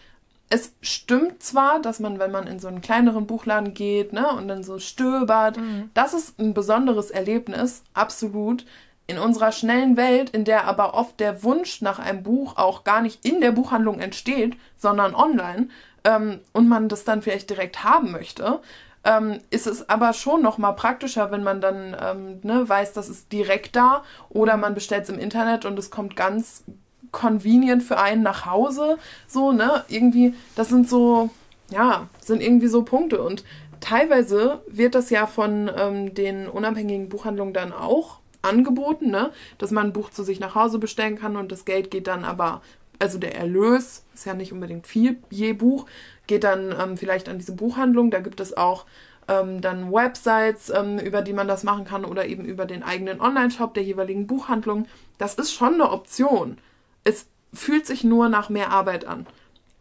es 0.50 0.72
stimmt 0.80 1.42
zwar, 1.42 1.80
dass 1.80 2.00
man, 2.00 2.18
wenn 2.18 2.30
man 2.30 2.46
in 2.46 2.58
so 2.58 2.68
einen 2.68 2.80
kleineren 2.80 3.26
Buchladen 3.26 3.74
geht, 3.74 4.12
ne, 4.12 4.28
und 4.32 4.48
dann 4.48 4.62
so 4.62 4.78
stöbert, 4.78 5.58
das 5.94 6.14
ist 6.14 6.38
ein 6.38 6.54
besonderes 6.54 7.10
Erlebnis, 7.10 7.82
absolut. 7.92 8.64
In 9.08 9.18
unserer 9.18 9.50
schnellen 9.50 9.96
Welt, 9.96 10.30
in 10.30 10.44
der 10.44 10.66
aber 10.66 10.94
oft 10.94 11.18
der 11.18 11.42
Wunsch 11.42 11.82
nach 11.82 11.98
einem 11.98 12.22
Buch 12.22 12.56
auch 12.56 12.84
gar 12.84 13.02
nicht 13.02 13.24
in 13.24 13.40
der 13.40 13.50
Buchhandlung 13.52 13.98
entsteht, 13.98 14.56
sondern 14.76 15.14
online, 15.14 15.68
ähm, 16.04 16.40
und 16.52 16.68
man 16.68 16.88
das 16.88 17.04
dann 17.04 17.22
vielleicht 17.22 17.50
direkt 17.50 17.82
haben 17.84 18.12
möchte, 18.12 18.60
ähm, 19.04 19.40
ist 19.50 19.66
es 19.66 19.88
aber 19.88 20.12
schon 20.12 20.42
noch 20.42 20.58
mal 20.58 20.72
praktischer, 20.72 21.30
wenn 21.30 21.42
man 21.42 21.60
dann 21.60 21.96
ähm, 22.00 22.40
ne, 22.42 22.68
weiß, 22.68 22.92
das 22.92 23.08
ist 23.08 23.32
direkt 23.32 23.76
da 23.76 24.04
oder 24.28 24.56
man 24.56 24.74
bestellt 24.74 25.04
es 25.04 25.08
im 25.08 25.18
Internet 25.18 25.64
und 25.64 25.78
es 25.78 25.90
kommt 25.90 26.16
ganz 26.16 26.64
convenient 27.10 27.82
für 27.82 27.98
einen 27.98 28.22
nach 28.22 28.44
Hause. 28.46 28.98
So, 29.26 29.52
ne? 29.52 29.84
Irgendwie, 29.88 30.34
das 30.56 30.68
sind 30.68 30.88
so, 30.88 31.30
ja, 31.70 32.08
sind 32.20 32.42
irgendwie 32.42 32.68
so 32.68 32.82
Punkte. 32.82 33.22
Und 33.22 33.44
teilweise 33.80 34.60
wird 34.66 34.94
das 34.94 35.10
ja 35.10 35.26
von 35.26 35.70
ähm, 35.74 36.14
den 36.14 36.48
unabhängigen 36.48 37.08
Buchhandlungen 37.08 37.54
dann 37.54 37.72
auch 37.72 38.18
angeboten, 38.42 39.10
ne? 39.10 39.30
dass 39.58 39.70
man 39.70 39.86
ein 39.88 39.92
Buch 39.92 40.10
zu 40.10 40.22
sich 40.22 40.40
nach 40.40 40.54
Hause 40.54 40.78
bestellen 40.78 41.18
kann 41.18 41.36
und 41.36 41.52
das 41.52 41.64
Geld 41.64 41.90
geht 41.90 42.06
dann 42.06 42.24
aber, 42.24 42.62
also 42.98 43.18
der 43.18 43.36
Erlös, 43.36 44.04
ist 44.14 44.26
ja 44.26 44.34
nicht 44.34 44.52
unbedingt 44.52 44.86
viel 44.86 45.18
je 45.30 45.52
Buch, 45.52 45.86
geht 46.26 46.44
dann 46.44 46.74
ähm, 46.78 46.96
vielleicht 46.96 47.28
an 47.28 47.38
diese 47.38 47.52
Buchhandlung. 47.52 48.10
Da 48.10 48.20
gibt 48.20 48.40
es 48.40 48.56
auch 48.56 48.86
ähm, 49.28 49.60
dann 49.60 49.92
Websites, 49.92 50.70
ähm, 50.70 50.98
über 50.98 51.22
die 51.22 51.32
man 51.32 51.48
das 51.48 51.62
machen 51.62 51.84
kann 51.84 52.04
oder 52.04 52.26
eben 52.26 52.44
über 52.44 52.66
den 52.66 52.82
eigenen 52.82 53.20
Online-Shop 53.20 53.74
der 53.74 53.82
jeweiligen 53.82 54.26
Buchhandlung. 54.26 54.86
Das 55.18 55.34
ist 55.34 55.52
schon 55.52 55.74
eine 55.74 55.90
Option. 55.90 56.58
Es 57.04 57.26
fühlt 57.52 57.86
sich 57.86 58.04
nur 58.04 58.28
nach 58.28 58.48
mehr 58.48 58.70
Arbeit 58.70 59.04
an. 59.06 59.26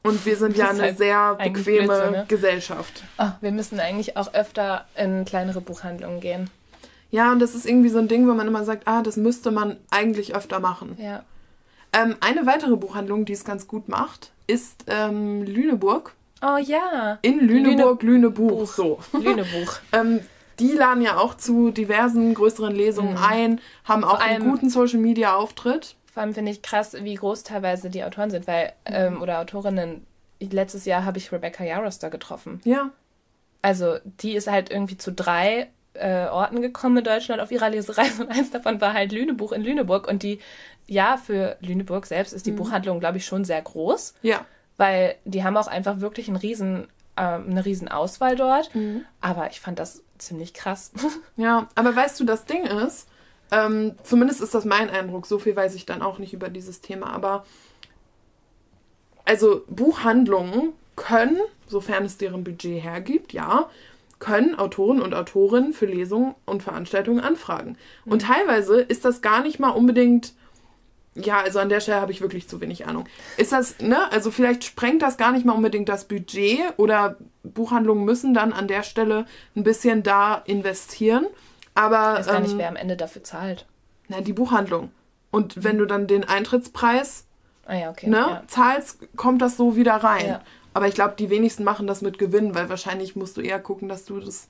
Und 0.03 0.25
wir 0.25 0.37
sind 0.37 0.55
ja 0.55 0.69
eine 0.69 0.83
halt 0.83 0.97
sehr 0.97 1.35
bequeme 1.35 1.87
Blödsinn, 1.87 2.11
ne? 2.11 2.25
Gesellschaft. 2.27 3.03
Oh, 3.17 3.31
wir 3.41 3.51
müssen 3.51 3.79
eigentlich 3.79 4.15
auch 4.15 4.33
öfter 4.33 4.85
in 4.95 5.25
kleinere 5.25 5.59
Buchhandlungen 5.59 6.21
gehen. 6.21 6.49
Ja, 7.11 7.31
und 7.31 7.39
das 7.39 7.55
ist 7.55 7.65
irgendwie 7.65 7.89
so 7.89 7.99
ein 7.99 8.07
Ding, 8.07 8.27
wo 8.27 8.33
man 8.33 8.47
immer 8.47 8.63
sagt, 8.65 8.87
ah, 8.87 9.01
das 9.01 9.17
müsste 9.17 9.51
man 9.51 9.77
eigentlich 9.89 10.35
öfter 10.35 10.59
machen. 10.59 10.97
Ja. 10.99 11.23
Ähm, 11.93 12.15
eine 12.19 12.45
weitere 12.45 12.75
Buchhandlung, 12.75 13.25
die 13.25 13.33
es 13.33 13.45
ganz 13.45 13.67
gut 13.67 13.87
macht, 13.87 14.31
ist 14.45 14.85
ähm, 14.87 15.43
Lüneburg. 15.43 16.13
Oh 16.41 16.57
ja. 16.57 17.17
In 17.21 17.39
Lüneburg, 17.39 18.03
Lüne 18.03 18.27
Lünebuch. 18.27 18.67
So. 18.67 18.99
Lünebuch. 19.13 19.79
ähm, 19.93 20.19
die 20.59 20.71
laden 20.71 21.03
ja 21.03 21.17
auch 21.17 21.35
zu 21.35 21.71
diversen 21.71 22.33
größeren 22.33 22.75
Lesungen 22.75 23.13
mhm. 23.13 23.23
ein, 23.23 23.61
haben 23.83 24.03
auch 24.03 24.19
einen 24.19 24.49
guten 24.49 24.69
Social 24.69 24.99
Media 24.99 25.35
Auftritt. 25.35 25.95
Vor 26.11 26.23
allem 26.23 26.33
finde 26.33 26.51
ich 26.51 26.61
krass, 26.63 26.95
wie 26.99 27.13
groß 27.13 27.43
teilweise 27.43 27.89
die 27.89 28.03
Autoren 28.03 28.31
sind, 28.31 28.47
weil, 28.47 28.73
ähm, 28.85 29.21
oder 29.21 29.39
Autorinnen. 29.39 30.05
Letztes 30.39 30.85
Jahr 30.85 31.05
habe 31.05 31.17
ich 31.17 31.31
Rebecca 31.31 31.63
Yaros 31.63 31.99
da 31.99 32.09
getroffen. 32.09 32.61
Ja. 32.63 32.91
Also, 33.61 33.97
die 34.03 34.35
ist 34.35 34.47
halt 34.47 34.69
irgendwie 34.69 34.97
zu 34.97 35.11
drei 35.11 35.67
äh, 35.99 36.27
Orten 36.29 36.61
gekommen 36.61 36.97
in 36.97 37.03
Deutschland 37.03 37.41
auf 37.41 37.51
ihrer 37.51 37.69
Lesereise 37.69 38.23
und 38.23 38.31
eins 38.31 38.51
davon 38.51 38.79
war 38.81 38.93
halt 38.93 39.11
Lünebuch 39.11 39.51
in 39.51 39.63
Lüneburg. 39.63 40.07
Und 40.07 40.23
die, 40.23 40.39
ja, 40.87 41.17
für 41.17 41.57
Lüneburg 41.61 42.05
selbst 42.05 42.33
ist 42.33 42.45
die 42.45 42.51
mhm. 42.51 42.57
Buchhandlung, 42.57 42.99
glaube 42.99 43.17
ich, 43.17 43.25
schon 43.25 43.45
sehr 43.45 43.61
groß. 43.61 44.15
Ja. 44.21 44.45
Weil 44.77 45.15
die 45.25 45.43
haben 45.43 45.57
auch 45.57 45.67
einfach 45.67 45.99
wirklich 45.99 46.27
einen 46.27 46.37
riesen, 46.37 46.87
äh, 47.15 47.21
eine 47.21 47.65
riesen 47.65 47.87
Auswahl 47.87 48.35
dort. 48.35 48.73
Mhm. 48.75 49.05
Aber 49.21 49.49
ich 49.49 49.59
fand 49.59 49.79
das 49.79 50.03
ziemlich 50.17 50.53
krass. 50.53 50.91
Ja, 51.35 51.67
aber 51.75 51.95
weißt 51.95 52.19
du, 52.19 52.25
das 52.25 52.45
Ding 52.45 52.65
ist, 52.65 53.07
ähm, 53.51 53.95
zumindest 54.03 54.41
ist 54.41 54.55
das 54.55 54.65
mein 54.65 54.89
Eindruck, 54.89 55.27
so 55.27 55.39
viel 55.39 55.55
weiß 55.55 55.75
ich 55.75 55.85
dann 55.85 56.01
auch 56.01 56.17
nicht 56.17 56.33
über 56.33 56.49
dieses 56.49 56.81
Thema, 56.81 57.13
aber 57.13 57.45
also 59.23 59.63
Buchhandlungen 59.67 60.73
können, 60.95 61.39
sofern 61.67 62.05
es 62.05 62.17
deren 62.17 62.43
Budget 62.43 62.83
hergibt, 62.83 63.33
ja, 63.33 63.69
können 64.19 64.57
Autoren 64.57 65.01
und 65.01 65.13
Autorinnen 65.13 65.73
für 65.73 65.85
Lesungen 65.85 66.35
und 66.45 66.63
Veranstaltungen 66.63 67.19
anfragen. 67.19 67.77
Mhm. 68.05 68.11
Und 68.13 68.21
teilweise 68.23 68.81
ist 68.81 69.05
das 69.05 69.21
gar 69.21 69.41
nicht 69.41 69.59
mal 69.59 69.69
unbedingt, 69.69 70.33
ja, 71.15 71.39
also 71.39 71.59
an 71.59 71.69
der 71.69 71.79
Stelle 71.79 72.01
habe 72.01 72.11
ich 72.11 72.21
wirklich 72.21 72.47
zu 72.47 72.61
wenig 72.61 72.87
Ahnung. 72.87 73.05
Ist 73.37 73.51
das, 73.51 73.79
ne, 73.79 74.11
also 74.11 74.31
vielleicht 74.31 74.63
sprengt 74.63 75.01
das 75.01 75.17
gar 75.17 75.31
nicht 75.31 75.45
mal 75.45 75.53
unbedingt 75.53 75.89
das 75.89 76.05
Budget 76.05 76.59
oder 76.77 77.17
Buchhandlungen 77.43 78.05
müssen 78.05 78.33
dann 78.33 78.53
an 78.53 78.67
der 78.67 78.83
Stelle 78.83 79.25
ein 79.55 79.63
bisschen 79.63 80.03
da 80.03 80.41
investieren. 80.45 81.25
Aber. 81.75 82.13
Ich 82.13 82.19
weiß 82.19 82.27
gar 82.27 82.39
nicht, 82.39 82.51
ähm, 82.53 82.57
wer 82.57 82.69
am 82.69 82.75
Ende 82.75 82.97
dafür 82.97 83.23
zahlt. 83.23 83.65
Na, 84.07 84.21
die 84.21 84.33
Buchhandlung. 84.33 84.91
Und 85.31 85.63
wenn 85.63 85.77
du 85.77 85.85
dann 85.85 86.07
den 86.07 86.23
Eintrittspreis 86.23 87.25
ah, 87.65 87.75
ja, 87.75 87.89
okay, 87.89 88.07
ne, 88.07 88.17
ja. 88.17 88.43
zahlst, 88.47 88.99
kommt 89.15 89.41
das 89.41 89.57
so 89.57 89.75
wieder 89.75 89.95
rein. 89.95 90.27
Ja. 90.27 90.41
Aber 90.77 90.87
ich 90.87 90.93
glaube, 90.93 91.15
die 91.17 91.31
wenigsten 91.31 91.63
machen 91.63 91.87
das 91.87 92.03
mit 92.03 92.19
Gewinn, 92.19 92.53
weil 92.53 92.69
wahrscheinlich 92.69 93.15
musst 93.15 93.35
du 93.35 93.41
eher 93.41 93.59
gucken, 93.59 93.89
dass 93.89 94.05
du 94.05 94.19
das, 94.19 94.47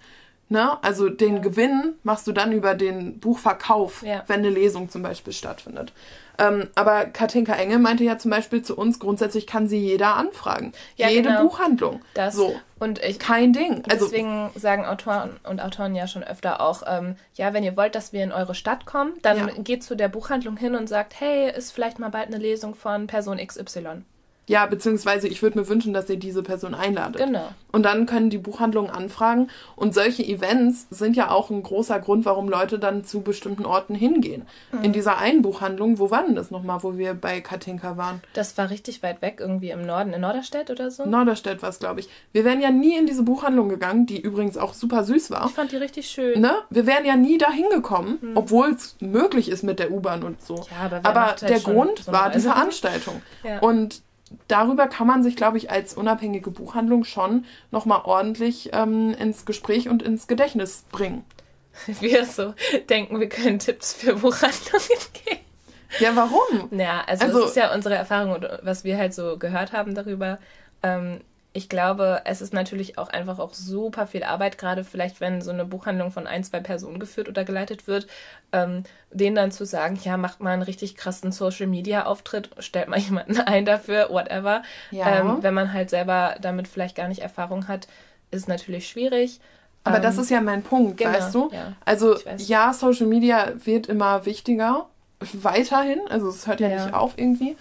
ne, 0.49 0.78
also 0.84 1.07
den 1.07 1.36
ja. 1.36 1.41
Gewinn 1.41 1.93
machst 2.03 2.28
du 2.28 2.34
dann 2.34 2.51
über 2.51 2.75
den 2.75 3.21
Buchverkauf, 3.21 4.03
ja. 4.03 4.25
wenn 4.28 4.41
eine 4.41 4.49
Lesung 4.49 4.89
zum 4.89 5.03
Beispiel 5.03 5.32
stattfindet. 5.32 5.93
Ähm, 6.38 6.67
aber 6.75 7.05
Katinka 7.05 7.53
Engel 7.53 7.80
meinte 7.80 8.03
ja 8.03 8.17
zum 8.17 8.30
Beispiel 8.30 8.61
zu 8.61 8.75
uns, 8.75 8.99
grundsätzlich 8.99 9.47
kann 9.47 9.69
sie 9.69 9.78
jeder 9.78 10.17
anfragen. 10.17 10.73
Ja, 10.97 11.07
Jede 11.07 11.30
genau. 11.30 11.43
Buchhandlung. 11.43 12.01
Das. 12.13 12.36
So. 12.36 12.59
Und 12.78 13.01
ich, 13.01 13.19
Kein 13.19 13.53
Ding. 13.53 13.84
Also, 13.89 14.03
deswegen 14.03 14.49
sagen 14.55 14.86
Autoren 14.86 15.30
und 15.49 15.61
Autoren 15.61 15.95
ja 15.95 16.07
schon 16.07 16.25
öfter 16.25 16.59
auch, 16.59 16.84
ähm, 16.86 17.15
ja, 17.36 17.53
wenn 17.53 17.63
ihr 17.63 17.78
wollt, 17.78 17.95
dass 17.95 18.11
wir 18.11 18.21
in 18.21 18.34
eure 18.34 18.53
Stadt 18.53 18.86
kommen, 18.86 19.13
dann 19.21 19.63
geht 19.63 19.82
zu 19.82 19.95
der 19.95 20.09
Buchhandlung 20.09 20.57
hin 20.57 20.75
und 20.75 20.89
sagt, 20.89 21.21
hey, 21.21 21.49
ist 21.49 21.71
vielleicht 21.71 21.99
mal 21.99 22.09
bald 22.09 22.28
eine 22.28 22.38
Lesung 22.38 22.75
von 22.75 23.07
Person 23.07 23.38
XY. 23.38 24.03
Ja, 24.47 24.65
beziehungsweise 24.65 25.27
ich 25.27 25.41
würde 25.41 25.59
mir 25.59 25.67
wünschen, 25.67 25.93
dass 25.93 26.09
ihr 26.09 26.17
diese 26.17 26.41
Person 26.41 26.73
einladet. 26.73 27.17
Genau. 27.17 27.49
Und 27.73 27.83
dann 27.83 28.05
können 28.05 28.29
die 28.29 28.37
Buchhandlungen 28.37 28.89
anfragen. 28.89 29.49
Und 29.75 29.93
solche 29.93 30.23
Events 30.23 30.87
sind 30.89 31.17
ja 31.17 31.29
auch 31.29 31.49
ein 31.49 31.61
großer 31.61 31.99
Grund, 31.99 32.25
warum 32.25 32.47
Leute 32.47 32.79
dann 32.79 33.03
zu 33.03 33.21
bestimmten 33.21 33.65
Orten 33.65 33.93
hingehen. 33.93 34.47
Mhm. 34.71 34.83
In 34.83 34.93
dieser 34.93 35.17
einen 35.17 35.41
Buchhandlung, 35.41 35.99
wo 35.99 36.09
war 36.09 36.23
denn 36.23 36.35
das 36.35 36.49
nochmal, 36.49 36.81
wo 36.81 36.97
wir 36.97 37.13
bei 37.13 37.41
Katinka 37.41 37.97
waren? 37.97 38.21
Das 38.33 38.57
war 38.57 38.69
richtig 38.69 39.03
weit 39.03 39.21
weg, 39.21 39.37
irgendwie 39.39 39.69
im 39.71 39.85
Norden, 39.85 40.13
in 40.13 40.21
Norderstedt 40.21 40.69
oder 40.69 40.91
so? 40.91 41.05
Norderstedt 41.05 41.61
war 41.61 41.69
es, 41.69 41.79
glaube 41.79 41.99
ich. 41.99 42.09
Wir 42.31 42.45
wären 42.45 42.61
ja 42.61 42.71
nie 42.71 42.97
in 42.97 43.05
diese 43.05 43.23
Buchhandlung 43.23 43.67
gegangen, 43.67 44.05
die 44.05 44.19
übrigens 44.19 44.57
auch 44.57 44.73
super 44.73 45.03
süß 45.03 45.29
war. 45.29 45.45
Ich 45.47 45.53
fand 45.53 45.73
die 45.73 45.77
richtig 45.77 46.09
schön. 46.09 46.39
Ne? 46.39 46.53
Wir 46.69 46.87
wären 46.87 47.03
ja 47.03 47.17
nie 47.17 47.37
da 47.37 47.51
hingekommen, 47.51 48.17
mhm. 48.21 48.37
obwohl 48.37 48.69
es 48.71 48.95
möglich 49.01 49.49
ist 49.49 49.63
mit 49.63 49.79
der 49.79 49.91
U-Bahn 49.91 50.23
und 50.23 50.41
so. 50.41 50.55
Ja, 50.55 50.85
aber, 50.85 51.01
aber 51.03 51.25
halt 51.27 51.41
der 51.41 51.59
Grund 51.59 51.99
so 51.99 52.11
war 52.13 52.29
die 52.29 52.39
Veranstaltung. 52.39 53.21
Ja. 53.43 53.59
Und 53.59 54.01
darüber 54.47 54.88
kann 54.88 55.07
man 55.07 55.23
sich, 55.23 55.36
glaube 55.36 55.57
ich, 55.57 55.71
als 55.71 55.93
unabhängige 55.93 56.51
Buchhandlung 56.51 57.03
schon 57.03 57.45
nochmal 57.71 58.01
ordentlich 58.03 58.71
ähm, 58.73 59.13
ins 59.13 59.45
Gespräch 59.45 59.89
und 59.89 60.03
ins 60.03 60.28
Gedächtnis 60.28 60.86
bringen. 60.91 61.23
Wir 61.99 62.25
so 62.25 62.53
denken, 62.89 63.19
wir 63.19 63.30
können 63.30 63.59
Tipps 63.59 63.93
für 63.93 64.15
Buchhandlungen 64.15 64.88
geben. 65.25 65.41
Ja, 65.99 66.15
warum? 66.15 66.69
Ja, 66.78 67.03
also, 67.05 67.25
also 67.25 67.41
das 67.41 67.49
ist 67.51 67.55
ja 67.55 67.73
unsere 67.73 67.95
Erfahrung 67.95 68.34
und 68.34 68.47
was 68.63 68.84
wir 68.84 68.97
halt 68.97 69.13
so 69.13 69.38
gehört 69.38 69.73
haben 69.73 69.95
darüber. 69.95 70.39
Ähm, 70.84 71.21
ich 71.58 71.70
glaube, 71.70 72.22
es 72.26 72.41
ist 72.41 72.53
natürlich 72.53 72.99
auch 72.99 73.10
einfach 73.10 73.39
auch 73.39 73.55
super 73.55 74.05
viel 74.05 74.24
Arbeit, 74.24 74.60
gerade 74.60 74.84
vielleicht, 74.84 75.20
wenn 75.22 75.41
so 75.41 75.49
eine 75.49 75.66
Buchhandlung 75.66 76.12
von 76.12 76.28
ein, 76.28 76.43
zwei 76.43 76.60
Personen 76.60 76.99
geführt 76.99 77.28
oder 77.30 77.43
geleitet 77.43 77.88
wird, 77.88 78.05
ähm, 78.51 78.84
denen 79.10 79.36
dann 79.36 79.49
zu 79.49 79.66
sagen, 79.66 79.97
ja, 80.03 80.18
macht 80.18 80.39
mal 80.39 80.51
einen 80.51 80.62
richtig 80.62 80.95
krassen 80.95 81.32
Social-Media-Auftritt, 81.32 82.51
stellt 82.60 82.89
mal 82.89 82.99
jemanden 82.99 83.39
ein 83.39 83.66
dafür, 83.66 84.12
whatever. 84.12 84.62
Ja. 84.91 85.20
Ähm, 85.20 85.38
wenn 85.41 85.55
man 85.55 85.74
halt 85.74 85.89
selber 85.89 86.36
damit 86.39 86.68
vielleicht 86.68 86.95
gar 86.95 87.08
nicht 87.08 87.24
Erfahrung 87.24 87.68
hat, 87.68 87.88
ist 88.30 88.47
natürlich 88.47 88.88
schwierig. 88.88 89.39
Aber 89.84 89.97
ähm, 89.97 90.03
das 90.03 90.20
ist 90.20 90.30
ja 90.30 90.41
mein 90.41 90.62
Punkt, 90.62 90.97
genau, 90.97 91.14
weißt 91.14 91.34
du? 91.34 91.49
Ja, 91.51 91.74
also 91.86 92.18
ja, 92.38 92.72
Social 92.72 93.08
Media 93.08 93.53
wird 93.66 93.88
immer 93.88 94.28
wichtiger, 94.28 94.86
weiterhin, 95.34 96.01
also 96.08 96.30
es 96.30 96.45
hört 96.45 96.60
ja, 96.60 96.68
ja 96.68 96.86
nicht 96.86 96.93
auf 96.93 97.14
irgendwie. 97.16 97.58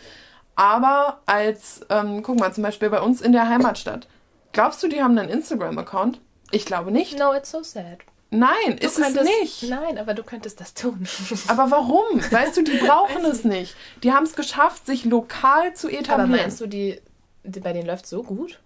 Aber 0.56 1.20
als, 1.26 1.80
ähm, 1.90 2.22
guck 2.22 2.40
mal, 2.40 2.52
zum 2.52 2.62
Beispiel 2.62 2.90
bei 2.90 3.00
uns 3.00 3.20
in 3.20 3.32
der 3.32 3.48
Heimatstadt. 3.48 4.08
Glaubst 4.52 4.82
du, 4.82 4.88
die 4.88 5.02
haben 5.02 5.16
einen 5.16 5.28
Instagram-Account? 5.28 6.20
Ich 6.50 6.64
glaube 6.64 6.90
nicht. 6.90 7.18
No, 7.18 7.34
it's 7.34 7.50
so 7.50 7.62
sad. 7.62 7.98
Nein, 8.30 8.76
du 8.80 8.86
ist 8.86 8.96
könntest, 8.96 9.28
es 9.30 9.40
nicht. 9.40 9.70
Nein, 9.70 9.98
aber 9.98 10.14
du 10.14 10.22
könntest 10.22 10.60
das 10.60 10.74
tun. 10.74 11.06
aber 11.48 11.70
warum? 11.70 12.20
Weißt 12.30 12.56
du, 12.56 12.62
die 12.62 12.76
brauchen 12.78 13.24
es 13.24 13.44
nicht. 13.44 13.76
Die 14.02 14.12
haben 14.12 14.24
es 14.24 14.34
geschafft, 14.34 14.86
sich 14.86 15.04
lokal 15.04 15.74
zu 15.74 15.88
etablieren. 15.88 16.20
Aber 16.20 16.42
meinst 16.42 16.60
du, 16.60 16.66
die, 16.66 17.00
die 17.44 17.60
bei 17.60 17.72
denen 17.72 17.86
läuft 17.86 18.06
so 18.06 18.22
gut? 18.22 18.58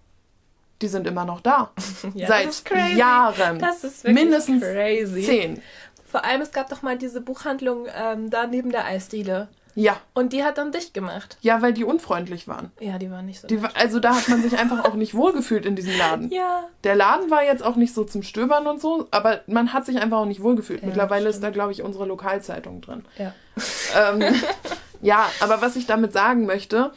Die 0.81 0.87
sind 0.87 1.05
immer 1.05 1.25
noch 1.25 1.41
da. 1.41 1.71
ja, 2.15 2.27
Seit 2.27 2.95
Jahren. 2.95 3.59
Das 3.59 3.83
ist 3.83 4.03
wirklich 4.03 4.23
Mindestens 4.23 4.63
crazy. 4.63 5.23
zehn. 5.23 5.61
Vor 6.09 6.25
allem, 6.25 6.41
es 6.41 6.51
gab 6.51 6.69
doch 6.69 6.81
mal 6.81 6.97
diese 6.97 7.21
Buchhandlung 7.21 7.85
ähm, 7.95 8.29
da 8.29 8.47
neben 8.47 8.71
der 8.71 8.85
Eisdiele. 8.85 9.47
Ja. 9.75 9.97
Und 10.13 10.33
die 10.33 10.43
hat 10.43 10.57
dann 10.57 10.71
dicht 10.71 10.93
gemacht. 10.93 11.37
Ja, 11.41 11.61
weil 11.61 11.73
die 11.73 11.83
unfreundlich 11.83 12.47
waren. 12.47 12.71
Ja, 12.79 12.97
die 12.97 13.09
waren 13.11 13.25
nicht 13.25 13.41
so. 13.41 13.47
Die, 13.47 13.59
also 13.75 13.99
da 13.99 14.15
hat 14.15 14.27
man 14.29 14.41
sich 14.41 14.57
einfach 14.57 14.85
auch 14.85 14.95
nicht 14.95 15.13
wohlgefühlt 15.13 15.65
in 15.65 15.75
diesem 15.75 15.97
Laden. 15.97 16.31
Ja. 16.31 16.65
Der 16.83 16.95
Laden 16.95 17.29
war 17.29 17.43
jetzt 17.43 17.63
auch 17.63 17.75
nicht 17.75 17.93
so 17.93 18.03
zum 18.03 18.23
Stöbern 18.23 18.67
und 18.67 18.81
so, 18.81 19.07
aber 19.11 19.41
man 19.47 19.73
hat 19.73 19.85
sich 19.85 20.01
einfach 20.01 20.17
auch 20.17 20.25
nicht 20.25 20.41
wohlgefühlt. 20.43 20.81
Ja, 20.81 20.87
Mittlerweile 20.87 21.21
stimmt. 21.23 21.35
ist 21.35 21.43
da, 21.43 21.49
glaube 21.49 21.71
ich, 21.71 21.81
unsere 21.81 22.05
Lokalzeitung 22.05 22.81
drin. 22.81 23.05
Ja. 23.17 23.33
Ähm, 23.95 24.35
ja, 25.01 25.29
aber 25.39 25.61
was 25.61 25.75
ich 25.75 25.85
damit 25.85 26.13
sagen 26.13 26.45
möchte, 26.45 26.91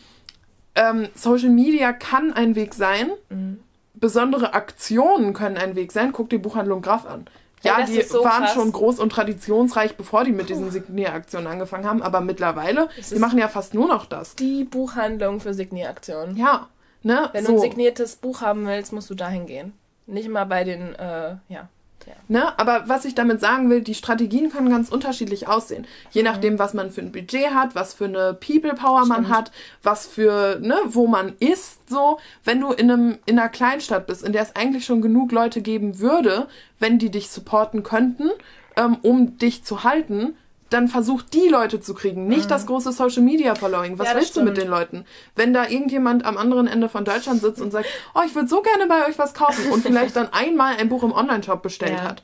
ähm, 0.75 1.09
Social 1.15 1.51
Media 1.51 1.93
kann 1.93 2.33
ein 2.33 2.55
Weg 2.57 2.75
sein. 2.75 3.11
Mhm. 3.29 3.61
Besondere 3.95 4.55
Aktionen 4.55 5.33
können 5.35 5.57
ein 5.57 5.77
Weg 5.77 5.93
sein. 5.93 6.13
Guck 6.13 6.29
die 6.31 6.39
Buchhandlung 6.39 6.83
Graf 6.83 7.07
an. 7.07 7.27
Ja, 7.65 7.81
ja 7.81 7.87
die 7.87 8.03
so 8.03 8.25
waren 8.25 8.45
krass. 8.45 8.55
schon 8.55 8.71
groß 8.71 8.99
und 8.99 9.11
traditionsreich, 9.11 9.97
bevor 9.97 10.25
die 10.25 10.33
mit 10.33 10.49
diesen 10.49 10.71
Signieraktionen 10.71 11.47
angefangen 11.47 11.87
haben. 11.87 12.03
Aber 12.03 12.21
mittlerweile, 12.21 12.89
die 13.11 13.19
machen 13.19 13.39
ja 13.39 13.49
fast 13.49 13.75
nur 13.75 13.89
noch 13.89 14.07
das. 14.07 14.37
Die 14.37 14.65
Buchhandlung 14.65 15.41
für 15.41 15.55
Signieraktionen. 15.55 16.37
Ja. 16.37 16.69
Ne? 17.03 17.29
Wenn 17.33 17.45
so. 17.45 17.53
du 17.53 17.59
ein 17.59 17.63
signiertes 17.63 18.17
Buch 18.17 18.41
haben 18.41 18.67
willst, 18.67 18.93
musst 18.93 19.11
du 19.11 19.15
dahin 19.15 19.47
gehen. 19.47 19.75
Nicht 20.07 20.29
mal 20.29 20.45
bei 20.45 20.65
den, 20.65 20.95
äh, 20.95 21.37
ja. 21.49 21.69
Ja. 22.07 22.13
Ne? 22.29 22.59
Aber 22.59 22.85
was 22.89 23.05
ich 23.05 23.15
damit 23.15 23.41
sagen 23.41 23.71
will, 23.71 23.81
die 23.81 23.95
Strategien 23.95 24.51
können 24.51 24.71
ganz 24.71 24.91
unterschiedlich 24.91 25.49
aussehen. 25.49 25.87
Je 26.11 26.23
mhm. 26.23 26.29
nachdem, 26.29 26.59
was 26.59 26.75
man 26.75 26.91
für 26.91 27.01
ein 27.01 27.13
Budget 27.13 27.55
hat, 27.55 27.75
was 27.75 27.95
für 27.95 28.07
eine 28.07 28.35
People 28.35 28.75
Power 28.75 29.07
man 29.07 29.29
hat, 29.29 29.51
was 29.83 30.07
für, 30.07 30.59
ne, 30.61 30.77
wo 30.87 31.07
man 31.07 31.35
ist, 31.39 31.89
so. 31.89 32.19
Wenn 32.45 32.61
du 32.61 32.73
in 32.73 32.91
einem, 32.91 33.19
in 33.27 33.39
einer 33.39 33.49
Kleinstadt 33.49 34.07
bist, 34.07 34.23
in 34.23 34.33
der 34.33 34.43
es 34.43 34.57
eigentlich 34.57 34.85
schon 34.85 35.03
genug 35.03 35.33
Leute 35.33 35.63
geben 35.63 35.99
würde, 35.99 36.49
wenn 36.79 36.99
die 36.99 37.11
dich 37.11 37.31
supporten 37.31 37.83
könnten, 37.83 38.31
ähm, 38.77 38.97
um 39.03 39.39
dich 39.39 39.65
zu 39.65 39.85
halten, 39.85 40.37
dann 40.71 40.89
versuch 40.89 41.23
die 41.23 41.49
Leute 41.49 41.81
zu 41.81 41.95
kriegen, 41.95 42.27
nicht 42.27 42.45
mhm. 42.45 42.49
das 42.49 42.67
große 42.67 42.93
Social 42.93 43.23
Media 43.23 43.55
Following. 43.55 43.99
Was 43.99 44.09
ja, 44.09 44.15
willst 44.15 44.31
stimmt. 44.31 44.49
du 44.49 44.51
mit 44.51 44.61
den 44.61 44.69
Leuten? 44.69 45.05
Wenn 45.37 45.53
da 45.53 45.69
irgendjemand 45.69 46.25
am 46.25 46.37
anderen 46.37 46.67
Ende 46.67 46.89
von 46.89 47.05
Deutschland 47.05 47.41
sitzt 47.41 47.61
und 47.61 47.71
sagt, 47.71 47.87
oh, 48.15 48.23
ich 48.27 48.35
würde 48.35 48.49
so 48.49 48.63
gerne 48.63 48.87
bei 48.87 49.07
euch 49.07 49.19
was 49.19 49.35
kaufen 49.35 49.71
und 49.71 49.83
vielleicht 49.83 50.17
dann 50.17 50.33
einmal 50.33 50.77
ein 50.77 50.89
Buch 50.89 51.03
im 51.03 51.13
Online-Shop 51.13 51.63
bestellt 51.63 51.99
ja. 51.99 52.03
hat. 52.03 52.23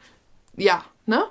Ja, 0.57 0.84
ne? 1.07 1.24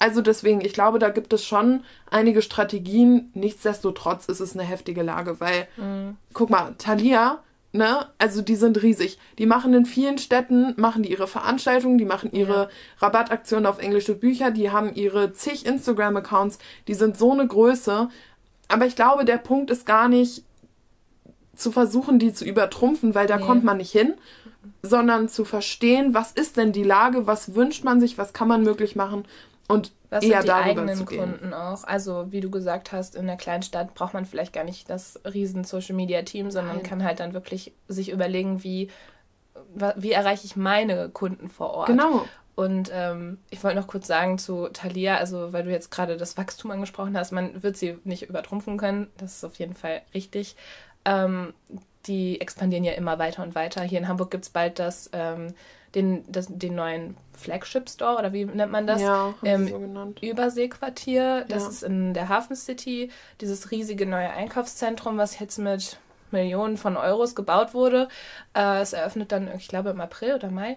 Also 0.00 0.20
deswegen, 0.20 0.60
ich 0.60 0.72
glaube, 0.72 0.98
da 0.98 1.08
gibt 1.08 1.32
es 1.32 1.44
schon 1.44 1.82
einige 2.10 2.42
Strategien. 2.42 3.30
Nichtsdestotrotz 3.34 4.26
ist 4.26 4.40
es 4.40 4.54
eine 4.54 4.62
heftige 4.62 5.02
Lage, 5.02 5.40
weil, 5.40 5.66
mhm. 5.76 6.16
guck 6.32 6.50
mal, 6.50 6.74
Thalia 6.78 7.42
ne, 7.72 8.06
also 8.18 8.42
die 8.42 8.56
sind 8.56 8.82
riesig. 8.82 9.18
Die 9.38 9.46
machen 9.46 9.74
in 9.74 9.86
vielen 9.86 10.18
Städten, 10.18 10.74
machen 10.76 11.02
die 11.02 11.10
ihre 11.10 11.26
Veranstaltungen, 11.26 11.98
die 11.98 12.04
machen 12.04 12.32
ihre 12.32 12.54
ja. 12.54 12.68
Rabattaktionen 12.98 13.66
auf 13.66 13.78
englische 13.78 14.14
Bücher, 14.14 14.50
die 14.50 14.70
haben 14.70 14.94
ihre 14.94 15.32
zig 15.32 15.66
Instagram-Accounts, 15.66 16.58
die 16.86 16.94
sind 16.94 17.18
so 17.18 17.32
eine 17.32 17.46
Größe. 17.46 18.08
Aber 18.68 18.86
ich 18.86 18.96
glaube, 18.96 19.24
der 19.24 19.38
Punkt 19.38 19.70
ist 19.70 19.86
gar 19.86 20.08
nicht 20.08 20.44
zu 21.54 21.72
versuchen, 21.72 22.18
die 22.18 22.32
zu 22.32 22.44
übertrumpfen, 22.44 23.14
weil 23.14 23.26
da 23.26 23.38
nee. 23.38 23.44
kommt 23.44 23.64
man 23.64 23.78
nicht 23.78 23.92
hin, 23.92 24.14
sondern 24.82 25.28
zu 25.28 25.44
verstehen, 25.44 26.14
was 26.14 26.32
ist 26.32 26.56
denn 26.56 26.72
die 26.72 26.84
Lage, 26.84 27.26
was 27.26 27.54
wünscht 27.54 27.84
man 27.84 28.00
sich, 28.00 28.16
was 28.16 28.32
kann 28.32 28.48
man 28.48 28.62
möglich 28.62 28.96
machen 28.96 29.24
und 29.68 29.92
was 30.10 30.24
eher 30.24 30.38
sind 30.38 30.48
die 30.48 30.52
eigenen 30.52 31.04
Kunden 31.04 31.52
auch? 31.52 31.84
Also, 31.84 32.32
wie 32.32 32.40
du 32.40 32.50
gesagt 32.50 32.92
hast, 32.92 33.14
in 33.14 33.22
einer 33.22 33.36
kleinen 33.36 33.62
Stadt 33.62 33.94
braucht 33.94 34.14
man 34.14 34.24
vielleicht 34.24 34.54
gar 34.54 34.64
nicht 34.64 34.88
das 34.88 35.20
riesen 35.24 35.64
Social 35.64 35.94
Media 35.94 36.22
Team, 36.22 36.50
sondern 36.50 36.76
Nein. 36.76 36.84
kann 36.84 37.04
halt 37.04 37.20
dann 37.20 37.34
wirklich 37.34 37.74
sich 37.86 38.10
überlegen, 38.10 38.64
wie, 38.64 38.90
wie 39.96 40.12
erreiche 40.12 40.46
ich 40.46 40.56
meine 40.56 41.10
Kunden 41.10 41.50
vor 41.50 41.70
Ort. 41.70 41.88
Genau. 41.88 42.24
Und 42.54 42.90
ähm, 42.92 43.38
ich 43.50 43.62
wollte 43.62 43.78
noch 43.78 43.86
kurz 43.86 44.08
sagen 44.08 44.38
zu 44.38 44.68
Thalia, 44.72 45.18
also 45.18 45.52
weil 45.52 45.64
du 45.64 45.70
jetzt 45.70 45.90
gerade 45.90 46.16
das 46.16 46.36
Wachstum 46.36 46.72
angesprochen 46.72 47.16
hast, 47.16 47.30
man 47.30 47.62
wird 47.62 47.76
sie 47.76 47.98
nicht 48.02 48.28
übertrumpfen 48.28 48.78
können, 48.78 49.08
das 49.16 49.36
ist 49.36 49.44
auf 49.44 49.54
jeden 49.56 49.74
Fall 49.74 50.02
richtig. 50.12 50.56
Ähm, 51.04 51.52
die 52.08 52.40
expandieren 52.40 52.84
ja 52.84 52.92
immer 52.92 53.18
weiter 53.18 53.42
und 53.42 53.54
weiter. 53.54 53.82
Hier 53.82 53.98
in 53.98 54.08
Hamburg 54.08 54.30
gibt 54.30 54.44
es 54.44 54.50
bald 54.50 54.78
das 54.78 55.10
ähm, 55.12 55.54
den, 55.94 56.24
das, 56.30 56.46
den 56.50 56.74
neuen 56.74 57.16
Flagship 57.36 57.88
Store 57.88 58.18
oder 58.18 58.32
wie 58.32 58.44
nennt 58.44 58.72
man 58.72 58.86
das? 58.86 59.00
Ja, 59.00 59.34
im 59.42 59.68
so 59.68 59.78
genannt. 59.78 60.22
Überseequartier. 60.22 61.44
Das 61.48 61.62
ja. 61.64 61.68
ist 61.68 61.82
in 61.82 62.14
der 62.14 62.28
Hafen 62.28 62.56
City, 62.56 63.10
dieses 63.40 63.70
riesige 63.70 64.06
neue 64.06 64.30
Einkaufszentrum, 64.30 65.16
was 65.18 65.38
jetzt 65.38 65.58
mit 65.58 65.98
Millionen 66.30 66.76
von 66.76 66.96
Euros 66.96 67.34
gebaut 67.34 67.72
wurde. 67.72 68.08
Äh, 68.54 68.80
es 68.80 68.92
eröffnet 68.92 69.32
dann, 69.32 69.50
ich 69.56 69.68
glaube, 69.68 69.90
im 69.90 70.00
April 70.00 70.34
oder 70.34 70.50
Mai. 70.50 70.76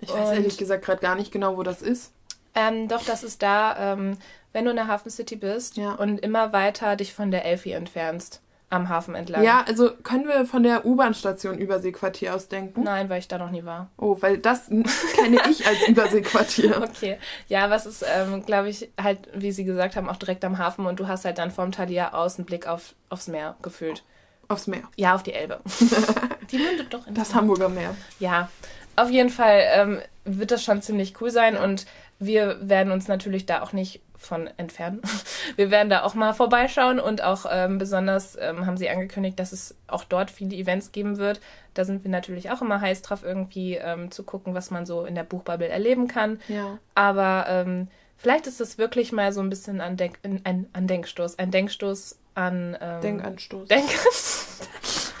Ich 0.00 0.12
weiß 0.12 0.30
Und, 0.30 0.34
ehrlich 0.34 0.58
gesagt 0.58 0.84
gerade 0.84 1.00
gar 1.00 1.14
nicht 1.14 1.32
genau, 1.32 1.56
wo 1.56 1.62
das 1.62 1.80
ist. 1.80 2.12
Ähm, 2.54 2.88
doch, 2.88 3.04
das 3.04 3.22
ist 3.22 3.42
da, 3.42 3.92
ähm, 3.92 4.18
wenn 4.52 4.64
du 4.64 4.70
in 4.70 4.76
der 4.76 4.88
Hafen 4.88 5.10
City 5.10 5.36
bist 5.36 5.76
ja. 5.76 5.92
und 5.94 6.18
immer 6.18 6.52
weiter 6.52 6.96
dich 6.96 7.14
von 7.14 7.30
der 7.30 7.44
Elfi 7.44 7.72
entfernst 7.72 8.42
am 8.70 8.88
Hafen 8.88 9.16
entlang. 9.16 9.42
Ja, 9.42 9.64
also 9.66 9.90
können 10.02 10.26
wir 10.26 10.46
von 10.46 10.62
der 10.62 10.86
U-Bahn-Station 10.86 11.58
Überseequartier 11.58 12.34
aus 12.34 12.48
denken? 12.48 12.84
Nein, 12.84 13.08
weil 13.08 13.18
ich 13.18 13.26
da 13.26 13.36
noch 13.36 13.50
nie 13.50 13.64
war. 13.64 13.90
Oh, 13.98 14.16
weil 14.20 14.38
das 14.38 14.68
kenne 14.68 15.40
ich 15.50 15.66
als 15.66 15.88
Überseequartier. 15.88 16.80
Okay. 16.80 17.18
Ja, 17.48 17.68
was 17.68 17.84
ist, 17.84 18.04
ähm, 18.08 18.46
glaube 18.46 18.68
ich, 18.68 18.88
halt, 19.00 19.28
wie 19.34 19.50
Sie 19.50 19.64
gesagt 19.64 19.96
haben, 19.96 20.08
auch 20.08 20.16
direkt 20.16 20.44
am 20.44 20.58
Hafen 20.58 20.86
und 20.86 21.00
du 21.00 21.08
hast 21.08 21.24
halt 21.24 21.38
dann 21.38 21.50
vom 21.50 21.72
Thalia 21.72 22.14
aus 22.14 22.38
einen 22.38 22.46
Blick 22.46 22.68
auf, 22.68 22.94
aufs 23.08 23.26
Meer 23.26 23.56
gefühlt. 23.60 24.04
Aufs 24.48 24.68
Meer? 24.68 24.82
Ja, 24.96 25.16
auf 25.16 25.24
die 25.24 25.32
Elbe. 25.32 25.60
die 26.50 26.58
mündet 26.58 26.94
doch 26.94 27.06
in 27.08 27.14
Das 27.14 27.34
Hamburger 27.34 27.68
Meer. 27.68 27.96
Ja, 28.20 28.48
auf 28.94 29.10
jeden 29.10 29.30
Fall 29.30 29.62
ähm, 29.74 30.00
wird 30.24 30.52
das 30.52 30.62
schon 30.62 30.80
ziemlich 30.80 31.20
cool 31.20 31.30
sein 31.30 31.56
und 31.56 31.86
wir 32.20 32.58
werden 32.60 32.92
uns 32.92 33.08
natürlich 33.08 33.46
da 33.46 33.62
auch 33.62 33.72
nicht 33.72 34.00
von 34.20 34.48
entfernen. 34.58 35.00
Wir 35.56 35.70
werden 35.70 35.88
da 35.88 36.02
auch 36.02 36.14
mal 36.14 36.34
vorbeischauen 36.34 37.00
und 37.00 37.22
auch 37.22 37.46
ähm, 37.50 37.78
besonders 37.78 38.36
ähm, 38.38 38.66
haben 38.66 38.76
sie 38.76 38.88
angekündigt, 38.88 39.38
dass 39.38 39.52
es 39.52 39.74
auch 39.86 40.04
dort 40.04 40.30
viele 40.30 40.54
Events 40.54 40.92
geben 40.92 41.16
wird. 41.16 41.40
Da 41.74 41.84
sind 41.84 42.04
wir 42.04 42.10
natürlich 42.10 42.50
auch 42.50 42.60
immer 42.60 42.80
heiß 42.80 43.02
drauf, 43.02 43.22
irgendwie 43.24 43.76
ähm, 43.76 44.10
zu 44.10 44.22
gucken, 44.22 44.54
was 44.54 44.70
man 44.70 44.86
so 44.86 45.04
in 45.04 45.14
der 45.14 45.24
Buchbubble 45.24 45.68
erleben 45.68 46.06
kann. 46.06 46.40
Ja. 46.48 46.78
Aber 46.94 47.46
ähm, 47.48 47.88
vielleicht 48.16 48.46
ist 48.46 48.60
es 48.60 48.76
wirklich 48.76 49.12
mal 49.12 49.32
so 49.32 49.40
ein 49.40 49.48
bisschen 49.48 49.80
an, 49.80 49.96
Denk 49.96 50.18
ein, 50.22 50.68
an 50.72 50.86
Denkstoß, 50.86 51.38
ein 51.38 51.50
Denkstoß 51.50 52.18
an 52.34 52.76
ähm, 52.80 53.00
Denkanstoß. 53.00 53.68
Denkanstoß. 53.68 54.62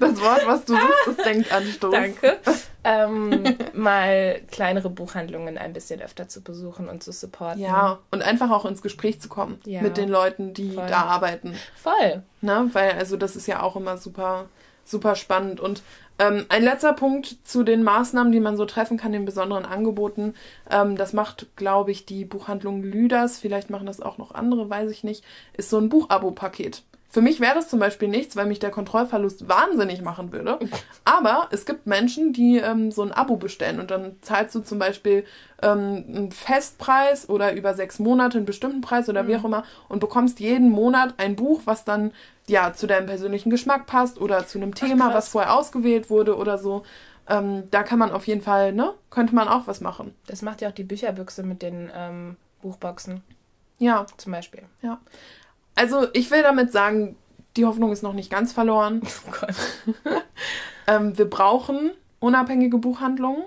das 0.00 0.20
Wort, 0.20 0.46
was 0.46 0.64
du 0.64 0.74
suchst, 0.74 1.18
ist 1.18 1.26
Denkanstoß. 1.26 1.92
Danke 1.92 2.38
ähm, 2.84 3.44
mal 3.74 4.40
kleinere 4.50 4.90
Buchhandlungen 4.90 5.58
ein 5.58 5.72
bisschen 5.72 6.00
öfter 6.00 6.28
zu 6.28 6.42
besuchen 6.42 6.88
und 6.88 7.02
zu 7.02 7.12
supporten. 7.12 7.60
Ja, 7.60 7.98
und 8.10 8.22
einfach 8.22 8.50
auch 8.50 8.64
ins 8.64 8.82
Gespräch 8.82 9.20
zu 9.20 9.28
kommen 9.28 9.58
ja, 9.64 9.82
mit 9.82 9.96
den 9.96 10.08
Leuten, 10.08 10.54
die 10.54 10.72
voll. 10.72 10.86
da 10.86 11.02
arbeiten. 11.02 11.54
Voll. 11.76 12.22
Ne? 12.40 12.68
Weil, 12.72 12.92
also 12.92 13.16
das 13.16 13.36
ist 13.36 13.46
ja 13.46 13.62
auch 13.62 13.76
immer 13.76 13.96
super, 13.96 14.46
super 14.84 15.14
spannend. 15.16 15.60
Und 15.60 15.82
ähm, 16.18 16.46
ein 16.48 16.62
letzter 16.62 16.92
Punkt 16.92 17.36
zu 17.44 17.62
den 17.62 17.82
Maßnahmen, 17.82 18.32
die 18.32 18.40
man 18.40 18.56
so 18.56 18.64
treffen 18.64 18.96
kann, 18.96 19.12
den 19.12 19.24
besonderen 19.24 19.64
Angeboten. 19.64 20.34
Ähm, 20.70 20.96
das 20.96 21.12
macht, 21.12 21.46
glaube 21.56 21.90
ich, 21.90 22.04
die 22.04 22.24
Buchhandlung 22.24 22.82
Lüders, 22.82 23.38
vielleicht 23.38 23.70
machen 23.70 23.86
das 23.86 24.00
auch 24.00 24.18
noch 24.18 24.34
andere, 24.34 24.68
weiß 24.68 24.90
ich 24.90 25.04
nicht, 25.04 25.24
ist 25.54 25.70
so 25.70 25.78
ein 25.78 25.88
Buchabo-Paket. 25.88 26.82
Für 27.12 27.20
mich 27.20 27.40
wäre 27.40 27.54
das 27.54 27.68
zum 27.68 27.78
Beispiel 27.78 28.08
nichts, 28.08 28.36
weil 28.36 28.46
mich 28.46 28.58
der 28.58 28.70
Kontrollverlust 28.70 29.46
wahnsinnig 29.46 30.00
machen 30.00 30.32
würde. 30.32 30.58
Aber 31.04 31.46
es 31.50 31.66
gibt 31.66 31.86
Menschen, 31.86 32.32
die 32.32 32.56
ähm, 32.56 32.90
so 32.90 33.02
ein 33.02 33.12
Abo 33.12 33.36
bestellen 33.36 33.80
und 33.80 33.90
dann 33.90 34.16
zahlst 34.22 34.54
du 34.54 34.60
zum 34.60 34.78
Beispiel 34.78 35.26
ähm, 35.60 36.04
einen 36.08 36.32
Festpreis 36.32 37.28
oder 37.28 37.52
über 37.52 37.74
sechs 37.74 37.98
Monate 37.98 38.38
einen 38.38 38.46
bestimmten 38.46 38.80
Preis 38.80 39.10
oder 39.10 39.24
mhm. 39.24 39.28
wie 39.28 39.36
auch 39.36 39.44
immer 39.44 39.64
und 39.90 39.98
bekommst 39.98 40.40
jeden 40.40 40.70
Monat 40.70 41.12
ein 41.18 41.36
Buch, 41.36 41.60
was 41.66 41.84
dann 41.84 42.12
ja 42.46 42.72
zu 42.72 42.86
deinem 42.86 43.04
persönlichen 43.04 43.50
Geschmack 43.50 43.84
passt 43.84 44.18
oder 44.18 44.46
zu 44.46 44.56
einem 44.56 44.74
Thema, 44.74 45.08
Ach, 45.10 45.14
was 45.14 45.28
vorher 45.28 45.54
ausgewählt 45.54 46.08
wurde 46.08 46.38
oder 46.38 46.56
so. 46.56 46.82
Ähm, 47.28 47.64
da 47.70 47.82
kann 47.82 47.98
man 47.98 48.10
auf 48.10 48.26
jeden 48.26 48.40
Fall, 48.40 48.72
ne, 48.72 48.94
könnte 49.10 49.34
man 49.34 49.48
auch 49.48 49.66
was 49.66 49.82
machen. 49.82 50.14
Das 50.28 50.40
macht 50.40 50.62
ja 50.62 50.70
auch 50.70 50.74
die 50.74 50.82
Bücherbüchse 50.82 51.42
mit 51.42 51.60
den 51.60 51.90
ähm, 51.94 52.36
Buchboxen. 52.62 53.22
Ja. 53.78 54.06
Zum 54.16 54.32
Beispiel. 54.32 54.62
Ja. 54.80 54.98
Also 55.74 56.06
ich 56.12 56.30
will 56.30 56.42
damit 56.42 56.72
sagen, 56.72 57.16
die 57.56 57.64
Hoffnung 57.64 57.92
ist 57.92 58.02
noch 58.02 58.14
nicht 58.14 58.30
ganz 58.30 58.52
verloren. 58.52 59.02
Oh 60.06 60.90
ähm, 60.92 61.16
wir 61.16 61.30
brauchen 61.30 61.92
unabhängige 62.18 62.78
Buchhandlungen. 62.78 63.44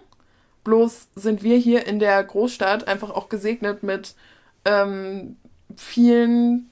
Bloß 0.64 1.10
sind 1.16 1.44
wir 1.44 1.58
hier 1.58 1.86
in 1.86 2.00
der 2.00 2.24
Großstadt 2.24 2.88
einfach 2.88 3.10
auch 3.10 3.30
gesegnet 3.30 3.84
mit 3.84 4.16
ähm, 4.64 5.38
vielen 5.76 6.70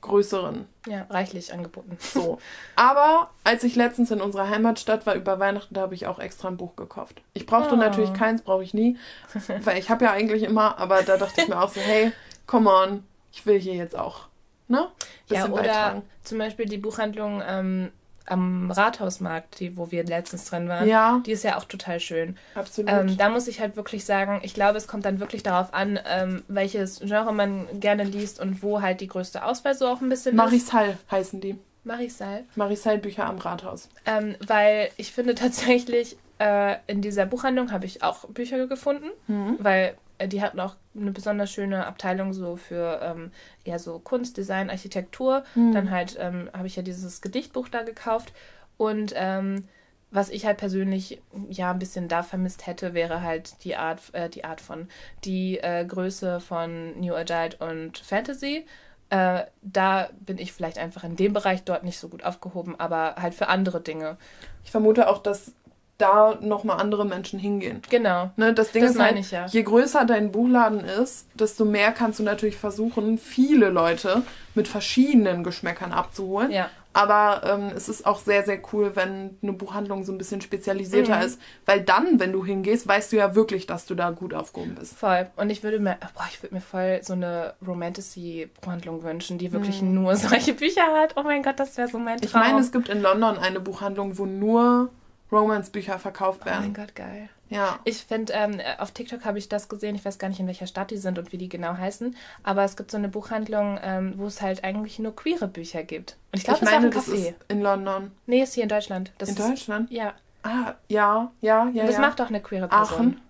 größeren. 0.00 0.66
Ja, 0.86 1.06
reichlich 1.10 1.52
angeboten. 1.52 1.96
So. 1.98 2.38
Aber 2.76 3.30
als 3.42 3.64
ich 3.64 3.74
letztens 3.74 4.10
in 4.10 4.20
unserer 4.20 4.48
Heimatstadt 4.48 5.06
war 5.06 5.14
über 5.14 5.40
Weihnachten, 5.40 5.74
da 5.74 5.82
habe 5.82 5.94
ich 5.94 6.06
auch 6.06 6.18
extra 6.18 6.48
ein 6.48 6.56
Buch 6.56 6.76
gekauft. 6.76 7.22
Ich 7.32 7.46
brauchte 7.46 7.74
oh. 7.74 7.78
natürlich 7.78 8.12
keins, 8.12 8.42
brauche 8.42 8.62
ich 8.62 8.74
nie, 8.74 8.98
weil 9.64 9.78
ich 9.78 9.90
habe 9.90 10.04
ja 10.04 10.12
eigentlich 10.12 10.42
immer, 10.42 10.78
aber 10.78 11.02
da 11.02 11.16
dachte 11.16 11.40
ich 11.40 11.48
mir 11.48 11.60
auch 11.60 11.70
so, 11.70 11.80
hey, 11.80 12.12
come 12.46 12.70
on, 12.70 13.04
ich 13.32 13.44
will 13.46 13.58
hier 13.58 13.74
jetzt 13.74 13.98
auch 13.98 14.28
ne? 14.68 14.88
ja, 15.28 15.46
oder 15.46 15.62
beitragen. 15.62 16.02
zum 16.22 16.38
Beispiel 16.38 16.66
die 16.66 16.78
Buchhandlung 16.78 17.42
ähm, 17.46 17.90
am 18.26 18.70
Rathausmarkt, 18.70 19.60
die, 19.60 19.76
wo 19.76 19.90
wir 19.90 20.04
letztens 20.04 20.46
drin 20.46 20.68
waren, 20.68 20.88
ja. 20.88 21.20
die 21.26 21.32
ist 21.32 21.44
ja 21.44 21.58
auch 21.58 21.64
total 21.64 22.00
schön. 22.00 22.36
Absolut. 22.54 22.90
Ähm, 22.90 23.16
da 23.18 23.28
muss 23.28 23.48
ich 23.48 23.60
halt 23.60 23.76
wirklich 23.76 24.04
sagen, 24.04 24.40
ich 24.42 24.54
glaube, 24.54 24.78
es 24.78 24.88
kommt 24.88 25.04
dann 25.04 25.20
wirklich 25.20 25.42
darauf 25.42 25.74
an, 25.74 25.98
ähm, 26.06 26.42
welches 26.48 27.00
Genre 27.00 27.32
man 27.32 27.66
gerne 27.80 28.04
liest 28.04 28.40
und 28.40 28.62
wo 28.62 28.80
halt 28.80 29.00
die 29.00 29.08
größte 29.08 29.44
Auswahl 29.44 29.74
so 29.74 29.86
auch 29.88 30.00
ein 30.00 30.08
bisschen 30.08 30.36
Marisal 30.36 30.90
ist. 30.90 31.10
heißen 31.10 31.40
die. 31.40 31.58
Marisal. 31.84 32.44
Marisal 32.54 32.96
Bücher 32.96 33.26
am 33.26 33.36
Rathaus. 33.36 33.90
Ähm, 34.06 34.36
weil 34.46 34.88
ich 34.96 35.12
finde 35.12 35.34
tatsächlich, 35.34 36.16
äh, 36.38 36.76
in 36.86 37.02
dieser 37.02 37.26
Buchhandlung 37.26 37.72
habe 37.72 37.84
ich 37.84 38.02
auch 38.02 38.24
Bücher 38.28 38.66
gefunden, 38.66 39.10
mhm. 39.26 39.58
weil 39.58 39.96
die 40.26 40.42
hatten 40.42 40.60
auch 40.60 40.76
eine 40.96 41.10
besonders 41.10 41.50
schöne 41.50 41.86
Abteilung 41.86 42.32
so 42.32 42.56
für 42.56 43.00
ähm, 43.02 43.30
eher 43.64 43.78
so 43.78 43.98
Kunst, 43.98 44.36
Design, 44.36 44.70
Architektur. 44.70 45.44
Mhm. 45.54 45.72
Dann 45.72 45.90
halt 45.90 46.16
ähm, 46.18 46.50
habe 46.52 46.66
ich 46.66 46.76
ja 46.76 46.82
dieses 46.82 47.20
Gedichtbuch 47.20 47.68
da 47.68 47.82
gekauft. 47.82 48.32
Und 48.76 49.12
ähm, 49.16 49.64
was 50.10 50.30
ich 50.30 50.46
halt 50.46 50.58
persönlich 50.58 51.20
ja 51.48 51.72
ein 51.72 51.78
bisschen 51.80 52.06
da 52.06 52.22
vermisst 52.22 52.66
hätte, 52.66 52.94
wäre 52.94 53.22
halt 53.22 53.64
die 53.64 53.76
Art, 53.76 54.00
äh, 54.12 54.30
die 54.30 54.44
Art 54.44 54.60
von, 54.60 54.88
die 55.24 55.58
äh, 55.58 55.84
Größe 55.84 56.40
von 56.40 56.98
New 57.00 57.14
Adult 57.14 57.60
und 57.60 57.98
Fantasy. 57.98 58.64
Äh, 59.10 59.44
da 59.62 60.10
bin 60.20 60.38
ich 60.38 60.52
vielleicht 60.52 60.78
einfach 60.78 61.04
in 61.04 61.16
dem 61.16 61.32
Bereich 61.32 61.64
dort 61.64 61.82
nicht 61.82 61.98
so 61.98 62.08
gut 62.08 62.24
aufgehoben, 62.24 62.78
aber 62.78 63.16
halt 63.16 63.34
für 63.34 63.48
andere 63.48 63.80
Dinge. 63.80 64.16
Ich 64.64 64.70
vermute 64.70 65.08
auch, 65.08 65.18
dass 65.18 65.52
da 65.98 66.36
nochmal 66.40 66.80
andere 66.80 67.04
Menschen 67.06 67.38
hingehen. 67.38 67.80
Genau. 67.88 68.30
Ne, 68.36 68.52
das 68.52 68.72
Ding 68.72 68.82
Das 68.82 68.92
ist 68.92 68.98
halt, 68.98 69.10
meine 69.12 69.20
ich 69.20 69.30
ja. 69.30 69.46
je 69.46 69.62
größer 69.62 70.04
dein 70.04 70.32
Buchladen 70.32 70.80
ist, 70.80 71.26
desto 71.34 71.64
mehr 71.64 71.92
kannst 71.92 72.18
du 72.18 72.22
natürlich 72.24 72.56
versuchen, 72.56 73.16
viele 73.18 73.70
Leute 73.70 74.22
mit 74.54 74.66
verschiedenen 74.68 75.44
Geschmäckern 75.44 75.92
abzuholen. 75.92 76.50
Ja. 76.50 76.68
Aber 76.96 77.42
ähm, 77.44 77.72
es 77.76 77.88
ist 77.88 78.06
auch 78.06 78.20
sehr, 78.20 78.44
sehr 78.44 78.60
cool, 78.72 78.92
wenn 78.94 79.36
eine 79.42 79.52
Buchhandlung 79.52 80.04
so 80.04 80.12
ein 80.12 80.18
bisschen 80.18 80.40
spezialisierter 80.40 81.16
Mhm. 81.16 81.22
ist. 81.22 81.40
Weil 81.66 81.80
dann, 81.80 82.20
wenn 82.20 82.30
du 82.32 82.44
hingehst, 82.44 82.86
weißt 82.86 83.10
du 83.12 83.16
ja 83.16 83.34
wirklich, 83.34 83.66
dass 83.66 83.84
du 83.86 83.96
da 83.96 84.10
gut 84.10 84.32
aufgehoben 84.32 84.76
bist. 84.76 84.96
Voll. 84.96 85.26
Und 85.34 85.50
ich 85.50 85.64
würde 85.64 85.80
mir, 85.80 85.96
boah, 86.14 86.24
ich 86.30 86.40
würde 86.40 86.54
mir 86.54 86.60
voll 86.60 87.00
so 87.02 87.14
eine 87.14 87.54
Romantasy-Buchhandlung 87.66 89.02
wünschen, 89.02 89.38
die 89.38 89.52
wirklich 89.52 89.82
Mhm. 89.82 89.94
nur 89.94 90.16
solche 90.16 90.54
Bücher 90.54 90.82
hat. 90.94 91.14
Oh 91.16 91.22
mein 91.22 91.42
Gott, 91.42 91.58
das 91.58 91.76
wäre 91.76 91.88
so 91.88 91.98
mein 91.98 92.18
Traum. 92.18 92.26
Ich 92.26 92.34
meine, 92.34 92.60
es 92.60 92.70
gibt 92.72 92.88
in 92.88 93.02
London 93.02 93.38
eine 93.38 93.60
Buchhandlung, 93.60 94.18
wo 94.18 94.26
nur 94.26 94.90
Romance-Bücher 95.34 95.98
verkauft 95.98 96.40
oh 96.42 96.48
mein 96.48 96.60
werden. 96.60 96.74
Gott, 96.74 96.94
geil. 96.94 97.28
Ja. 97.50 97.78
Ich 97.84 98.04
finde, 98.04 98.32
ähm, 98.32 98.60
auf 98.78 98.92
TikTok 98.92 99.24
habe 99.24 99.38
ich 99.38 99.48
das 99.48 99.68
gesehen. 99.68 99.94
Ich 99.94 100.04
weiß 100.04 100.18
gar 100.18 100.28
nicht, 100.28 100.40
in 100.40 100.46
welcher 100.46 100.66
Stadt 100.66 100.90
die 100.90 100.96
sind 100.96 101.18
und 101.18 101.32
wie 101.32 101.38
die 101.38 101.48
genau 101.48 101.76
heißen. 101.76 102.16
Aber 102.42 102.64
es 102.64 102.76
gibt 102.76 102.90
so 102.90 102.96
eine 102.96 103.08
Buchhandlung, 103.08 103.78
ähm, 103.82 104.14
wo 104.16 104.26
es 104.26 104.42
halt 104.42 104.64
eigentlich 104.64 104.98
nur 104.98 105.14
queere 105.14 105.46
Bücher 105.46 105.82
gibt. 105.82 106.16
Und 106.32 106.38
ich 106.38 106.44
glaube, 106.44 106.64
meine, 106.64 106.88
ist 106.88 106.96
auch 106.96 107.12
ein 107.12 107.14
Café. 107.14 107.28
ist 107.28 107.34
in 107.48 107.60
London. 107.60 108.10
Nee, 108.26 108.42
ist 108.42 108.54
hier 108.54 108.62
in 108.62 108.68
Deutschland. 108.68 109.12
Das 109.18 109.28
in 109.28 109.36
ist, 109.36 109.48
Deutschland? 109.48 109.90
Ja. 109.90 110.14
Ah, 110.42 110.74
ja, 110.88 111.30
ja, 111.40 111.68
ja. 111.72 111.86
das 111.86 111.94
ja. 111.94 112.00
macht 112.00 112.20
auch 112.20 112.28
eine 112.28 112.40
queere 112.40 112.68
Person. 112.68 112.98
Aachen. 112.98 113.20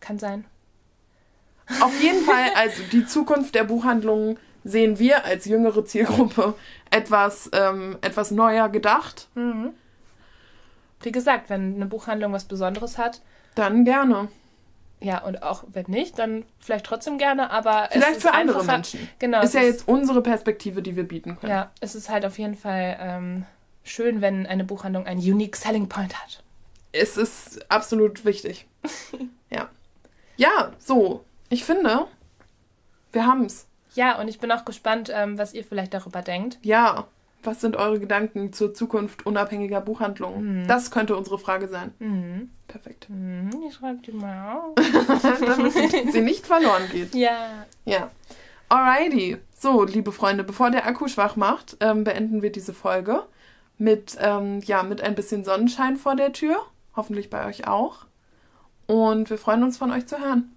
Kann 0.00 0.18
sein. 0.18 0.44
Auf 1.80 2.00
jeden 2.00 2.24
Fall, 2.26 2.50
also 2.56 2.82
die 2.92 3.06
Zukunft 3.06 3.54
der 3.54 3.64
Buchhandlungen 3.64 4.38
sehen 4.64 4.98
wir 4.98 5.24
als 5.24 5.44
jüngere 5.46 5.84
Zielgruppe 5.84 6.54
etwas, 6.90 7.50
ähm, 7.52 7.98
etwas 8.00 8.30
neuer 8.30 8.68
gedacht. 8.68 9.28
Mhm. 9.34 9.72
Wie 11.02 11.12
gesagt, 11.12 11.50
wenn 11.50 11.74
eine 11.76 11.86
Buchhandlung 11.86 12.32
was 12.32 12.44
Besonderes 12.44 12.98
hat, 12.98 13.20
Dann 13.54 13.84
gerne. 13.84 14.28
ja, 15.00 15.22
und 15.24 15.42
auch 15.42 15.64
wenn 15.68 15.86
nicht, 15.88 16.18
dann 16.18 16.44
vielleicht 16.60 16.86
trotzdem 16.86 17.18
gerne, 17.18 17.50
aber 17.50 17.86
es 17.90 17.92
Vielleicht 17.94 18.16
ist 18.18 18.22
für 18.22 18.32
andere 18.34 18.58
einfacher- 18.60 18.72
Menschen. 18.76 19.08
Genau. 19.18 19.40
ist 19.40 19.48
es 19.48 19.54
ja 19.54 19.62
jetzt 19.62 19.88
unsere 19.88 20.22
Perspektive, 20.22 20.82
die 20.82 20.96
wir 20.96 21.04
bieten 21.06 21.36
können. 21.38 21.50
Ja, 21.50 21.70
es 21.80 21.94
ist 21.94 22.08
halt 22.08 22.24
auf 22.24 22.38
jeden 22.38 22.54
Fall 22.56 22.96
ähm, 23.00 23.46
schön, 23.82 24.20
wenn 24.20 24.46
eine 24.46 24.64
Buchhandlung 24.64 25.06
einen 25.06 25.20
Unique 25.20 25.56
Selling 25.56 25.88
Point 25.88 26.14
hat. 26.22 26.42
Es 26.92 27.16
ist 27.16 27.70
absolut 27.70 28.24
wichtig. 28.24 28.66
ja. 29.50 29.68
Ja, 30.36 30.72
so. 30.78 31.24
Ich 31.48 31.64
finde, 31.64 32.06
wir 33.12 33.26
haben's. 33.26 33.66
Ja, 33.94 34.18
und 34.20 34.28
ich 34.28 34.38
bin 34.38 34.50
auch 34.52 34.64
gespannt, 34.64 35.10
ähm, 35.14 35.36
was 35.36 35.52
ihr 35.52 35.64
vielleicht 35.64 35.92
darüber 35.94 36.22
denkt. 36.22 36.58
Ja. 36.62 37.06
Was 37.42 37.60
sind 37.60 37.76
eure 37.76 37.98
Gedanken 37.98 38.52
zur 38.52 38.72
Zukunft 38.72 39.26
unabhängiger 39.26 39.80
Buchhandlungen? 39.80 40.66
Das 40.68 40.90
könnte 40.90 41.16
unsere 41.16 41.38
Frage 41.38 41.68
sein. 41.68 41.92
Mhm. 41.98 42.50
Perfekt. 42.68 43.08
Mhm, 43.10 43.50
ich 43.68 43.74
schreibe 43.74 44.00
die 44.02 44.12
mal 44.12 44.58
auf. 44.58 44.74
Damit 45.40 45.72
sie 46.12 46.20
nicht 46.20 46.46
verloren 46.46 46.82
geht. 46.90 47.14
ja. 47.14 47.64
Ja. 47.84 48.10
Alrighty. 48.68 49.36
So, 49.58 49.84
liebe 49.84 50.12
Freunde, 50.12 50.44
bevor 50.44 50.70
der 50.70 50.86
Akku 50.86 51.06
schwach 51.06 51.36
macht, 51.36 51.76
ähm, 51.80 52.04
beenden 52.04 52.40
wir 52.40 52.50
diese 52.50 52.72
Folge 52.72 53.22
mit, 53.76 54.16
ähm, 54.20 54.60
ja, 54.64 54.82
mit 54.82 55.02
ein 55.02 55.14
bisschen 55.14 55.44
Sonnenschein 55.44 55.96
vor 55.98 56.16
der 56.16 56.32
Tür. 56.32 56.56
Hoffentlich 56.96 57.28
bei 57.28 57.46
euch 57.46 57.66
auch. 57.66 58.06
Und 58.86 59.28
wir 59.28 59.36
freuen 59.38 59.62
uns 59.62 59.76
von 59.76 59.90
euch 59.90 60.06
zu 60.06 60.18
hören. 60.18 60.56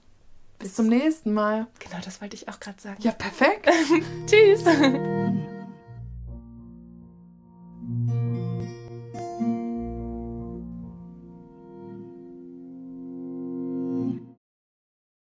Bis 0.59 0.75
zum 0.75 0.87
nächsten 0.87 1.33
Mal. 1.33 1.67
Genau, 1.79 1.97
das 2.03 2.21
wollte 2.21 2.35
ich 2.35 2.47
auch 2.47 2.59
gerade 2.59 2.79
sagen. 2.81 2.97
Ja, 2.99 3.11
perfekt. 3.11 3.69
Tschüss. 4.27 4.63